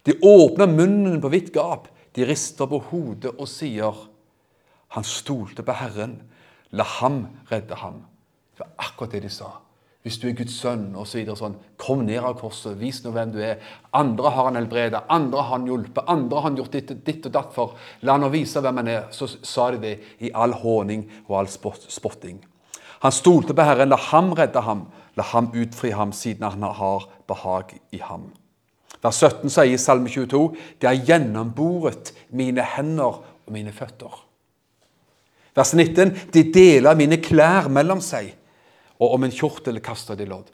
De 0.06 0.16
åpna 0.22 0.68
munnen 0.70 1.22
på 1.22 1.32
vidt 1.32 1.52
gap. 1.56 1.88
De 2.14 2.26
rister 2.30 2.70
på 2.70 2.80
hodet 2.92 3.34
og 3.34 3.48
sier 3.50 3.98
han 4.94 5.06
stolte 5.08 5.66
på 5.66 5.74
Herren. 5.74 6.20
La 6.78 6.86
ham 7.00 7.26
redde 7.50 7.78
ham. 7.82 8.04
Det 8.54 8.62
var 8.62 8.74
akkurat 8.86 9.16
det 9.16 9.24
de 9.26 9.32
sa. 9.34 9.50
Hvis 10.04 10.18
du 10.20 10.28
er 10.28 10.36
Guds 10.36 10.58
sønn, 10.60 10.90
osv. 11.00 11.22
så 11.30 11.36
sånn, 11.40 11.54
kom 11.80 12.02
ned 12.04 12.20
av 12.20 12.36
korset, 12.36 12.76
vis 12.76 13.00
nå 13.06 13.14
hvem 13.16 13.32
du 13.32 13.40
er. 13.40 13.62
Andre 13.96 14.34
har 14.36 14.50
han 14.50 14.60
helbredet, 14.60 15.00
andre 15.10 15.46
har 15.46 15.56
han 15.56 15.68
hjulpet, 15.70 16.04
andre 16.12 16.42
har 16.42 16.50
han 16.50 16.58
gjort 16.60 16.76
ditt, 16.76 16.92
ditt 17.08 17.30
og 17.30 17.34
datt 17.38 17.54
for. 17.56 17.78
La 18.04 18.18
han 18.18 18.28
vise 18.34 18.62
hvem 18.62 18.82
han 18.82 18.92
er. 18.92 19.06
Så 19.16 19.30
sa 19.32 19.70
de 19.72 19.80
det 19.80 19.94
i 20.20 20.34
all 20.36 20.54
håning 20.60 21.08
og 21.30 21.38
all 21.40 21.50
spotting. 21.50 22.44
Han 23.04 23.16
stolte 23.16 23.56
på 23.56 23.64
Herren, 23.66 23.90
la 23.96 24.00
ham 24.12 24.34
redde 24.36 24.62
ham, 24.68 24.86
la 25.16 25.24
ham 25.32 25.50
utfri 25.56 25.96
ham, 25.96 26.12
siden 26.12 26.46
han 26.52 26.68
har 26.78 27.08
behag 27.28 27.78
i 27.96 28.04
ham. 28.04 28.30
Vers 29.04 29.20
17 29.20 29.52
sier 29.52 29.74
i 29.74 29.80
Salme 29.82 30.10
22.: 30.10 30.44
Det 30.80 30.88
er 30.90 31.02
gjennomboret 31.06 32.14
mine 32.32 32.64
hender 32.76 33.20
og 33.20 33.52
mine 33.52 33.74
føtter. 33.76 34.16
Vers 35.56 35.74
19.: 35.76 36.16
De 36.34 36.44
deler 36.54 36.96
mine 36.96 37.20
klær 37.22 37.68
mellom 37.68 38.02
seg, 38.02 38.32
og 39.00 39.18
om 39.18 39.28
en 39.28 39.36
kjortel 39.36 39.82
kaster 39.84 40.16
de 40.16 40.28
lodd. 40.30 40.50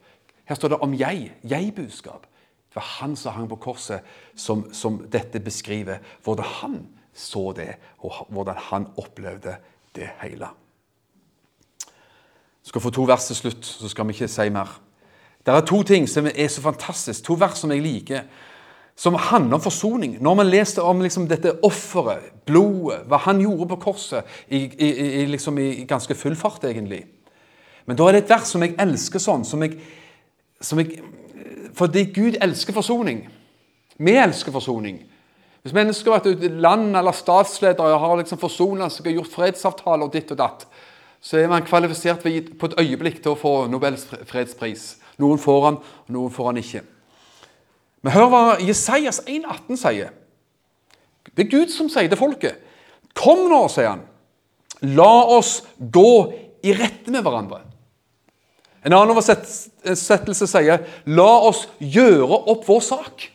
Her 0.49 0.57
står 0.57 0.73
det 0.73 0.81
om 0.81 0.95
jeg, 0.97 1.31
jeg-budskap. 1.45 2.25
Det 2.69 2.77
var 2.77 2.87
han 2.99 3.15
som 3.17 3.33
hang 3.33 3.49
på 3.49 3.57
korset, 3.61 4.05
som, 4.35 4.65
som 4.73 4.97
dette 5.09 5.39
beskriver. 5.41 6.01
Hvordan 6.25 6.45
han 6.61 6.79
så 7.13 7.51
det, 7.53 7.75
og 7.99 8.25
hvordan 8.29 8.57
han 8.69 8.87
opplevde 8.97 9.57
det 9.95 10.09
hele. 10.21 10.49
Jeg 11.89 12.71
skal 12.71 12.81
få 12.81 12.91
to 12.93 13.05
vers 13.09 13.25
til 13.25 13.35
slutt, 13.35 13.65
så 13.65 13.89
skal 13.89 14.07
vi 14.07 14.13
ikke 14.13 14.29
si 14.29 14.49
mer. 14.53 14.75
Det 15.45 15.55
er 15.55 15.65
to 15.65 15.81
ting 15.87 16.07
som 16.09 16.27
er 16.27 16.47
så 16.51 16.61
fantastisk, 16.61 17.23
to 17.25 17.37
vers 17.39 17.61
som 17.61 17.71
jeg 17.71 17.83
liker 17.83 18.27
som 18.99 19.15
handler 19.15 19.55
om 19.55 19.63
forsoning. 19.63 20.17
Når 20.19 20.33
man 20.35 20.49
leser 20.51 20.83
om 20.83 20.99
liksom 21.01 21.27
dette 21.29 21.53
offeret, 21.63 22.33
blodet, 22.45 23.05
hva 23.07 23.21
han 23.23 23.39
gjorde 23.39 23.69
på 23.71 23.77
korset, 23.85 24.27
i, 24.51 24.65
i, 24.67 24.89
i, 25.21 25.25
liksom 25.31 25.59
i, 25.61 25.85
ganske 25.87 26.15
full 26.19 26.35
fart, 26.35 26.65
egentlig. 26.67 27.05
Men 27.87 27.95
da 27.95 28.09
er 28.09 28.17
det 28.17 28.25
et 28.25 28.33
vers 28.33 28.51
som 28.51 28.65
jeg 28.65 28.75
elsker 28.75 29.23
sånn, 29.23 29.47
som 29.47 29.63
jeg, 29.63 29.79
som 30.61 30.83
jeg 30.83 30.99
Fordi 31.79 32.03
Gud 32.11 32.35
elsker 32.41 32.75
forsoning. 32.75 33.21
Vi 33.97 34.15
elsker 34.19 34.51
forsoning. 34.51 34.97
Hvis 35.63 35.75
mennesker 35.75 36.11
vet 36.11 36.41
du, 36.41 36.47
land 36.59 36.97
eller 36.97 37.15
statsledere 37.15 37.99
har 38.01 38.15
liksom 38.19 38.39
forsona 38.41 38.89
seg 38.91 39.07
og 39.11 39.19
gjort 39.21 39.35
fredsavtaler 39.35 40.11
ditt 40.11 40.31
og 40.33 40.39
datt, 40.41 40.65
så 41.21 41.37
er 41.39 41.47
man 41.51 41.63
kvalifisert 41.67 42.25
på 42.25 42.67
et 42.67 42.79
øyeblikk 42.81 43.21
til 43.23 43.31
å 43.31 43.39
få 43.39 43.53
Nobels 43.71 44.07
fredspris. 44.27 44.97
Noen 45.19 45.41
får 45.41 45.65
han, 45.65 45.79
og 45.79 46.15
noen 46.15 46.33
får 46.33 46.49
han 46.51 46.61
ikke. 46.61 46.83
Men 48.05 48.15
hør 48.15 48.29
hva 48.31 48.43
Jesajas 48.63 49.21
1,18 49.27 49.79
sier. 49.79 50.13
Det 51.35 51.45
er 51.45 51.51
Gud 51.51 51.73
som 51.73 51.89
sier 51.91 52.07
til 52.11 52.19
folket. 52.19 52.61
Kom 53.17 53.45
nå, 53.51 53.65
sier 53.71 53.91
han. 53.91 54.05
La 54.95 55.25
oss 55.35 55.59
gå 55.77 56.11
i 56.63 56.75
rette 56.75 57.11
med 57.11 57.25
hverandre. 57.25 57.65
En 58.79 58.95
annen 58.95 59.11
oversettelse 59.11 60.47
sier 60.47 60.85
la 61.11 61.31
oss 61.49 61.65
gjøre 61.83 62.43
opp 62.53 62.63
vår 62.67 62.85
sak. 62.85 63.25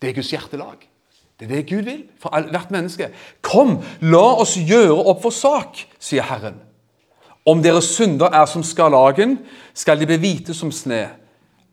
Det 0.00 0.10
er 0.10 0.18
Guds 0.18 0.32
hjertelag. 0.34 0.82
Det 1.40 1.48
er 1.48 1.54
det 1.56 1.64
Gud 1.70 1.88
vil 1.88 2.02
for 2.20 2.36
hvert 2.52 2.70
menneske. 2.74 3.08
Kom, 3.42 3.78
la 4.04 4.26
oss 4.44 4.58
gjøre 4.60 5.00
opp 5.00 5.24
vår 5.24 5.34
sak, 5.34 5.80
sier 5.98 6.26
Herren. 6.28 6.60
Om 7.46 7.62
deres 7.62 7.84
synder 7.84 8.32
er 8.32 8.46
som 8.48 8.62
skarlagen, 8.62 9.38
skal 9.74 10.00
de 10.00 10.06
bli 10.08 10.16
hvite 10.16 10.54
som 10.54 10.72
sne. 10.72 11.08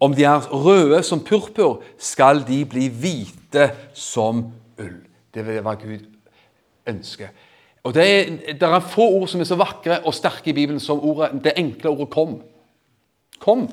Om 0.02 0.16
de 0.16 0.26
er 0.28 0.50
røde 0.52 1.04
som 1.04 1.22
purpur, 1.24 1.84
skal 1.98 2.44
de 2.48 2.66
bli 2.66 2.88
hvite 2.90 3.70
som 3.94 4.44
ull. 4.82 4.98
Det 5.34 5.46
vil 5.48 5.64
være 5.64 5.76
Gud 5.76 6.06
ønsker. 6.88 7.28
Og 7.84 7.94
det 7.94 8.04
er, 8.04 8.54
det 8.54 8.64
er, 8.64 8.80
få 8.80 9.02
ord 9.02 9.28
som 9.28 9.42
er 9.42 9.48
så 9.50 9.58
vakre 9.58 10.00
og 10.06 10.14
sterke 10.14 10.52
i 10.52 10.54
Bibelen 10.54 10.80
som 10.80 11.00
ordet, 11.00 11.32
det 11.44 11.54
enkle 11.58 11.90
ordet 11.90 12.14
'kom'. 12.14 12.42
Kom. 13.40 13.70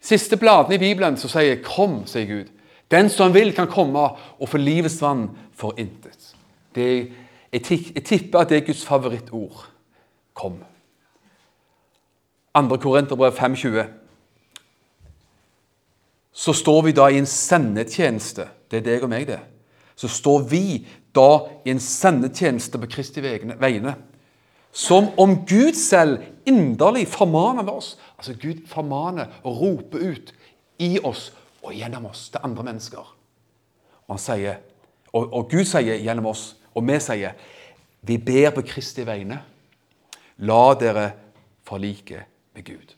Siste 0.00 0.36
bladene 0.36 0.74
i 0.74 0.78
Bibelen 0.78 1.16
så 1.16 1.28
sier 1.28 1.56
'kom', 1.56 2.06
sier 2.06 2.26
Gud. 2.26 2.44
Den 2.90 3.08
som 3.08 3.34
vil, 3.34 3.54
kan 3.54 3.66
komme 3.66 3.98
og 4.40 4.48
få 4.48 4.56
livets 4.56 5.02
vann 5.02 5.30
for 5.54 5.74
intet. 5.78 6.34
Det, 6.74 7.12
jeg, 7.52 7.62
tipper 8.04 8.38
at 8.38 8.48
det 8.48 8.56
er 8.56 8.66
Guds 8.66 8.86
favorittord. 8.86 9.68
Kom. 10.38 10.60
2. 12.54 12.78
Korinterbrev 12.82 13.34
5,20 13.38 13.88
så 16.38 16.52
står 16.54 16.82
vi 16.86 16.92
da 16.94 17.08
i 17.10 17.18
en 17.18 17.26
sendetjeneste. 17.26 18.44
Det 18.70 18.78
er 18.78 18.84
deg 18.86 19.02
og 19.02 19.10
meg, 19.10 19.24
det. 19.26 19.40
Så 19.98 20.06
står 20.06 20.44
vi 20.46 20.62
da 21.16 21.48
i 21.66 21.72
en 21.72 21.82
sendetjeneste 21.82 22.78
på 22.78 22.90
Kristi 22.92 23.24
vegne. 23.24 23.96
Som 24.70 25.08
om 25.18 25.40
Gud 25.48 25.74
selv 25.74 26.22
inderlig 26.46 27.08
formaner 27.10 27.66
oss. 27.72 27.96
Altså 28.14 28.36
Gud 28.38 28.62
formaner 28.70 29.40
og 29.42 29.58
roper 29.64 30.12
ut 30.12 30.30
i 30.78 31.00
oss 31.02 31.32
og 31.64 31.74
gjennom 31.74 32.06
oss 32.06 32.28
til 32.30 32.46
andre 32.46 32.68
mennesker. 32.70 33.02
Og, 34.06 34.14
han 34.14 34.22
sier, 34.22 34.60
og, 35.10 35.32
og 35.32 35.50
Gud 35.50 35.66
sier 35.66 35.98
gjennom 35.98 36.30
oss, 36.30 36.52
og 36.70 36.86
vi 36.86 37.00
sier, 37.02 37.34
vi 38.06 38.22
ber 38.22 38.52
på 38.54 38.62
Kristi 38.70 39.02
vegne. 39.02 39.42
La 40.38 40.74
dere 40.78 41.10
forlike 41.66 42.24
med 42.54 42.64
Gud. 42.64 42.94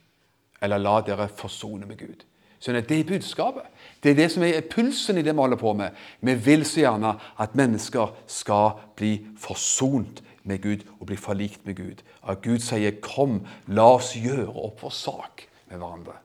Eller 0.63 0.79
la 0.79 1.01
dere 1.01 1.29
forsone 1.29 1.87
med 1.87 1.99
Gud. 1.99 2.25
Sånn 2.61 2.77
at 2.77 2.89
Det 2.89 2.99
er 3.01 3.09
budskapet. 3.09 3.65
Det 4.03 4.11
er 4.11 4.19
det 4.19 4.31
som 4.33 4.43
er 4.45 4.61
pulsen 4.61 5.19
i 5.19 5.23
det 5.23 5.33
vi 5.33 5.41
holder 5.41 5.57
på 5.57 5.73
med. 5.73 5.97
Vi 6.21 6.35
vil 6.35 6.65
så 6.65 6.83
gjerne 6.83 7.15
at 7.41 7.57
mennesker 7.57 8.13
skal 8.27 8.83
bli 8.97 9.15
forsont 9.41 10.21
med 10.45 10.61
Gud 10.61 10.85
og 11.01 11.07
bli 11.07 11.17
forlikt 11.17 11.65
med 11.67 11.77
Gud. 11.77 12.03
At 12.29 12.43
Gud 12.43 12.59
sier 12.59 12.91
'Kom, 13.01 13.47
la 13.67 13.95
oss 13.95 14.15
gjøre 14.15 14.49
opp 14.49 14.83
vår 14.83 14.91
sak 14.91 15.49
med 15.71 15.79
hverandre'. 15.79 16.17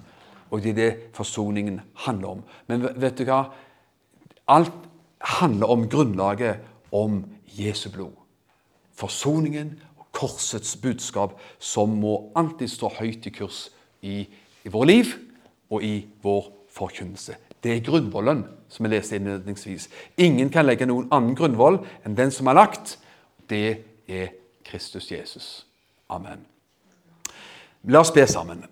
Og 0.51 0.63
det 0.63 0.69
er 0.69 0.73
det 0.73 0.99
forsoningen 1.13 1.81
handler 1.93 2.27
om. 2.27 2.43
Men 2.67 3.01
vet 3.01 3.17
du 3.17 3.23
hva? 3.23 3.51
Alt 4.47 4.73
handler 5.21 5.67
om 5.67 5.89
grunnlaget 5.89 6.59
om 6.91 7.25
Jesu 7.47 7.89
blod. 7.89 8.13
Forsoningen 8.93 9.79
korsets 10.15 10.75
budskap 10.81 11.35
som 11.59 11.97
må 11.99 12.15
alltid 12.39 12.71
stå 12.71 12.91
høyt 12.99 13.27
i 13.27 13.33
kurs 13.35 13.65
i, 14.01 14.23
i 14.63 14.71
vår 14.71 14.87
liv 14.89 15.15
og 15.73 15.83
i 15.83 15.95
vår 16.23 16.47
forkynnelse. 16.75 17.37
Det 17.63 17.73
er 17.73 17.85
grunnvollen 17.85 18.43
som 18.69 18.85
vi 18.85 18.91
leste 18.93 19.17
innledningsvis. 19.17 19.89
Ingen 20.21 20.51
kan 20.53 20.67
legge 20.67 20.87
noen 20.87 21.07
annen 21.13 21.35
grunnvoll 21.37 21.79
enn 22.05 22.17
den 22.17 22.33
som 22.33 22.51
er 22.51 22.59
lagt. 22.59 22.97
Det 23.49 23.81
er 24.05 24.33
Kristus 24.65 25.09
Jesus. 25.11 25.47
Amen. 26.13 26.45
La 27.89 28.01
oss 28.01 28.13
be 28.13 28.25
sammen. 28.29 28.63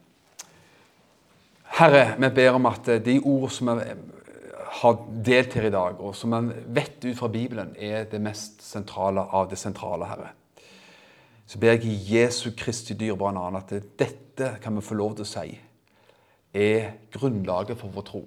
Herre, 1.73 2.13
vi 2.21 2.29
ber 2.33 2.59
om 2.59 2.69
at 2.69 2.89
de 3.05 3.17
ord 3.19 3.49
som 3.53 3.71
vi 3.73 3.95
har 4.83 5.01
delt 5.25 5.53
her 5.57 5.67
i 5.69 5.73
dag, 5.73 5.99
og 6.01 6.15
som 6.17 6.33
vi 6.33 6.61
vet 6.77 7.01
ut 7.05 7.17
fra 7.17 7.29
Bibelen, 7.33 7.73
er 7.77 8.05
det 8.09 8.21
mest 8.21 8.61
sentrale 8.65 9.25
av 9.33 9.49
det 9.49 9.57
sentrale, 9.61 10.05
Herre. 10.09 10.31
Så 11.45 11.59
ber 11.59 11.75
jeg 11.75 11.85
i 11.85 12.15
Jesu 12.15 12.51
Kristi 12.57 12.95
dyrebare 12.97 13.35
navn 13.35 13.59
at 13.59 13.73
dette 13.99 14.55
kan 14.63 14.75
vi 14.75 14.85
få 14.85 14.97
lov 14.97 15.17
til 15.17 15.25
å 15.25 15.31
si 15.33 15.59
er 16.53 16.91
grunnlaget 17.13 17.79
for 17.79 17.93
vår 17.93 18.05
tro. 18.07 18.23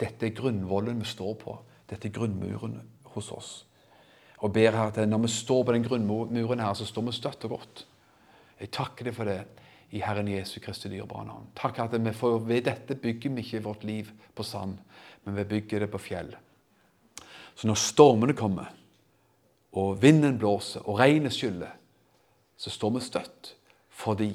Dette 0.00 0.28
er 0.28 0.36
grunnvollen 0.36 1.00
vi 1.00 1.08
står 1.08 1.34
på. 1.40 1.56
Dette 1.88 2.08
er 2.08 2.14
grunnmuren 2.14 2.76
hos 3.14 3.30
oss. 3.32 3.52
Og 4.44 4.52
ber 4.52 4.76
her 4.76 4.90
at 4.90 5.00
når 5.08 5.24
vi 5.24 5.32
står 5.32 5.64
på 5.64 5.72
den 5.72 5.86
grunnmuren 5.86 6.60
her, 6.60 6.74
så 6.76 6.86
står 6.86 7.06
vi 7.08 7.16
støtt 7.16 7.46
og 7.48 7.56
godt. 7.56 7.84
Jeg 8.60 8.72
takker 8.74 9.08
deg 9.08 9.16
for 9.16 9.28
det 9.28 9.40
i 9.94 10.02
Herren 10.02 10.28
Jesu 10.28 10.58
Kristi 10.60 10.90
dyrebare 10.92 11.28
navn. 11.28 11.48
Takk 11.56 11.80
at 11.84 11.94
vi 11.96 12.12
får, 12.12 12.40
Ved 12.44 12.66
dette 12.66 12.96
bygger 12.98 13.30
vi 13.30 13.44
ikke 13.44 13.64
vårt 13.64 13.84
liv 13.84 14.10
på 14.34 14.42
sand, 14.42 14.76
men 15.24 15.36
vi 15.36 15.44
bygger 15.44 15.84
det 15.84 15.90
på 15.90 16.02
fjell. 16.02 16.34
Så 17.54 17.68
når 17.70 17.78
stormene 17.78 18.34
kommer, 18.34 18.72
og 19.72 20.02
vinden 20.02 20.38
blåser, 20.38 20.82
og 20.88 20.98
regnet 20.98 21.34
skyller, 21.34 21.72
så 22.64 22.72
står 22.72 22.96
vi 22.96 23.04
støtt 23.04 23.54
fordi 23.94 24.30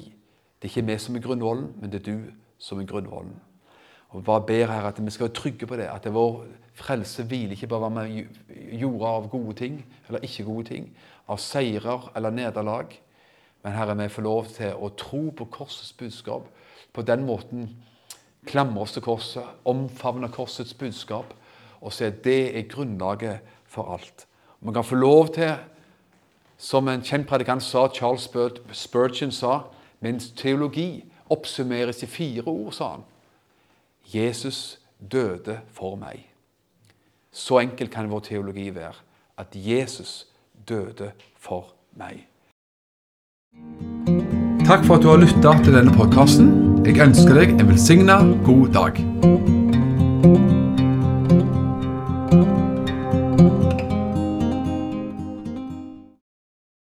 det 0.60 0.68
er 0.68 0.70
ikke 0.70 0.86
vi 0.88 0.96
som 1.02 1.16
er 1.16 1.22
grunnvollen, 1.24 1.70
men 1.80 1.90
det 1.92 2.00
er 2.00 2.12
du 2.12 2.30
som 2.60 2.80
er 2.80 2.86
grunnvollen. 2.88 3.34
Og 4.10 4.24
bare 4.24 4.44
ber 4.46 4.70
her 4.72 4.86
at 4.88 4.98
vi 5.04 5.12
skal 5.12 5.28
være 5.28 5.36
trygge 5.36 5.66
på 5.66 5.76
det, 5.76 5.88
at 5.88 6.04
det 6.04 6.14
vår 6.14 6.46
frelse 6.76 7.24
hviler 7.28 7.56
ikke 7.56 7.68
bare 7.70 7.90
hva 7.90 8.04
vi 8.06 8.24
gjorde 8.80 9.10
av 9.10 9.28
gode 9.32 9.54
ting 9.60 9.80
eller 10.08 10.24
ikke 10.24 10.46
gode 10.48 10.68
ting, 10.70 10.88
av 11.28 11.40
seirer 11.42 12.10
eller 12.16 12.34
nederlag. 12.34 12.94
Men 13.62 13.76
Herre, 13.76 13.96
vi 13.98 14.08
får 14.08 14.26
lov 14.26 14.48
til 14.54 14.72
å 14.76 14.92
tro 14.96 15.22
på 15.36 15.48
korsets 15.52 15.92
budskap. 15.92 16.48
På 16.92 17.04
den 17.06 17.26
måten 17.28 17.68
klamre 18.48 18.84
oss 18.84 18.96
til 18.96 19.04
korset, 19.04 19.44
omfavne 19.68 20.30
korsets 20.32 20.74
budskap 20.74 21.34
og 21.80 21.92
se 21.92 22.08
at 22.10 22.22
det 22.24 22.40
er 22.56 22.68
grunnlaget 22.68 23.52
for 23.68 23.92
alt. 23.94 24.26
Man 24.60 24.74
kan 24.74 24.84
få 24.84 24.98
lov 25.00 25.34
til, 25.36 25.54
som 26.60 26.88
en 26.88 27.02
kjent 27.02 27.26
predikant 27.28 27.64
sa, 27.64 27.88
Charles 27.88 28.28
Spurgeon 28.76 29.32
sa, 29.32 29.62
mens 30.04 30.30
teologi 30.36 31.04
oppsummeres 31.32 32.02
i 32.04 32.08
fire 32.10 32.44
ord, 32.46 32.72
sa 32.76 32.90
han. 32.94 33.06
Jesus 34.14 34.78
døde 35.00 35.60
for 35.72 35.96
meg. 35.96 36.26
Så 37.32 37.60
enkel 37.62 37.88
kan 37.88 38.10
vår 38.10 38.26
teologi 38.28 38.68
være. 38.74 38.98
At 39.38 39.54
Jesus 39.54 40.26
døde 40.68 41.12
for 41.38 41.72
meg. 41.96 42.26
Takk 44.66 44.84
for 44.84 44.98
at 44.98 45.02
du 45.02 45.08
har 45.08 45.22
lytta 45.22 45.56
til 45.64 45.74
denne 45.78 45.94
podkasten. 45.96 46.52
Jeg 46.84 47.00
ønsker 47.00 47.40
deg 47.40 47.56
en 47.56 47.68
velsigna 47.72 48.20
god 48.44 48.72
dag. 48.76 50.59